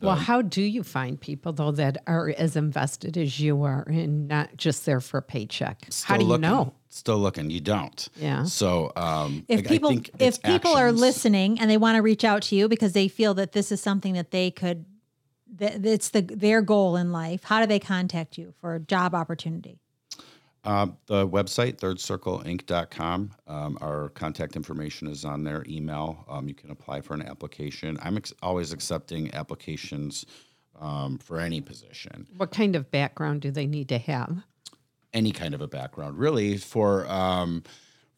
well, 0.00 0.16
how 0.16 0.42
do 0.42 0.62
you 0.62 0.82
find 0.82 1.20
people 1.20 1.52
though 1.52 1.70
that 1.72 1.98
are 2.06 2.32
as 2.36 2.56
invested 2.56 3.16
as 3.16 3.40
you 3.40 3.62
are 3.62 3.82
and 3.88 4.28
not 4.28 4.56
just 4.56 4.84
there 4.86 5.00
for 5.00 5.18
a 5.18 5.22
paycheck? 5.22 5.84
how 5.84 5.90
still 6.16 6.18
do 6.18 6.32
you 6.32 6.38
know? 6.38 6.72
still 6.88 7.18
looking 7.18 7.50
you 7.50 7.60
don't 7.60 8.08
Yeah. 8.16 8.44
so 8.44 8.92
um, 8.96 9.44
if 9.48 9.60
I- 9.60 9.62
I 9.62 9.66
people 9.66 9.90
think 9.90 10.08
if 10.18 10.20
it's 10.20 10.38
people 10.38 10.72
are 10.72 10.92
listening 10.92 11.58
and 11.60 11.70
they 11.70 11.76
want 11.76 11.96
to 11.96 12.02
reach 12.02 12.24
out 12.24 12.42
to 12.44 12.56
you 12.56 12.68
because 12.68 12.92
they 12.92 13.08
feel 13.08 13.34
that 13.34 13.52
this 13.52 13.70
is 13.72 13.80
something 13.80 14.14
that 14.14 14.30
they 14.30 14.50
could 14.50 14.84
that 15.58 15.84
it's 15.86 16.10
the 16.10 16.20
their 16.22 16.60
goal 16.62 16.96
in 16.96 17.12
life 17.12 17.44
how 17.44 17.60
do 17.60 17.66
they 17.66 17.78
contact 17.78 18.36
you 18.36 18.52
for 18.60 18.74
a 18.74 18.80
job 18.80 19.14
opportunity 19.14 19.78
Um, 20.66 20.96
the 21.06 21.26
website, 21.28 21.76
thirdcircleinc.com. 21.78 23.30
Um, 23.46 23.78
our 23.80 24.08
contact 24.10 24.56
information 24.56 25.06
is 25.08 25.24
on 25.24 25.44
there, 25.44 25.64
email. 25.68 26.24
Um, 26.28 26.48
you 26.48 26.54
can 26.54 26.70
apply 26.70 27.00
for 27.02 27.14
an 27.14 27.22
application. 27.22 27.96
I'm 28.02 28.16
ex- 28.16 28.32
always 28.42 28.72
accepting 28.72 29.32
applications 29.32 30.26
um, 30.78 31.16
for 31.18 31.38
any 31.40 31.60
position, 31.62 32.26
What 32.36 32.50
kind 32.50 32.76
of 32.76 32.90
background 32.90 33.40
do 33.40 33.50
they 33.50 33.66
need 33.66 33.88
to 33.90 33.98
have? 33.98 34.42
any 35.14 35.32
kind 35.32 35.54
of 35.54 35.62
a 35.62 35.66
background. 35.66 36.18
Really, 36.18 36.58
for 36.58 37.06
um, 37.10 37.62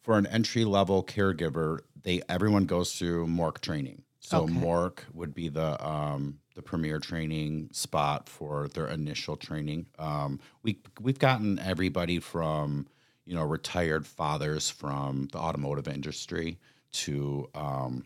for 0.01 0.17
an 0.17 0.25
entry 0.27 0.65
level 0.65 1.01
caregiver, 1.01 1.79
they 2.03 2.21
everyone 2.27 2.65
goes 2.65 2.91
through 2.99 3.27
MORC 3.27 3.61
training. 3.61 4.03
So 4.19 4.41
Okay. 4.43 4.51
MORC 4.53 5.05
would 5.13 5.33
be 5.33 5.47
the 5.47 5.81
um, 5.87 6.39
the 6.59 6.63
premier 6.63 6.99
training 6.99 7.69
spot 7.71 8.27
for 8.27 8.67
their 8.67 8.87
initial 8.87 9.37
training. 9.37 9.85
Um, 9.97 10.41
we 10.61 10.77
we've 10.99 11.17
gotten 11.17 11.57
everybody 11.57 12.19
from 12.19 12.85
you 13.23 13.33
know 13.33 13.45
retired 13.45 14.05
fathers 14.05 14.69
from 14.69 15.29
the 15.31 15.37
automotive 15.37 15.87
industry 15.87 16.57
to 16.91 17.47
um, 17.55 18.03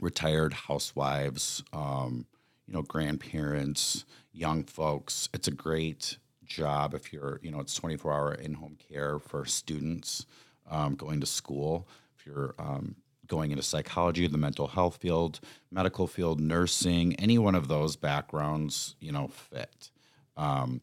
retired 0.00 0.54
housewives, 0.54 1.62
um, 1.74 2.24
you 2.66 2.72
know, 2.72 2.80
grandparents, 2.80 4.06
young 4.32 4.64
folks. 4.64 5.28
It's 5.34 5.48
a 5.48 5.50
great 5.50 6.16
job 6.46 6.94
if 6.94 7.12
you're, 7.12 7.40
you 7.42 7.50
know, 7.50 7.60
it's 7.60 7.74
24 7.74 8.10
hour 8.10 8.32
in 8.32 8.54
home 8.54 8.78
care 8.88 9.18
for 9.18 9.44
students 9.44 10.24
um, 10.70 10.94
going 10.94 11.20
to 11.20 11.26
school. 11.26 11.86
If 12.18 12.24
you're 12.24 12.54
um, 12.58 12.96
going 13.26 13.50
into 13.50 13.62
psychology, 13.62 14.26
the 14.26 14.38
mental 14.38 14.68
health 14.68 14.96
field, 14.98 15.40
medical 15.70 16.06
field, 16.06 16.40
nursing, 16.40 17.14
any 17.16 17.38
one 17.38 17.54
of 17.54 17.68
those 17.68 17.96
backgrounds, 17.96 18.96
you 19.00 19.12
know, 19.12 19.28
fit. 19.28 19.90
Um, 20.36 20.80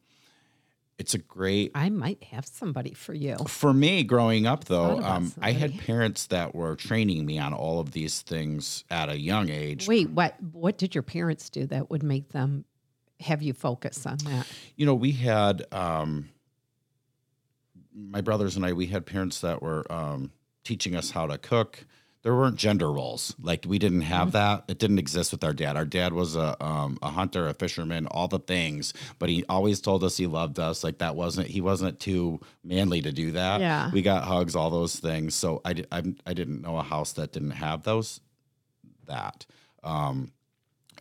it's 1.00 1.14
a 1.14 1.18
great 1.18 1.72
I 1.74 1.90
might 1.90 2.24
have 2.26 2.46
somebody 2.46 2.94
for 2.94 3.14
you. 3.14 3.36
for 3.48 3.74
me 3.74 4.04
growing 4.04 4.46
up 4.46 4.66
though 4.66 5.00
about 5.00 5.12
um, 5.12 5.34
i 5.42 5.52
had 5.52 5.78
parents 5.80 6.28
that 6.28 6.54
were 6.54 6.76
training 6.76 7.26
me 7.26 7.40
on 7.40 7.52
all 7.52 7.80
of 7.80 7.92
these 7.92 8.22
things 8.22 8.84
at 8.92 9.10
a 9.10 9.20
young 9.20 9.50
age 9.50 9.88
Wait, 9.88 10.10
what 10.12 10.36
what 10.54 10.78
did 10.78 10.94
your 10.94 11.02
parents 11.02 11.50
do 11.50 11.66
that 11.66 11.90
would 11.90 12.04
make 12.04 12.30
them 12.30 12.64
have 13.20 13.42
you 13.42 13.54
focus 13.54 14.06
on 14.06 14.18
that? 14.26 14.48
you 14.76 14.86
know 14.86 14.94
we 14.94 15.12
had 15.12 15.66
um, 15.74 16.30
my 17.94 18.22
brothers 18.22 18.56
and 18.56 18.64
i 18.66 18.72
we 18.72 18.86
had 18.86 19.06
parents 19.06 19.42
that 19.42 19.62
were 19.64 19.92
um, 19.92 20.32
teaching 20.64 20.96
us 20.96 21.10
how 21.12 21.26
to 21.26 21.38
cook 21.40 21.86
there 22.24 22.34
weren't 22.34 22.56
gender 22.56 22.92
roles. 22.92 23.36
Like 23.42 23.66
we 23.68 23.78
didn't 23.78 24.02
have 24.02 24.32
that. 24.32 24.64
It 24.70 24.80
didn't 24.80 24.98
exist 24.98 25.32
with 25.34 25.44
our 25.44 25.54
dad. 25.54 25.76
Our 25.76 25.86
dad 25.86 26.14
was 26.14 26.36
a, 26.38 26.56
um, 26.64 26.98
a 27.02 27.10
hunter 27.10 27.48
a 27.48 27.54
fisherman 27.54 28.08
all 28.08 28.28
the 28.30 28.40
things 28.40 28.94
but 29.20 29.30
he 29.30 29.44
always 29.50 29.82
told 29.82 30.04
us 30.04 30.18
he 30.18 30.26
loved 30.26 30.58
us. 30.58 30.84
Like 30.84 31.00
that 31.00 31.16
wasn't 31.16 31.48
he 31.48 31.60
wasn't 31.62 32.00
too 32.00 32.40
manly 32.64 33.02
to 33.02 33.12
do 33.12 33.32
that. 33.32 33.60
Yeah. 33.60 33.92
we 33.92 34.02
got 34.02 34.24
hugs 34.24 34.56
all 34.56 34.70
those 34.70 34.96
things. 34.96 35.36
So 35.36 35.62
i, 35.66 35.76
I, 35.92 36.04
I 36.26 36.34
didn't 36.34 36.62
know 36.62 36.78
a 36.78 36.84
house 36.84 37.12
that 37.14 37.34
didn't 37.34 37.52
have 37.52 37.84
those 37.84 38.22
that. 39.06 39.46
Um, 39.84 40.32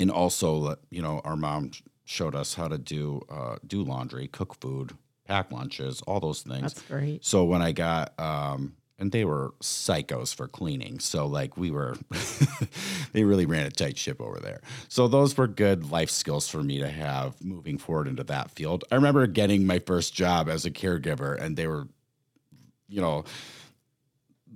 and 0.00 0.10
also 0.10 0.76
you 0.90 1.02
know 1.02 1.20
our 1.24 1.36
mom 1.36 1.70
showed 2.04 2.34
us 2.34 2.54
how 2.54 2.66
to 2.66 2.78
do 2.78 3.22
uh, 3.30 3.56
do 3.64 3.82
laundry 3.82 4.26
cook 4.26 4.60
food 4.60 4.92
pack 5.24 5.52
lunches 5.52 6.02
all 6.02 6.18
those 6.18 6.42
things. 6.42 6.74
That's 6.74 6.82
great. 6.82 7.24
so 7.24 7.44
when 7.44 7.62
i 7.62 7.70
got 7.70 8.12
um, 8.18 8.74
and 9.02 9.10
they 9.10 9.24
were 9.24 9.52
psychos 9.60 10.32
for 10.32 10.46
cleaning 10.46 11.00
so 11.00 11.26
like 11.26 11.56
we 11.56 11.72
were 11.72 11.96
they 13.12 13.24
really 13.24 13.44
ran 13.44 13.66
a 13.66 13.70
tight 13.70 13.98
ship 13.98 14.20
over 14.20 14.38
there 14.38 14.60
so 14.88 15.08
those 15.08 15.36
were 15.36 15.48
good 15.48 15.90
life 15.90 16.08
skills 16.08 16.48
for 16.48 16.62
me 16.62 16.78
to 16.78 16.88
have 16.88 17.42
moving 17.44 17.76
forward 17.78 18.06
into 18.06 18.22
that 18.22 18.48
field 18.52 18.84
i 18.92 18.94
remember 18.94 19.26
getting 19.26 19.66
my 19.66 19.80
first 19.80 20.14
job 20.14 20.48
as 20.48 20.64
a 20.64 20.70
caregiver 20.70 21.36
and 21.40 21.56
they 21.56 21.66
were 21.66 21.88
you 22.88 23.00
know 23.00 23.24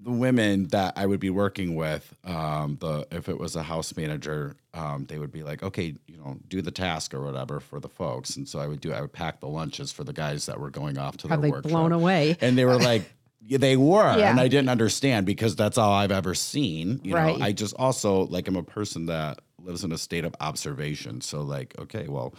the 0.07 0.13
women 0.13 0.69
that 0.69 0.93
I 0.95 1.05
would 1.05 1.19
be 1.19 1.31
working 1.31 1.75
with, 1.75 2.15
um, 2.23 2.77
the 2.81 3.09
if 3.11 3.29
it 3.29 3.39
was 3.39 3.57
a 3.57 3.63
house 3.65 3.97
manager, 3.97 4.55
um, 4.73 5.05
they 5.07 5.19
would 5.19 5.33
be 5.33 5.43
like, 5.43 5.65
okay, 5.65 5.97
you 6.07 6.17
know, 6.17 6.37
do 6.47 6.63
the 6.63 6.71
task 6.71 7.13
or 7.13 7.23
whatever 7.23 7.59
for 7.59 7.81
the 7.81 7.89
folks, 7.89 8.37
and 8.37 8.49
so 8.49 8.61
I 8.61 8.69
would 8.69 8.81
do. 8.81 8.93
I 8.93 9.01
would 9.01 9.13
pack 9.13 9.41
the 9.41 9.49
lunches 9.49 9.91
for 9.91 10.05
the 10.05 10.13
guys 10.13 10.47
that 10.47 10.61
were 10.61 10.71
going 10.71 10.97
off 10.97 11.17
to 11.19 11.27
Probably 11.27 11.51
their 11.51 11.57
work. 11.59 11.65
blown 11.65 11.91
away. 11.91 12.37
and 12.41 12.57
they 12.57 12.65
were 12.65 12.77
like. 12.93 13.11
Yeah, 13.49 13.59
they 13.59 13.77
were, 13.77 14.19
Yeah. 14.19 14.31
and 14.31 14.41
I 14.41 14.49
didn't 14.49 14.69
understand 14.71 15.25
because 15.27 15.55
that's 15.55 15.79
all 15.79 15.93
I've 15.93 16.11
ever 16.13 16.35
seen. 16.35 17.01
You 17.05 17.15
Right. 17.15 17.39
know, 17.39 17.45
I 17.45 17.53
just 17.53 17.75
also 17.79 18.27
like 18.27 18.49
I'm 18.49 18.57
a 18.57 18.63
person 18.63 19.07
that 19.07 19.41
lives 19.63 19.85
in 19.85 19.93
a 19.93 19.99
state 19.99 20.25
of 20.25 20.35
observation. 20.41 21.21
So 21.21 21.43
like, 21.43 21.75
okay, 21.79 22.09
well, 22.09 22.35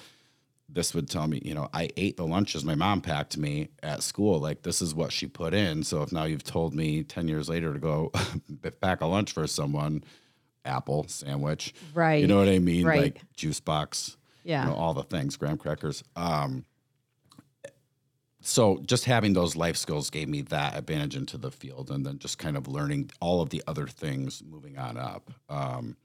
this 0.69 0.93
would 0.93 1.09
tell 1.09 1.27
me, 1.27 1.41
you 1.45 1.53
know, 1.53 1.69
I 1.73 1.89
ate 1.95 2.17
the 2.17 2.27
lunches 2.27 2.65
my 2.65 2.75
mom 2.75 2.99
packed 3.01 3.37
me 3.37 3.69
at 3.81 4.03
school. 4.03 4.39
Like 4.39 4.63
this 4.63 4.81
is 4.81 4.93
what 4.93 5.13
she 5.13 5.25
put 5.27 5.53
in. 5.53 5.83
So 5.83 6.01
if 6.01 6.11
now 6.11 6.25
you've 6.25 6.43
told 6.43 6.73
me 6.75 7.03
10 7.03 7.29
years 7.29 7.47
later 7.47 7.71
to 7.73 7.79
go 7.79 8.11
pack 8.81 8.99
a 9.01 9.05
lunch 9.05 9.31
for 9.31 9.47
someone, 9.47 10.03
apple 10.65 11.05
sandwich, 11.07 11.73
Right. 11.93 12.19
You 12.21 12.27
know 12.27 12.37
what 12.37 12.49
I 12.49 12.59
mean? 12.59 12.85
Right. 12.85 13.01
Like 13.01 13.21
juice 13.37 13.61
box, 13.61 14.17
Yeah. 14.43 14.63
you 14.65 14.69
know, 14.71 14.75
all 14.75 14.93
the 14.93 15.03
things, 15.03 15.37
graham 15.37 15.57
crackers. 15.57 16.03
Um, 16.17 16.65
so 18.47 18.81
just 18.85 19.03
having 19.03 19.33
those 19.33 19.57
life 19.57 19.75
skills 19.75 20.09
gave 20.09 20.29
me 20.29 20.41
that 20.43 20.77
advantage 20.77 21.17
into 21.17 21.37
the 21.37 21.51
field 21.51 21.91
and 21.91 22.05
then 22.05 22.17
just 22.17 22.37
kind 22.37 22.55
of 22.55 22.65
learning 22.65 23.11
all 23.19 23.41
of 23.41 23.49
the 23.49 23.61
other 23.67 23.87
things 23.87 24.41
moving 24.41 24.77
on 24.77 24.97
up. 24.97 25.29
Um, 25.49 25.97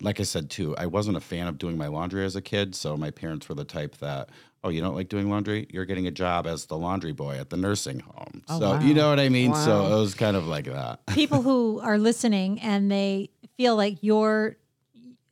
like 0.00 0.18
I 0.18 0.22
said 0.22 0.48
too, 0.48 0.74
I 0.78 0.86
wasn't 0.86 1.18
a 1.18 1.20
fan 1.20 1.48
of 1.48 1.58
doing 1.58 1.76
my 1.76 1.88
laundry 1.88 2.24
as 2.24 2.34
a 2.34 2.40
kid. 2.40 2.74
So 2.74 2.96
my 2.96 3.10
parents 3.10 3.46
were 3.46 3.54
the 3.54 3.64
type 3.64 3.98
that, 3.98 4.30
oh, 4.64 4.70
you 4.70 4.80
don't 4.80 4.94
like 4.94 5.10
doing 5.10 5.28
laundry? 5.28 5.66
You're 5.70 5.84
getting 5.84 6.06
a 6.06 6.10
job 6.10 6.46
as 6.46 6.64
the 6.64 6.78
laundry 6.78 7.12
boy 7.12 7.36
at 7.38 7.50
the 7.50 7.58
nursing 7.58 8.00
home. 8.00 8.42
Oh, 8.48 8.58
so 8.58 8.70
wow. 8.70 8.80
you 8.80 8.94
know 8.94 9.10
what 9.10 9.20
I 9.20 9.28
mean? 9.28 9.50
Wow. 9.50 9.64
So 9.64 9.86
it 9.96 10.00
was 10.00 10.14
kind 10.14 10.36
of 10.36 10.46
like 10.46 10.64
that. 10.64 11.04
people 11.08 11.42
who 11.42 11.80
are 11.80 11.98
listening 11.98 12.58
and 12.60 12.90
they 12.90 13.28
feel 13.58 13.76
like 13.76 13.98
you're 14.00 14.56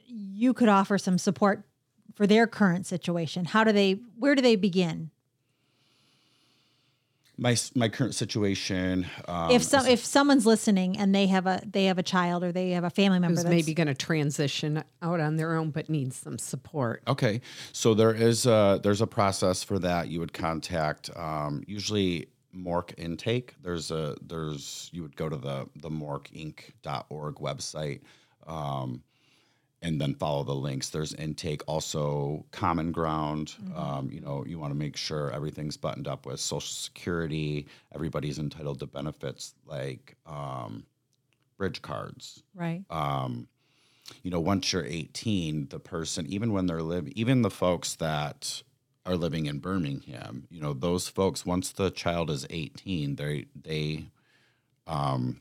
you 0.07 0.53
could 0.53 0.69
offer 0.69 0.99
some 0.99 1.17
support 1.17 1.65
for 2.15 2.27
their 2.27 2.47
current 2.47 2.87
situation 2.87 3.45
how 3.45 3.65
do 3.65 3.73
they 3.73 3.99
where 4.17 4.35
do 4.35 4.43
they 4.43 4.55
begin 4.55 5.11
My 7.37 7.57
my 7.75 7.89
current 7.89 8.15
situation. 8.15 9.07
Um, 9.27 9.51
if 9.51 9.63
some 9.63 9.87
if 9.87 10.05
someone's 10.05 10.47
listening 10.47 10.97
and 10.97 11.15
they 11.15 11.27
have 11.27 11.47
a 11.47 11.61
they 11.65 11.87
have 11.87 11.99
a 11.99 12.03
child 12.03 12.45
or 12.45 12.53
they 12.53 12.71
have 12.71 12.85
a 12.85 12.91
family 12.91 13.19
member 13.19 13.37
Who's 13.37 13.45
that's 13.45 13.55
maybe 13.55 13.75
going 13.75 13.89
to 13.89 13.95
transition 13.95 14.85
out 15.03 15.19
on 15.21 15.37
their 15.37 15.57
own 15.57 15.71
but 15.71 15.89
needs 15.89 16.17
some 16.17 16.39
support. 16.39 17.03
Okay, 17.09 17.41
so 17.73 17.93
there 17.95 18.15
is 18.15 18.47
a 18.47 18.79
there's 18.83 19.01
a 19.01 19.07
process 19.07 19.65
for 19.65 19.79
that. 19.81 20.09
You 20.09 20.21
would 20.21 20.33
contact 20.33 21.11
um, 21.17 21.65
usually 21.67 22.29
MORC 22.55 22.95
Intake. 22.97 23.55
There's 23.63 23.91
a 23.91 24.17
there's 24.23 24.89
you 24.93 25.03
would 25.03 25.17
go 25.17 25.29
to 25.29 25.37
the 25.37 25.69
the 25.77 25.91
morcinc.org 25.91 27.35
website. 27.37 28.01
Um, 28.47 29.03
and 29.85 30.01
then 30.01 30.15
follow 30.15 30.43
the 30.43 30.55
links. 30.55 30.89
There's 30.89 31.13
intake, 31.13 31.63
also 31.67 32.47
common 32.53 32.91
ground. 32.91 33.55
Um, 33.77 34.09
you 34.11 34.21
know, 34.21 34.43
you 34.47 34.59
want 34.59 34.73
to 34.73 34.79
make 34.79 34.97
sure 34.97 35.31
everything's 35.31 35.77
buttoned 35.77 36.09
up 36.09 36.25
with 36.25 36.41
Social 36.41 36.73
Security. 36.73 37.67
Everybody's 37.95 38.39
entitled 38.39 38.81
to 38.81 38.87
benefits 38.87 39.55
like 39.67 40.17
um, 40.27 40.85
bridge 41.59 41.83
cards, 41.83 42.43
right. 42.55 42.83
um, 42.89 43.47
you 44.23 44.31
know, 44.31 44.41
once 44.41 44.73
you're 44.73 44.87
18, 44.87 45.69
the 45.69 45.79
person, 45.79 46.27
even 46.29 46.55
when 46.55 46.65
they're 46.65 46.83
living, 46.83 47.13
even 47.15 47.43
the 47.43 47.51
folks 47.51 47.95
that 47.97 48.63
are 49.05 49.17
living 49.17 49.45
in 49.47 49.59
Birmingham, 49.59 50.47
you 50.51 50.63
know, 50.63 50.73
those 50.73 51.09
folks, 51.09 51.45
once 51.45 51.73
the 51.73 51.91
child 51.91 52.31
is 52.31 52.47
18, 52.49 53.17
they, 53.17 53.47
they, 53.55 54.07
um, 54.87 55.41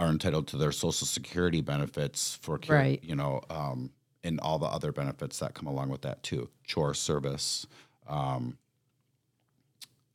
are 0.00 0.08
entitled 0.08 0.48
to 0.48 0.56
their 0.56 0.72
social 0.72 1.06
security 1.06 1.60
benefits 1.60 2.34
for, 2.40 2.58
care, 2.58 2.76
Right. 2.76 3.04
you 3.04 3.14
know, 3.14 3.42
um, 3.50 3.90
and 4.24 4.40
all 4.40 4.58
the 4.58 4.66
other 4.66 4.92
benefits 4.92 5.38
that 5.40 5.54
come 5.54 5.66
along 5.66 5.90
with 5.90 6.00
that 6.02 6.22
too. 6.22 6.48
Chore 6.64 6.94
service. 6.94 7.66
Um, 8.08 8.56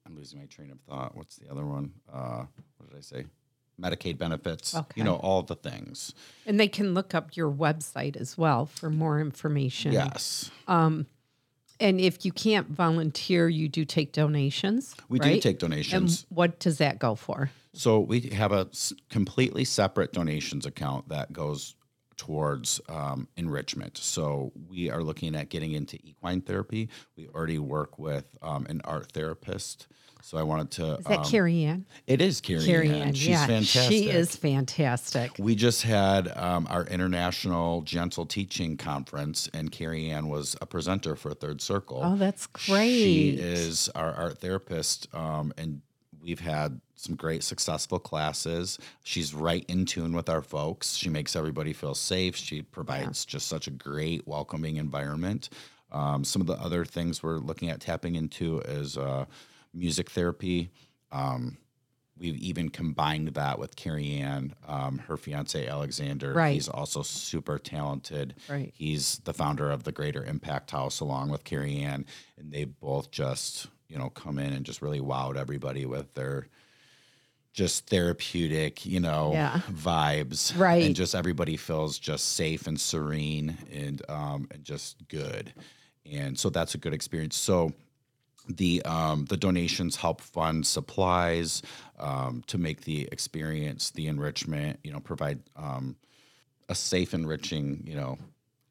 I'm 0.05 0.15
losing 0.15 0.39
my 0.39 0.45
train 0.45 0.71
of 0.71 0.79
thought. 0.81 1.15
What's 1.15 1.35
the 1.37 1.49
other 1.49 1.65
one? 1.65 1.93
Uh, 2.11 2.45
what 2.77 2.89
did 2.89 2.97
I 2.97 3.01
say? 3.01 3.25
Medicaid 3.79 4.17
benefits. 4.17 4.73
Okay. 4.75 4.85
You 4.95 5.03
know, 5.03 5.15
all 5.17 5.43
the 5.43 5.55
things. 5.55 6.13
And 6.45 6.59
they 6.59 6.67
can 6.67 6.93
look 6.93 7.13
up 7.13 7.35
your 7.35 7.51
website 7.51 8.15
as 8.15 8.37
well 8.37 8.65
for 8.65 8.89
more 8.89 9.19
information. 9.19 9.91
Yes. 9.91 10.49
And 11.79 11.99
if 11.99 12.25
you 12.25 12.31
can't 12.31 12.69
volunteer, 12.69 13.49
you 13.49 13.67
do 13.67 13.85
take 13.85 14.13
donations. 14.13 14.95
We 15.09 15.19
do 15.19 15.29
right? 15.29 15.41
take 15.41 15.61
And 15.61 15.71
donations. 15.71 16.25
what 16.29 16.59
does 16.59 16.77
that 16.77 16.99
go 16.99 17.15
for? 17.15 17.51
So 17.73 17.99
we 17.99 18.21
have 18.21 18.51
a 18.53 18.69
completely 19.09 19.65
separate 19.65 20.13
donations 20.13 20.65
account 20.65 21.09
that 21.09 21.33
goes 21.33 21.75
towards 22.17 22.81
um, 22.89 23.27
enrichment. 23.37 23.97
So 23.97 24.51
we 24.69 24.89
are 24.89 25.03
looking 25.03 25.35
at 25.35 25.49
getting 25.49 25.73
into 25.73 25.97
equine 26.03 26.41
therapy. 26.41 26.89
We 27.17 27.27
already 27.29 27.59
work 27.59 27.97
with 27.99 28.25
um, 28.41 28.65
an 28.69 28.81
art 28.83 29.11
therapist. 29.11 29.87
So 30.25 30.39
I 30.39 30.43
wanted 30.43 30.71
to. 30.71 30.95
Is 30.95 31.05
that 31.05 31.19
um, 31.19 31.25
Carrie 31.25 31.65
Ann? 31.65 31.85
It 32.07 32.19
is 32.19 32.41
Carrie, 32.41 32.65
Carrie 32.65 32.89
Ann. 32.89 33.09
Ann. 33.09 33.13
She's 33.13 33.27
yeah, 33.27 33.45
fantastic. 33.45 33.91
she 33.91 34.09
is 34.09 34.35
fantastic. 34.35 35.31
We 35.37 35.53
just 35.53 35.83
had 35.83 36.35
um, 36.35 36.65
our 36.67 36.83
international 36.85 37.83
gentle 37.83 38.25
teaching 38.25 38.75
conference, 38.75 39.47
and 39.53 39.71
Carrie 39.71 40.09
Ann 40.09 40.27
was 40.27 40.55
a 40.61 40.65
presenter 40.65 41.15
for 41.15 41.35
Third 41.35 41.61
Circle. 41.61 42.01
Oh, 42.03 42.15
that's 42.15 42.47
great. 42.47 42.89
She 42.89 43.29
is 43.37 43.87
our 43.89 44.13
art 44.13 44.39
therapist, 44.39 45.13
um, 45.13 45.53
and 45.59 45.81
we've 46.25 46.39
had 46.39 46.81
some 46.95 47.15
great 47.15 47.43
successful 47.43 47.99
classes. 47.99 48.79
She's 49.03 49.33
right 49.33 49.63
in 49.67 49.85
tune 49.85 50.15
with 50.15 50.27
our 50.27 50.41
folks. 50.41 50.95
She 50.95 51.09
makes 51.09 51.35
everybody 51.35 51.71
feel 51.71 51.93
safe. 51.93 52.35
She 52.35 52.63
provides 52.63 53.25
just 53.25 53.47
such 53.47 53.67
a 53.67 53.71
great, 53.71 54.27
welcoming 54.27 54.77
environment. 54.77 55.49
Um, 55.91 56.23
some 56.23 56.41
of 56.41 56.47
the 56.47 56.53
other 56.53 56.83
things 56.83 57.21
we're 57.21 57.37
looking 57.37 57.69
at 57.69 57.79
tapping 57.79 58.15
into 58.15 58.59
is 58.61 58.97
uh, 58.97 59.25
music 59.73 60.09
therapy. 60.09 60.71
Um, 61.11 61.57
we've 62.17 62.37
even 62.37 62.69
combined 62.69 63.29
that 63.29 63.59
with 63.59 63.75
Carrie 63.75 64.15
Ann, 64.15 64.55
um, 64.67 64.99
her 65.07 65.17
fiance 65.17 65.67
Alexander. 65.67 66.33
Right. 66.33 66.53
He's 66.53 66.69
also 66.69 67.03
super 67.03 67.59
talented. 67.59 68.35
Right. 68.49 68.73
He's 68.75 69.19
the 69.25 69.33
founder 69.33 69.69
of 69.69 69.83
the 69.83 69.91
Greater 69.91 70.23
Impact 70.23 70.71
House 70.71 71.01
along 71.01 71.29
with 71.29 71.43
Carrie 71.43 71.77
Ann, 71.77 72.05
and 72.37 72.51
they 72.51 72.63
both 72.65 73.11
just 73.11 73.67
you 73.95 74.01
know 74.01 74.09
come 74.09 74.37
in 74.37 74.51
and 74.51 74.65
just 74.65 74.81
really 74.81 74.99
wowed 74.99 75.37
everybody 75.37 75.85
with 75.85 76.13
their 76.15 76.47
just 77.53 77.87
therapeutic, 77.87 78.85
you 78.85 78.99
know, 78.99 79.31
Yeah. 79.31 79.61
vibes. 79.71 80.57
Right. 80.59 80.83
And 80.83 80.93
just 80.93 81.15
everybody 81.15 81.55
feels 81.55 81.97
just 81.97 82.33
safe 82.33 82.67
and 82.67 82.77
serene 82.77 83.57
and 83.71 84.01
um 84.09 84.47
and 84.51 84.63
just 84.65 85.07
good. 85.07 85.53
And 86.11 86.37
so 86.37 86.49
that's 86.49 86.75
a 86.75 86.77
good 86.77 86.93
experience. 86.93 87.37
So 87.37 87.71
the 88.49 88.83
um, 88.83 89.25
the 89.25 89.37
donations 89.37 89.95
help 89.95 90.19
fund 90.21 90.67
supplies 90.67 91.63
um, 91.97 92.43
to 92.47 92.57
make 92.57 92.81
the 92.81 93.07
experience, 93.11 93.89
the 93.91 94.07
enrichment, 94.07 94.79
you 94.83 94.91
know, 94.91 94.99
provide 94.99 95.39
um, 95.55 95.95
a 96.69 96.75
safe, 96.75 97.13
enriching, 97.13 97.83
you 97.87 97.95
know, 97.95 98.17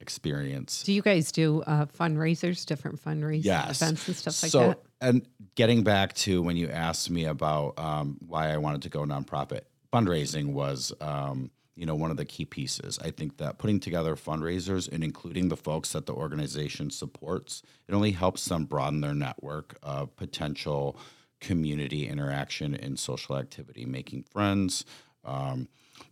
experience. 0.04 0.82
Do 0.82 0.92
you 0.92 1.02
guys 1.02 1.32
do 1.32 1.62
uh, 1.62 1.86
fundraisers, 1.86 2.66
different 2.66 3.02
fundraising 3.02 3.44
Yes. 3.44 3.80
events 3.80 4.06
and 4.08 4.16
stuff 4.16 4.42
like 4.42 4.52
that? 4.52 4.58
so, 4.58 4.68
that? 4.68 4.80
and 5.00 5.26
getting 5.54 5.82
back 5.82 6.12
to 6.26 6.42
when 6.42 6.56
you 6.56 6.68
asked 6.68 7.08
me 7.10 7.24
about 7.24 7.78
um, 7.78 8.18
why 8.26 8.52
I 8.52 8.58
wanted 8.58 8.82
to 8.82 8.90
go 8.90 9.00
nonprofit, 9.04 9.62
fundraising 9.92 10.52
was, 10.52 10.92
um, 11.00 11.50
you 11.74 11.86
know, 11.86 11.94
one 11.94 12.10
of 12.10 12.16
the 12.18 12.24
key 12.24 12.44
pieces. 12.44 12.98
I 13.02 13.10
think 13.10 13.38
that 13.38 13.58
putting 13.58 13.80
together 13.80 14.14
fundraisers 14.16 14.92
and 14.92 15.02
including 15.02 15.48
the 15.48 15.56
folks 15.56 15.92
that 15.92 16.04
the 16.06 16.12
organization 16.12 16.90
supports, 16.90 17.62
it 17.88 17.94
only 17.94 18.10
helps 18.12 18.44
them 18.44 18.64
broaden 18.66 19.00
their 19.00 19.14
network 19.14 19.76
of 19.82 20.14
potential 20.16 20.96
community 21.40 22.06
interaction 22.08 22.74
and 22.74 22.98
social 22.98 23.36
activity, 23.36 23.84
making 23.84 24.22
friends, 24.24 24.84
um, 25.24 25.68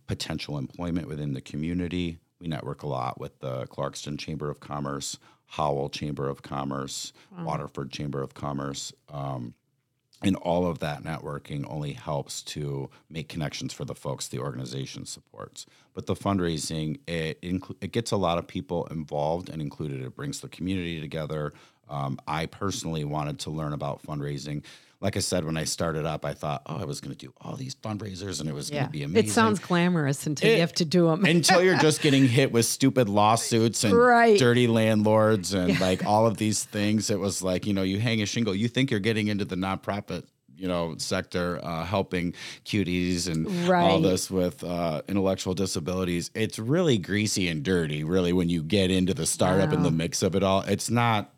potential 0.07 0.57
employment 0.57 1.07
within 1.07 1.33
the 1.33 1.41
community. 1.41 2.19
We 2.43 2.49
network 2.49 2.83
a 2.83 2.87
lot 2.87 3.21
with 3.21 3.39
the 3.39 3.65
Clarkston 3.67 4.19
Chamber 4.19 4.49
of 4.49 4.59
Commerce, 4.59 5.17
Howell 5.45 5.89
Chamber 5.89 6.27
of 6.27 6.41
Commerce, 6.41 7.13
Waterford 7.45 7.89
Chamber 7.89 8.21
of 8.21 8.33
Commerce. 8.33 8.91
Um, 9.07 9.53
and 10.21 10.35
all 10.35 10.67
of 10.67 10.79
that 10.79 11.03
networking 11.03 11.65
only 11.69 11.93
helps 11.93 12.41
to 12.43 12.89
make 13.09 13.29
connections 13.29 13.71
for 13.71 13.85
the 13.85 13.95
folks 13.95 14.27
the 14.27 14.39
organization 14.39 15.05
supports. 15.05 15.65
But 15.93 16.05
the 16.05 16.15
fundraising, 16.15 16.99
it, 17.07 17.39
it 17.79 17.93
gets 17.93 18.11
a 18.11 18.17
lot 18.17 18.37
of 18.37 18.45
people 18.45 18.87
involved 18.87 19.47
and 19.47 19.61
included. 19.61 20.01
It 20.01 20.13
brings 20.13 20.41
the 20.41 20.49
community 20.49 20.99
together. 20.99 21.53
Um, 21.89 22.19
I 22.27 22.45
personally 22.47 23.05
wanted 23.05 23.39
to 23.39 23.51
learn 23.51 23.71
about 23.71 24.03
fundraising. 24.03 24.63
Like 25.03 25.17
I 25.17 25.19
said, 25.19 25.43
when 25.43 25.57
I 25.57 25.65
started 25.65 26.05
up, 26.05 26.23
I 26.23 26.33
thought, 26.33 26.61
oh, 26.65 26.77
I 26.77 26.85
was 26.85 27.01
going 27.01 27.13
to 27.13 27.17
do 27.17 27.33
all 27.41 27.55
these 27.57 27.75
fundraisers 27.75 28.39
and 28.39 28.47
it 28.49 28.53
was 28.53 28.69
going 28.69 28.85
to 28.85 28.89
be 28.89 29.03
amazing. 29.03 29.29
It 29.29 29.31
sounds 29.33 29.59
glamorous 29.59 30.25
until 30.25 30.49
you 30.51 30.61
have 30.61 30.73
to 30.75 30.85
do 30.85 31.07
them. 31.07 31.25
until 31.25 31.61
you're 31.61 31.77
just 31.77 32.01
getting 32.07 32.25
hit 32.25 32.53
with 32.53 32.65
stupid 32.65 33.09
lawsuits 33.09 33.83
and 33.83 33.95
Right. 33.97 34.39
dirty 34.39 34.65
landlords 34.65 35.53
and 35.53 35.79
like 35.81 36.05
all 36.05 36.25
of 36.25 36.37
these 36.37 36.63
things. 36.77 37.09
It 37.09 37.19
was 37.19 37.43
like, 37.43 37.65
you 37.67 37.73
know, 37.73 37.83
you 37.83 37.99
hang 37.99 38.21
a 38.21 38.25
shingle, 38.25 38.55
you 38.55 38.69
think 38.69 38.89
you're 38.91 38.99
getting 39.01 39.27
into 39.27 39.43
the 39.43 39.55
nonprofit, 39.57 40.23
you 40.55 40.67
know, 40.69 40.95
sector, 40.97 41.59
uh, 41.63 41.83
helping 41.83 42.33
cuties 42.63 43.27
and 43.27 43.45
all 43.73 43.99
this 43.99 44.31
with 44.31 44.63
uh, 44.63 45.01
intellectual 45.09 45.53
disabilities. 45.53 46.31
It's 46.33 46.57
really 46.59 46.97
greasy 46.97 47.49
and 47.49 47.61
dirty, 47.63 48.05
really, 48.05 48.31
when 48.31 48.47
you 48.47 48.63
get 48.63 48.89
into 48.89 49.13
the 49.13 49.25
startup 49.25 49.73
and 49.73 49.83
the 49.83 49.91
mix 49.91 50.23
of 50.23 50.35
it 50.35 50.43
all. 50.43 50.61
It's 50.61 50.89
not 50.89 51.33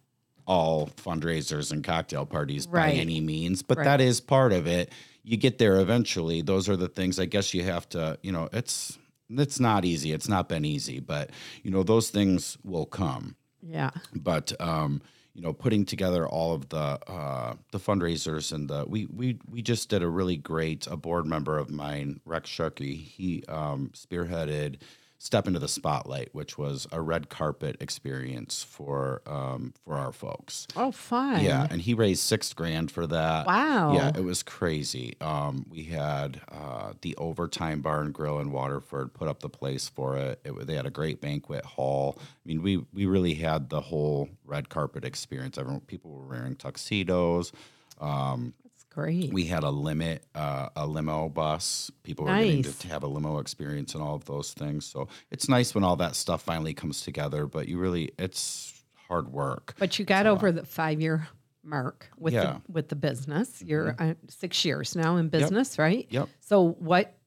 all 0.45 0.87
fundraisers 0.97 1.71
and 1.71 1.83
cocktail 1.83 2.25
parties 2.25 2.67
by 2.67 2.91
any 2.91 3.19
means, 3.21 3.61
but 3.63 3.77
Right. 3.77 3.85
that 3.85 4.01
is 4.01 4.21
part 4.21 4.53
of 4.53 4.67
it. 4.67 4.91
You 5.23 5.37
get 5.37 5.57
there 5.57 5.79
eventually. 5.79 6.41
Those 6.41 6.69
are 6.69 6.75
the 6.77 6.87
things 6.87 7.19
I 7.19 7.25
guess 7.25 7.53
you 7.53 7.63
have 7.63 7.89
to, 7.89 8.17
you 8.21 8.31
know, 8.31 8.49
it's 8.53 8.97
it's 9.29 9.59
not 9.59 9.85
easy. 9.85 10.11
It's 10.11 10.27
not 10.27 10.47
been 10.47 10.65
easy, 10.65 10.99
but 10.99 11.31
you 11.63 11.71
know, 11.71 11.81
those 11.83 12.11
things 12.11 12.57
will 12.63 12.85
come. 12.85 13.35
yeah. 13.61 13.89
But 14.13 14.53
um, 14.61 15.01
you 15.33 15.41
know, 15.41 15.51
putting 15.51 15.83
together 15.83 16.27
all 16.27 16.53
of 16.53 16.69
the 16.69 16.77
uh, 17.11 17.55
the 17.71 17.79
fundraisers 17.79 18.53
and 18.53 18.69
the 18.69 18.85
we 18.87 19.07
we 19.07 19.39
we 19.49 19.61
just 19.63 19.89
did 19.89 20.03
a 20.03 20.07
really 20.07 20.37
great 20.37 20.85
a 20.87 20.95
board 20.95 21.25
member 21.25 21.57
of 21.57 21.71
mine, 21.71 22.19
Rex 22.23 22.49
Shuckey, 22.49 22.95
he 23.01 23.43
um, 23.49 23.89
spearheaded 23.95 24.77
Step 25.17 25.47
into 25.47 25.59
the 25.59 25.67
Spotlight, 25.67 26.29
which 26.33 26.57
was 26.57 26.87
a 26.91 27.01
red 27.01 27.29
carpet 27.29 27.77
experience 27.79 28.63
for 28.63 29.21
um, 29.25 29.73
for 29.83 29.95
our 29.95 30.11
folks. 30.11 30.67
Oh, 30.75 30.91
fun. 30.91 31.43
Yeah, 31.43 31.67
and 31.69 31.81
he 31.81 31.93
raised 31.93 32.21
six 32.21 32.53
grand 32.53 32.91
for 32.91 33.07
that. 33.07 33.47
Wow. 33.47 33.93
Yeah, 33.93 34.11
it 34.15 34.23
was 34.23 34.43
crazy. 34.43 35.15
Um, 35.21 35.65
we 35.69 35.83
had 35.85 36.41
uh, 36.51 36.93
the 37.01 37.15
Overtime 37.15 37.81
Bar 37.81 38.01
and 38.01 38.13
Grill 38.13 38.39
in 38.39 38.51
Waterford 38.51 39.13
put 39.13 39.27
up 39.27 39.39
the 39.39 39.49
place 39.49 39.87
for 39.87 40.17
it. 40.17 40.41
it. 40.43 40.67
They 40.67 40.75
had 40.75 40.85
a 40.85 40.91
great 40.91 41.21
banquet 41.21 41.65
hall. 41.65 42.17
I 42.19 42.21
mean, 42.45 42.61
we 42.61 42.85
we 42.93 43.05
really 43.05 43.35
had 43.35 43.69
the 43.69 43.81
whole 43.81 44.29
red 44.45 44.69
carpet 44.69 45.05
experience. 45.05 45.57
Everyone, 45.57 45.79
people 45.81 46.11
were 46.11 46.27
wearing 46.27 46.55
tuxedos. 46.55 47.53
That's 48.01 48.64
great. 48.95 49.33
We 49.33 49.45
had 49.45 49.63
a 49.63 49.69
limit, 49.69 50.23
uh, 50.33 50.69
a 50.75 50.87
limo 50.87 51.27
bus. 51.29 51.91
People 52.03 52.25
were 52.25 52.35
getting 52.37 52.61
Nice. 52.61 52.77
to 52.79 52.87
have 52.87 53.03
a 53.03 53.07
limo 53.07 53.39
experience 53.39 53.93
and 53.93 54.01
all 54.01 54.15
of 54.15 54.25
those 54.25 54.53
things. 54.53 54.85
So 54.85 55.07
it's 55.31 55.49
nice 55.49 55.75
when 55.75 55.83
all 55.83 55.97
that 55.97 56.15
stuff 56.15 56.41
finally 56.41 56.73
comes 56.73 57.01
together. 57.01 57.45
But 57.45 57.67
you 57.67 57.77
really, 57.77 58.11
it's 58.17 58.71
hard 59.09 59.31
work. 59.31 59.75
but 59.77 59.99
you 59.99 60.05
got 60.05 60.25
over 60.25 60.51
the 60.51 60.65
five 60.65 60.99
year 61.01 61.27
mark 61.63 62.09
with 62.17 62.33
Yeah. 62.33 62.59
the, 62.65 62.71
with 62.71 62.87
the 62.89 62.95
business. 62.95 63.61
You're 63.61 63.95
uh, 63.99 64.13
six 64.29 64.63
years 64.65 64.95
now 64.95 65.17
in 65.17 65.29
business, 65.29 65.77
right? 65.77 66.07
Yep. 66.09 66.29
So 66.39 66.69
what 66.79 67.17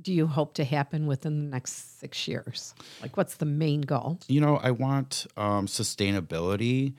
do 0.00 0.12
you 0.12 0.26
hope 0.26 0.54
to 0.54 0.64
happen 0.64 1.06
within 1.06 1.44
the 1.44 1.50
next 1.50 1.98
six 2.00 2.28
years? 2.28 2.74
Like, 3.02 3.16
what's 3.16 3.36
the 3.36 3.46
main 3.46 3.80
goal? 3.82 4.18
You 4.28 4.40
know, 4.40 4.56
I 4.56 4.70
want 4.72 5.26
um, 5.36 5.66
sustainability 5.66 6.94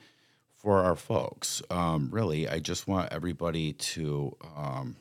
for 0.58 0.82
our 0.82 0.96
folks. 0.96 1.62
Um, 1.70 2.10
really, 2.12 2.48
I 2.48 2.58
just 2.58 2.86
want 2.86 3.12
everybody 3.12 3.72
to 3.72 4.36
um, 4.56 4.96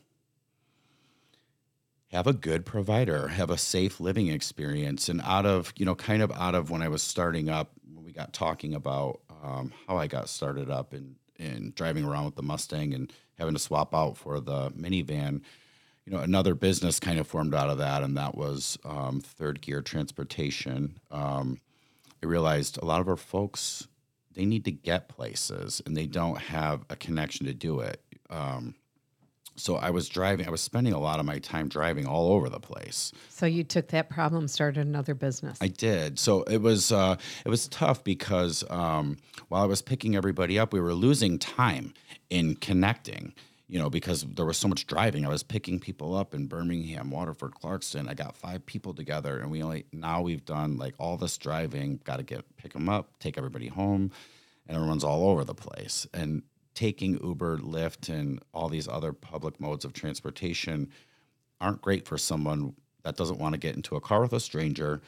have 2.12 2.28
a 2.28 2.34
good 2.34 2.66
provider, 2.66 3.28
have 3.28 3.50
a 3.50 3.58
safe 3.58 4.00
living 4.00 4.28
experience, 4.28 5.10
and 5.10 5.22
out 5.22 5.46
of 5.46 5.74
you 5.76 5.86
know, 5.86 5.96
kind 5.96 6.22
of 6.22 6.32
out 6.32 6.56
of 6.56 6.70
when 6.70 6.82
I 6.82 6.88
was 6.88 7.02
starting 7.02 7.50
up, 7.50 7.72
when 7.94 8.06
we 8.06 8.12
got 8.14 8.34
talking 8.34 8.74
about 8.74 9.20
um, 9.44 9.74
how 9.88 9.98
I 9.98 10.08
got 10.08 10.30
started 10.30 10.70
up 10.70 10.94
and 10.94 11.16
in 11.38 11.72
driving 11.76 12.04
around 12.04 12.26
with 12.26 12.36
the 12.36 12.42
Mustang 12.42 12.94
and 12.94 13.14
having 13.38 13.54
to 13.54 13.60
swap 13.60 13.94
out 13.94 14.18
for 14.18 14.40
the 14.40 14.72
minivan 14.72 15.42
you 16.08 16.14
know, 16.14 16.20
another 16.20 16.56
business 16.56 17.02
kind 17.02 17.20
of 17.20 17.28
formed 17.28 17.54
out 17.54 17.70
of 17.70 17.80
that, 17.80 18.02
and 18.02 18.16
that 18.16 18.34
was 18.34 18.80
um, 18.86 19.20
third 19.20 19.60
gear 19.60 19.82
transportation. 19.82 20.98
Um, 21.12 21.60
I 22.24 22.28
realized 22.28 22.78
a 22.82 22.86
lot 22.86 23.02
of 23.02 23.10
our 23.10 23.18
folks 23.18 23.90
they 24.38 24.46
need 24.46 24.66
to 24.66 24.72
get 24.72 25.10
places, 25.10 25.82
and 25.86 25.98
they 25.98 26.06
don't 26.06 26.38
have 26.38 26.86
a 26.92 26.96
connection 26.96 27.48
to 27.48 27.54
do 27.54 27.80
it. 27.80 28.02
Um, 28.30 28.76
so 29.56 29.78
I 29.78 29.90
was 29.90 30.08
driving. 30.08 30.48
I 30.48 30.52
was 30.52 30.62
spending 30.62 30.94
a 30.94 31.00
lot 31.00 31.20
of 31.20 31.26
my 31.26 31.40
time 31.40 31.68
driving 31.68 32.06
all 32.06 32.32
over 32.32 32.48
the 32.48 32.60
place. 32.60 33.12
So 33.30 33.48
you 33.48 33.64
took 33.64 33.88
that 33.88 34.10
problem, 34.10 34.48
started 34.48 34.86
another 34.86 35.16
business. 35.16 35.58
I 35.60 35.70
did. 35.70 36.20
So 36.20 36.44
it 36.44 36.62
was 36.62 36.92
uh, 36.92 37.16
it 37.44 37.50
was 37.50 37.68
tough 37.68 38.04
because 38.04 38.64
um, 38.70 39.18
while 39.50 39.64
I 39.64 39.66
was 39.66 39.82
picking 39.82 40.16
everybody 40.16 40.60
up, 40.60 40.72
we 40.72 40.80
were 40.80 40.94
losing 40.94 41.40
time 41.40 41.96
in 42.30 42.56
connecting. 42.58 43.34
You 43.70 43.80
know, 43.80 43.90
because 43.90 44.24
there 44.24 44.46
was 44.46 44.58
so 44.58 44.70
much 44.70 44.88
driving. 44.88 45.26
I 45.26 45.30
was 45.30 45.44
picking 45.44 45.80
people 45.80 46.16
up 46.16 46.34
in 46.34 46.48
Birmingham, 46.48 47.12
Waterford, 47.12 47.52
Clarkston. 47.52 48.08
I 48.10 48.14
got 48.14 48.38
five 48.38 48.66
people 48.66 48.94
together, 48.94 49.40
and 49.40 49.52
we 49.52 49.62
only 49.62 49.86
now 49.92 50.22
we've 50.22 50.46
done 50.46 50.78
like 50.78 50.96
all 51.00 51.18
this 51.18 51.38
driving. 51.38 52.00
Got 52.06 52.18
to 52.18 52.24
get 52.24 52.46
pick 52.56 52.72
them 52.72 52.88
up, 52.88 53.20
take 53.20 53.38
everybody 53.38 53.68
home, 53.68 54.12
and 54.68 54.78
everyone's 54.78 55.04
all 55.04 55.30
over 55.30 55.44
the 55.44 55.54
place. 55.54 56.08
And 56.14 56.44
taking 56.76 57.20
Uber, 57.24 57.58
Lyft, 57.58 58.08
and 58.08 58.40
all 58.54 58.70
these 58.70 58.88
other 58.88 59.12
public 59.12 59.60
modes 59.60 59.84
of 59.84 59.94
transportation 59.94 60.90
aren't 61.60 61.82
great 61.82 62.08
for 62.08 62.18
someone 62.20 62.76
that 63.04 63.18
doesn't 63.18 63.40
want 63.40 63.54
to 63.54 63.60
get 63.60 63.76
into 63.76 63.96
a 63.96 64.02
car 64.02 64.22
with 64.22 64.34
a 64.34 64.40
stranger, 64.40 65.02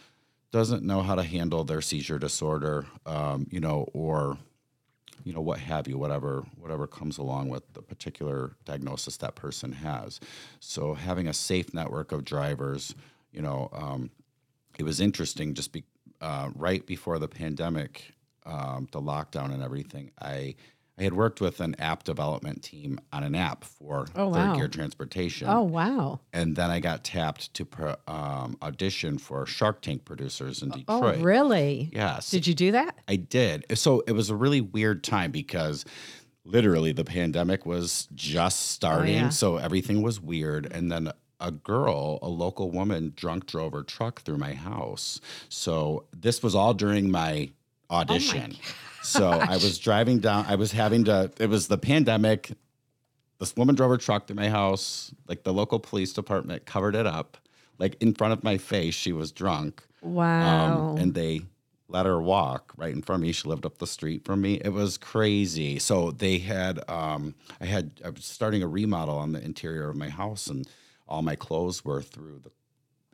doesn't 0.51 0.84
know 0.84 1.01
how 1.03 1.14
to 1.14 1.22
handle 1.22 1.64
their 1.64 1.82
seizure 1.82 2.18
disorder, 2.18 2.88
um, 3.05 3.45
you 3.51 3.60
know, 3.60 3.88
or 3.93 4.38
you 5.24 5.34
know 5.34 5.41
what 5.41 5.59
have 5.59 5.88
you, 5.88 5.97
whatever 5.97 6.45
whatever 6.57 6.88
comes 6.88 7.17
along 7.17 7.49
with 7.49 7.74
the 7.74 7.82
particular 7.82 8.55
diagnosis 8.65 9.17
that 9.17 9.36
person 9.36 9.72
has. 9.72 10.20
So 10.59 10.93
having 10.93 11.28
a 11.28 11.34
safe 11.34 11.74
network 11.74 12.11
of 12.11 12.26
drivers, 12.26 12.95
you 13.32 13.41
know, 13.41 13.70
um, 13.74 14.11
it 14.78 14.84
was 14.84 14.99
interesting. 14.99 15.53
Just 15.53 15.72
be 15.72 15.84
uh, 16.22 16.49
right 16.55 16.86
before 16.86 17.20
the 17.20 17.28
pandemic, 17.28 18.13
um, 18.45 18.88
the 18.91 19.01
lockdown 19.01 19.53
and 19.53 19.63
everything, 19.63 20.11
I. 20.22 20.55
I 21.00 21.04
had 21.04 21.14
worked 21.14 21.39
with 21.39 21.62
an 21.62 21.76
app 21.80 22.04
development 22.04 22.62
team 22.62 23.00
on 23.14 23.24
an 23.24 23.34
app 23.34 23.64
for 23.64 24.06
Oh, 24.16 24.34
third 24.34 24.47
wow. 24.50 24.56
gear 24.56 24.68
transportation 24.68 25.47
oh, 25.47 25.62
wow. 25.64 26.20
and 26.34 26.56
then 26.56 26.70
I 26.70 26.80
got 26.82 27.04
tapped 27.04 27.54
to 27.54 27.66
pro, 27.66 27.95
um, 28.08 28.58
audition 28.62 29.18
for 29.18 29.45
Shark 29.45 29.82
Tank 29.82 30.04
producers 30.04 30.62
in 30.62 30.70
Detroit. 30.72 31.18
Oh, 31.20 31.22
really? 31.22 31.89
Yes, 31.93 32.30
Did 32.30 32.47
you 32.47 32.54
do 32.54 32.74
that? 32.74 32.95
I 33.08 33.16
did. 33.16 33.66
So 33.78 34.04
it 34.08 34.12
was 34.12 34.30
a 34.30 34.36
really 34.36 34.62
weird 34.62 35.04
time 35.04 35.32
because 35.32 35.86
literally 36.43 36.91
the 36.91 37.06
pandemic 37.06 37.66
was 37.66 38.08
just 38.14 38.72
starting, 38.72 39.16
yeah. 39.16 39.30
so 39.30 39.58
everything 39.58 40.02
was 40.02 40.20
weird, 40.20 40.72
and 40.72 40.91
then. 40.91 41.12
A 41.41 41.52
girl, 41.52 42.20
a 42.22 42.28
local 42.28 42.70
woman, 42.70 43.14
drunk 43.16 43.45
drove 43.45 43.72
her 43.72 43.82
truck 43.82 44.24
through 44.24 44.39
my 44.39 44.52
house. 44.54 45.22
So 45.47 46.04
this 46.14 46.43
was 46.43 46.54
all 46.54 46.74
during 46.74 47.10
my 47.10 47.52
audition. 47.89 48.58
So 49.02 49.30
I 49.32 49.54
was 49.56 49.78
driving 49.80 50.20
down. 50.20 50.45
I 50.47 50.56
was 50.56 50.72
having 50.72 51.06
to. 51.06 51.32
It 51.39 51.50
was 51.50 51.68
the 51.68 51.78
pandemic 51.78 52.52
this 53.39 53.56
woman 53.56 53.74
drove 53.74 53.89
her 53.89 53.97
truck 53.97 54.28
to 54.28 54.36
my 54.36 54.50
house. 54.50 55.14
Like 55.28 55.43
the 55.43 55.54
local 55.54 55.80
police 55.80 56.12
department 56.14 56.66
covered 56.66 56.93
it 56.95 57.08
up, 57.08 57.38
like 57.78 57.95
in 58.02 58.14
front 58.14 58.34
of 58.34 58.43
my 58.43 58.58
face. 58.58 58.93
She 58.93 59.14
was 59.14 59.32
drunk, 59.32 59.82
Wow. 60.02 60.91
um, 60.91 60.97
and 60.97 61.14
they 61.14 61.41
let 61.88 62.06
her 62.06 62.22
walk 62.22 62.74
right 62.78 62.93
in 62.93 63.02
front 63.02 63.22
of 63.22 63.28
me. 63.28 63.32
She 63.32 63.47
lived 63.47 63.66
up 63.66 63.78
the 63.80 63.88
street 63.88 64.26
from 64.26 64.41
me. 64.41 64.56
It 64.64 64.70
was 64.74 64.97
crazy. 64.97 65.80
So 65.80 66.12
they 66.12 66.38
had, 66.38 66.82
um, 66.89 67.34
I 67.60 67.66
had, 67.66 68.00
I 68.06 68.10
was 68.10 68.26
starting 68.26 68.62
a 68.62 68.68
remodel 68.68 69.18
on 69.18 69.32
the 69.32 69.41
interior 69.43 69.89
of 69.89 69.95
my 69.95 70.10
house, 70.10 70.47
and 70.47 70.68
all 71.08 71.22
my 71.24 71.36
clothes 71.36 71.84
were 71.84 72.02
through 72.02 72.41
the 72.43 72.52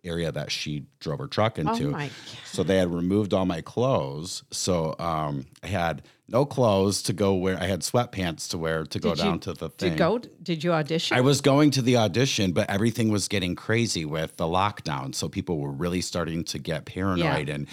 area 0.05 0.31
that 0.31 0.51
she 0.51 0.85
drove 0.99 1.19
her 1.19 1.27
truck 1.27 1.57
into. 1.59 1.87
Oh 1.87 1.91
my 1.91 2.09
So 2.45 2.63
they 2.63 2.77
had 2.77 2.93
removed 2.93 3.33
all 3.33 3.45
my 3.45 3.61
clothes. 3.61 4.43
So 4.51 4.95
um, 4.99 5.45
I 5.63 5.67
had 5.67 6.03
no 6.27 6.45
clothes 6.45 7.03
to 7.03 7.13
go 7.13 7.33
wear. 7.35 7.57
I 7.59 7.65
had 7.67 7.81
sweatpants 7.81 8.49
to 8.49 8.57
wear 8.57 8.83
to 8.85 8.99
go 8.99 9.09
Did 9.11 9.17
you- 9.19 9.23
down 9.25 9.39
to 9.41 9.53
the 9.53 9.69
thing. 9.69 9.89
Did 9.89 9.91
you 9.93 9.97
go? 9.97 10.17
Did 10.41 10.63
you 10.63 10.73
audition? 10.73 11.17
I 11.17 11.21
was 11.21 11.41
going 11.41 11.71
to 11.71 11.81
the 11.81 11.97
audition, 11.97 12.51
but 12.51 12.69
everything 12.69 13.09
was 13.09 13.27
getting 13.27 13.55
crazy 13.55 14.05
with 14.05 14.37
the 14.37 14.45
lockdown. 14.45 15.13
So 15.13 15.29
people 15.29 15.59
were 15.59 15.71
really 15.71 16.01
starting 16.01 16.43
to 16.45 16.59
get 16.59 16.85
paranoid. 16.85 17.49
And 17.49 17.67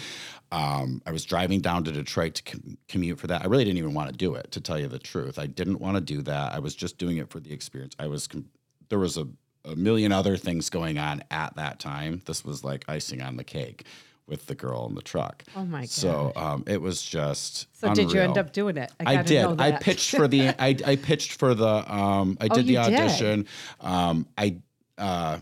um, 0.51 1.01
I 1.07 1.12
was 1.12 1.24
driving 1.24 1.61
down 1.61 1.85
to 1.85 1.93
Detroit 1.93 2.35
to 2.35 2.43
com- 2.43 2.76
commute 2.89 3.18
for 3.18 3.26
that. 3.28 3.43
I 3.43 3.47
really 3.47 3.64
didn't 3.64 3.78
even 3.78 3.95
want 3.95 4.11
to 4.11 4.16
do 4.16 4.35
it, 4.35 4.51
to 4.53 4.61
tell 4.61 4.78
you 4.78 4.87
the 4.89 4.99
truth. 4.99 5.39
I 5.39 5.47
didn't 5.47 5.80
want 5.80 5.97
to 5.97 6.03
do 6.03 6.20
that. 6.22 6.53
I 6.53 6.59
was 6.59 6.74
just 6.74 6.99
doing 6.99 7.16
it 7.16 7.30
for 7.30 7.41
the 7.41 7.53
experience. 7.55 7.95
I 7.99 8.07
was, 8.07 8.26
com- 8.26 8.51
there 8.91 8.99
was 8.99 9.16
a, 9.16 9.26
a 9.65 9.77
million 9.77 10.13
other 10.13 10.37
things 10.37 10.71
going 10.71 10.99
on 10.99 11.23
at 11.31 11.57
that 11.57 11.79
time. 11.79 12.23
This 12.27 12.45
was 12.45 12.65
like 12.65 12.85
icing 12.89 13.23
on 13.23 13.37
the 13.37 13.45
cake 13.45 13.85
with 14.27 14.47
the 14.47 14.55
girl 14.55 14.87
in 14.89 14.95
the 14.95 15.03
truck. 15.03 15.43
Oh 15.57 15.65
my 15.65 15.81
god! 15.83 15.89
So 15.91 16.33
um, 16.37 16.65
it 16.67 16.81
was 16.81 17.03
just. 17.03 17.67
so 17.79 17.95
did 17.95 18.13
you 18.13 18.21
end 18.21 18.39
up 18.39 18.53
doing 18.53 18.77
it? 18.77 18.93
I, 19.01 19.17
gotta 19.17 19.29
did. 19.29 19.61
I 19.61 19.73
pitched 19.73 20.11
for 20.15 20.29
the. 20.29 20.49
I, 20.49 20.77
I 20.85 20.97
pitched 20.97 21.33
for 21.33 21.55
the. 21.55 21.93
Um, 21.93 22.39
I 22.41 22.49
did 22.49 22.67
the 22.67 22.79
Oh, 22.79 22.89
did? 22.89 23.01
audition. 23.01 23.47
Um, 23.81 24.27
I. 24.37 24.57
Uh, 24.99 25.39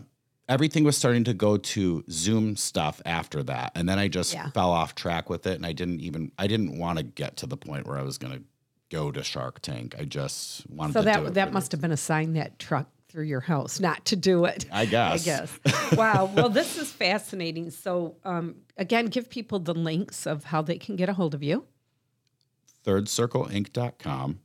everything 0.49 0.83
was 0.83 0.97
starting 0.97 1.23
to 1.25 1.33
go 1.33 1.55
to 1.57 2.03
Zoom 2.09 2.55
stuff 2.55 3.01
after 3.05 3.43
that, 3.43 3.71
and 3.75 3.87
then 3.87 3.99
I 3.99 4.07
just 4.07 4.33
Yeah. 4.33 4.49
fell 4.49 4.71
off 4.71 4.95
track 4.95 5.29
with 5.29 5.45
it, 5.47 5.55
and 5.55 5.65
I 5.65 5.71
didn't 5.73 6.01
even. 6.01 6.31
I 6.37 6.47
didn't 6.47 6.77
want 6.77 6.97
to 6.97 7.03
get 7.03 7.37
to 7.37 7.47
the 7.47 7.57
point 7.57 7.87
where 7.87 7.97
I 7.97 8.01
was 8.03 8.17
going 8.17 8.33
to 8.33 8.43
go 8.89 9.11
to 9.11 9.23
Shark 9.23 9.61
Tank. 9.61 9.95
I 9.97 10.03
just 10.05 10.69
wanted 10.69 10.93
So 10.93 11.01
that 11.03 11.33
that 11.35 11.53
must 11.53 11.71
have 11.71 11.81
been 11.81 11.91
a 11.91 11.97
sign 11.97 12.33
that 12.33 12.59
truck 12.59 12.87
through 13.11 13.25
your 13.25 13.41
house 13.41 13.79
not 13.79 14.05
to 14.05 14.15
do 14.15 14.45
it. 14.45 14.65
I 14.71 14.85
guess. 14.85 15.21
I 15.21 15.25
guess. 15.25 15.59
wow. 15.97 16.31
Well, 16.33 16.49
this 16.49 16.77
is 16.77 16.91
fascinating. 16.91 17.71
So, 17.71 18.15
um, 18.23 18.55
again, 18.77 19.07
give 19.07 19.29
people 19.29 19.59
the 19.59 19.73
links 19.73 20.25
of 20.25 20.45
how 20.45 20.61
they 20.61 20.77
can 20.77 20.95
get 20.95 21.09
a 21.09 21.13
hold 21.13 21.33
of 21.33 21.43
you. 21.43 21.65
thirdcircleinc.com 22.85 24.39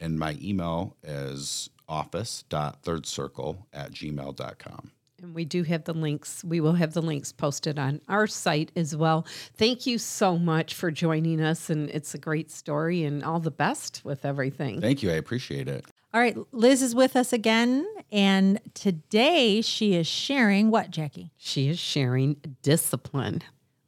and 0.00 0.18
my 0.18 0.36
email 0.42 0.96
is 1.02 1.70
office.thirdcircle 1.88 3.58
at 3.72 3.92
gmail.com. 3.92 4.90
And 5.22 5.34
we 5.34 5.44
do 5.44 5.62
have 5.62 5.84
the 5.84 5.92
links. 5.92 6.42
We 6.42 6.60
will 6.60 6.72
have 6.72 6.94
the 6.94 7.02
links 7.02 7.30
posted 7.30 7.78
on 7.78 8.00
our 8.08 8.26
site 8.26 8.72
as 8.74 8.96
well. 8.96 9.24
Thank 9.56 9.86
you 9.86 9.98
so 9.98 10.36
much 10.36 10.74
for 10.74 10.90
joining 10.90 11.40
us. 11.40 11.70
And 11.70 11.88
it's 11.90 12.12
a 12.14 12.18
great 12.18 12.50
story 12.50 13.04
and 13.04 13.22
all 13.22 13.38
the 13.38 13.52
best 13.52 14.04
with 14.04 14.24
everything. 14.24 14.80
Thank 14.80 15.02
you. 15.02 15.10
I 15.10 15.14
appreciate 15.14 15.68
it. 15.68 15.84
All 16.14 16.20
right, 16.20 16.36
Liz 16.52 16.82
is 16.82 16.94
with 16.94 17.16
us 17.16 17.32
again, 17.32 17.86
and 18.10 18.60
today 18.74 19.62
she 19.62 19.94
is 19.94 20.06
sharing 20.06 20.70
what, 20.70 20.90
Jackie? 20.90 21.30
She 21.38 21.68
is 21.68 21.78
sharing 21.78 22.36
discipline. 22.60 23.40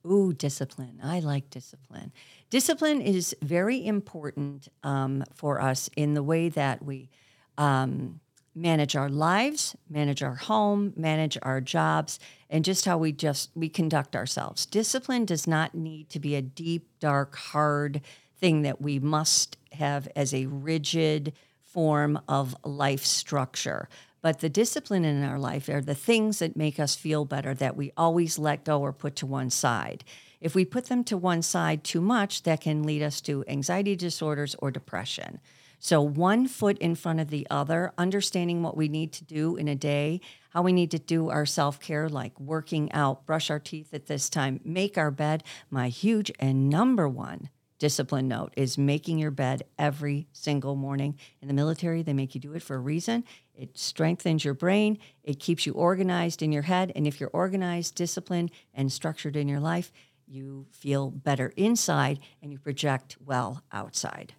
Ooh, 0.07 0.33
discipline. 0.33 1.01
I 1.03 1.20
like 1.20 1.51
discipline. 1.51 2.12
Discipline 2.49 3.03
is 3.03 3.37
very 3.43 3.85
important 3.85 4.68
um, 4.83 5.22
for 5.35 5.61
us 5.61 5.91
in 5.99 6.14
the 6.14 6.22
way 6.22 6.49
that 6.49 6.83
we 6.83 7.11
um, 7.59 8.20
manage 8.55 8.97
our 8.97 9.11
lives, 9.11 9.77
manage 9.91 10.22
our 10.22 10.37
home, 10.37 10.95
manage 10.97 11.37
our 11.43 11.61
jobs, 11.61 12.18
and 12.49 12.64
just 12.64 12.87
how 12.87 12.97
we 12.97 13.12
just 13.12 13.51
we 13.55 13.68
conduct 13.68 14.16
ourselves. 14.16 14.64
Discipline 14.64 15.27
does 15.27 15.47
not 15.47 15.75
need 15.75 16.09
to 16.09 16.18
be 16.18 16.37
a 16.37 16.43
deep, 16.43 16.89
dark, 17.01 17.37
hard 17.37 18.01
thing 18.39 18.62
that 18.62 18.81
we 18.81 18.99
must 18.99 19.59
have 19.72 20.09
as 20.16 20.33
a 20.33 20.47
rigid 20.47 21.35
form 21.75 22.20
of 22.29 22.57
life 22.64 23.05
structure. 23.05 23.89
But 24.22 24.39
the 24.39 24.49
discipline 24.49 25.05
in 25.05 25.22
our 25.25 25.39
life 25.39 25.68
are 25.68 25.83
the 25.83 25.95
things 25.95 26.39
that 26.39 26.57
make 26.57 26.81
us 26.81 26.95
feel 26.95 27.25
better 27.25 27.53
that 27.53 27.77
we 27.77 27.93
always 27.97 28.39
let 28.39 28.64
go 28.64 28.81
or 28.81 28.93
put 28.93 29.16
to 29.16 29.27
one 29.27 29.51
side. 29.51 30.05
If 30.41 30.55
we 30.55 30.64
put 30.64 30.87
them 30.87 31.05
to 31.05 31.16
one 31.16 31.43
side 31.43 31.83
too 31.85 32.01
much, 32.01 32.45
that 32.45 32.61
can 32.61 32.85
lead 32.85 33.03
us 33.03 33.20
to 33.22 33.45
anxiety 33.49 33.97
disorders 33.97 34.55
or 34.61 34.70
depression. 34.70 35.41
So, 35.79 36.01
one 36.01 36.47
foot 36.47 36.79
in 36.79 36.95
front 36.95 37.20
of 37.20 37.29
the 37.29 37.47
other, 37.51 37.93
understanding 37.99 38.62
what 38.62 38.77
we 38.77 38.89
need 38.89 39.12
to 39.14 39.25
do 39.25 39.57
in 39.57 39.68
a 39.68 39.75
day, 39.75 40.20
how 40.51 40.62
we 40.62 40.72
need 40.72 40.91
to 40.93 40.99
do 40.99 41.29
our 41.29 41.45
self 41.45 41.79
care, 41.81 42.09
like 42.09 42.39
working 42.41 42.91
out, 42.93 43.27
brush 43.27 43.51
our 43.51 43.59
teeth 43.59 43.93
at 43.93 44.07
this 44.07 44.31
time, 44.31 44.61
make 44.64 44.97
our 44.97 45.11
bed. 45.11 45.43
My 45.70 45.89
huge 45.89 46.33
and 46.39 46.70
number 46.70 47.07
one 47.09 47.51
discipline 47.79 48.29
note 48.29 48.53
is 48.57 48.79
making 48.79 49.18
your 49.18 49.31
bed 49.31 49.64
every 49.79 50.27
single 50.33 50.77
morning. 50.77 51.18
In 51.41 51.49
the 51.49 51.55
military, 51.55 52.03
they 52.03 52.12
make 52.12 52.35
you 52.35 52.41
do 52.41 52.53
it 52.55 52.62
for 52.62 52.77
a 52.77 52.81
reason. 52.81 53.25
It 53.55 53.79
strengthens 53.79 54.45
your 54.45 54.55
brain, 54.55 54.99
it 55.22 55.39
keeps 55.39 55.66
you 55.66 55.72
organized 55.75 56.43
in 56.43 56.53
your 56.53 56.62
head. 56.62 56.93
And 56.95 57.07
if 57.07 57.20
you're 57.20 57.31
organized, 57.33 57.95
disciplined, 57.95 58.51
and 58.72 58.93
structured 58.93 59.37
in 59.37 59.49
your 59.49 59.61
life, 59.61 59.93
you 60.27 60.66
feel 60.70 61.11
better 61.11 61.53
inside 61.57 62.18
and 62.43 62.51
you 62.51 62.59
project 62.59 63.16
well 63.25 63.62
outside. 63.72 64.35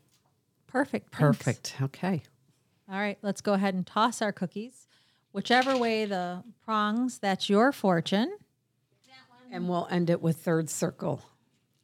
Perfect. 0.67 1.15
thanks. 1.15 1.37
Perfect. 1.37 1.75
Okay. 1.81 2.23
All 2.91 2.99
right, 2.99 3.17
let's 3.21 3.41
go 3.41 3.53
ahead 3.53 3.73
and 3.73 3.85
toss 3.85 4.21
our 4.21 4.31
cookies. 4.31 4.87
Whichever 5.31 5.77
way 5.77 6.05
the 6.05 6.43
prongs, 6.63 7.19
that's 7.19 7.49
your 7.49 7.71
fortune. 7.71 8.37
And 9.51 9.69
we'll 9.69 9.87
end 9.89 10.09
it 10.09 10.21
with 10.21 10.37
third 10.37 10.69
circle 10.69 11.21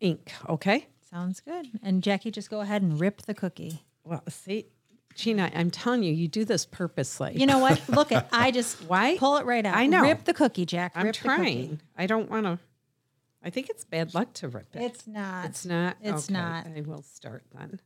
Inc. 0.01 0.29
Okay. 0.49 0.87
Sounds 1.11 1.39
good. 1.41 1.67
And 1.83 2.01
Jackie, 2.01 2.31
just 2.31 2.49
go 2.49 2.61
ahead 2.61 2.81
and 2.81 2.99
rip 2.99 3.23
the 3.23 3.33
cookie. 3.33 3.81
Well, 4.03 4.23
see, 4.29 4.67
Gina, 5.15 5.51
I'm 5.53 5.69
telling 5.69 6.03
you, 6.03 6.13
you 6.13 6.27
do 6.27 6.45
this 6.45 6.65
purposely. 6.65 7.33
You 7.37 7.45
know 7.45 7.59
what? 7.59 7.81
Look 7.89 8.11
at 8.11 8.29
I 8.31 8.51
just 8.51 8.81
Why? 8.85 9.17
pull 9.17 9.37
it 9.37 9.45
right 9.45 9.65
out. 9.65 9.75
I 9.75 9.87
know. 9.87 10.03
Rip 10.03 10.23
the 10.23 10.33
cookie, 10.33 10.65
Jack. 10.65 10.93
I'm 10.95 11.07
rip 11.07 11.15
trying. 11.15 11.81
I 11.97 12.05
don't 12.07 12.29
want 12.29 12.45
to. 12.45 12.59
I 13.43 13.49
think 13.49 13.69
it's 13.69 13.83
bad 13.83 14.13
luck 14.13 14.33
to 14.35 14.47
rip 14.47 14.67
it. 14.75 14.81
It's 14.83 15.07
not. 15.07 15.45
It's 15.45 15.65
not. 15.65 15.97
It's 16.01 16.25
Okay, 16.29 16.33
not. 16.33 16.67
I 16.77 16.81
will 16.81 17.01
start 17.01 17.43
then. 17.53 17.79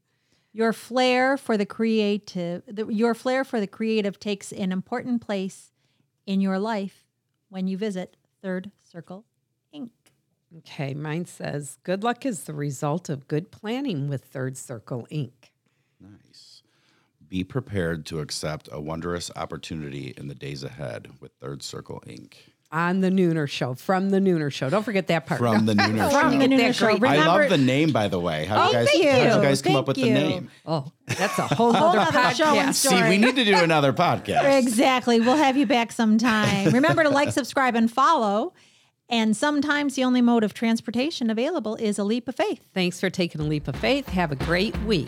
Your 0.51 0.71
flair 0.71 1.35
for 1.37 1.57
the 1.57 1.65
creative, 1.65 2.63
the, 2.67 2.85
your 2.87 3.13
flair 3.13 3.43
for 3.43 3.59
the 3.59 3.67
creative 3.67 4.19
takes 4.19 4.51
an 4.51 4.71
important 4.71 5.21
place 5.21 5.71
in 6.25 6.41
your 6.41 6.59
life 6.59 7.05
when 7.49 7.67
you 7.67 7.77
visit 7.77 8.15
Third 8.41 8.71
Circle. 8.83 9.25
Okay, 10.59 10.93
mine 10.93 11.25
says 11.25 11.77
good 11.83 12.03
luck 12.03 12.25
is 12.25 12.43
the 12.43 12.53
result 12.53 13.09
of 13.09 13.27
good 13.27 13.51
planning 13.51 14.07
with 14.07 14.23
Third 14.25 14.57
Circle 14.57 15.07
Inc. 15.11 15.31
Nice. 15.99 16.61
Be 17.27 17.43
prepared 17.43 18.05
to 18.07 18.19
accept 18.19 18.69
a 18.71 18.79
wondrous 18.79 19.31
opportunity 19.35 20.13
in 20.15 20.27
the 20.27 20.35
days 20.35 20.63
ahead 20.63 21.07
with 21.19 21.31
Third 21.41 21.61
Circle 21.63 22.03
Inc. 22.07 22.33
On 22.71 23.01
the 23.01 23.09
Nooner 23.09 23.49
Show, 23.49 23.73
from 23.73 24.09
the 24.09 24.19
Nooner 24.19 24.51
Show. 24.51 24.69
Don't 24.69 24.83
forget 24.83 25.07
that 25.07 25.25
part. 25.25 25.39
From 25.39 25.65
the 25.65 25.73
Nooner 25.75 26.11
From 26.11 26.33
Show. 26.33 26.39
the 26.39 26.45
Nooner 26.47 26.73
Show. 26.73 26.97
great. 26.97 27.19
I 27.19 27.25
love 27.27 27.49
the 27.49 27.57
name, 27.57 27.91
by 27.91 28.07
the 28.07 28.19
way. 28.19 28.45
How 28.45 28.63
Oh, 28.63 28.67
you 28.67 28.73
guys, 28.73 28.89
thank 28.91 29.03
how'd 29.05 29.17
you 29.29 29.35
you. 29.35 29.41
guys 29.41 29.61
come 29.61 29.75
up 29.75 29.85
Thank 29.85 29.97
with 29.97 29.97
you. 30.05 30.13
the 30.13 30.19
name? 30.19 30.49
Oh, 30.65 30.91
that's 31.07 31.37
a 31.39 31.47
whole 31.47 31.73
whole 31.73 31.89
other 31.97 32.17
other 32.17 32.35
show 32.35 32.45
and 32.55 32.69
podcast. 32.69 32.73
story. 32.75 33.01
See, 33.03 33.09
we 33.09 33.17
need 33.17 33.35
to 33.35 33.45
do 33.45 33.55
another 33.57 33.93
podcast. 33.93 34.57
Exactly. 34.59 35.19
We'll 35.19 35.35
have 35.37 35.57
you 35.57 35.65
back 35.65 35.91
sometime. 35.91 36.71
Remember 36.71 37.03
to 37.03 37.09
like, 37.09 37.31
subscribe, 37.31 37.75
and 37.75 37.91
follow. 37.91 38.53
And 39.09 39.37
sometimes 39.37 39.95
the 39.95 40.03
only 40.03 40.21
mode 40.21 40.43
of 40.43 40.53
transportation 40.53 41.29
available 41.29 41.75
is 41.75 41.99
a 41.99 42.03
leap 42.03 42.27
of 42.27 42.35
faith. 42.35 42.65
Thanks 42.73 42.99
for 42.99 43.09
taking 43.09 43.41
a 43.41 43.45
leap 43.45 43.67
of 43.67 43.75
faith. 43.75 44.07
Have 44.09 44.31
a 44.31 44.35
great 44.35 44.75
week. 44.83 45.07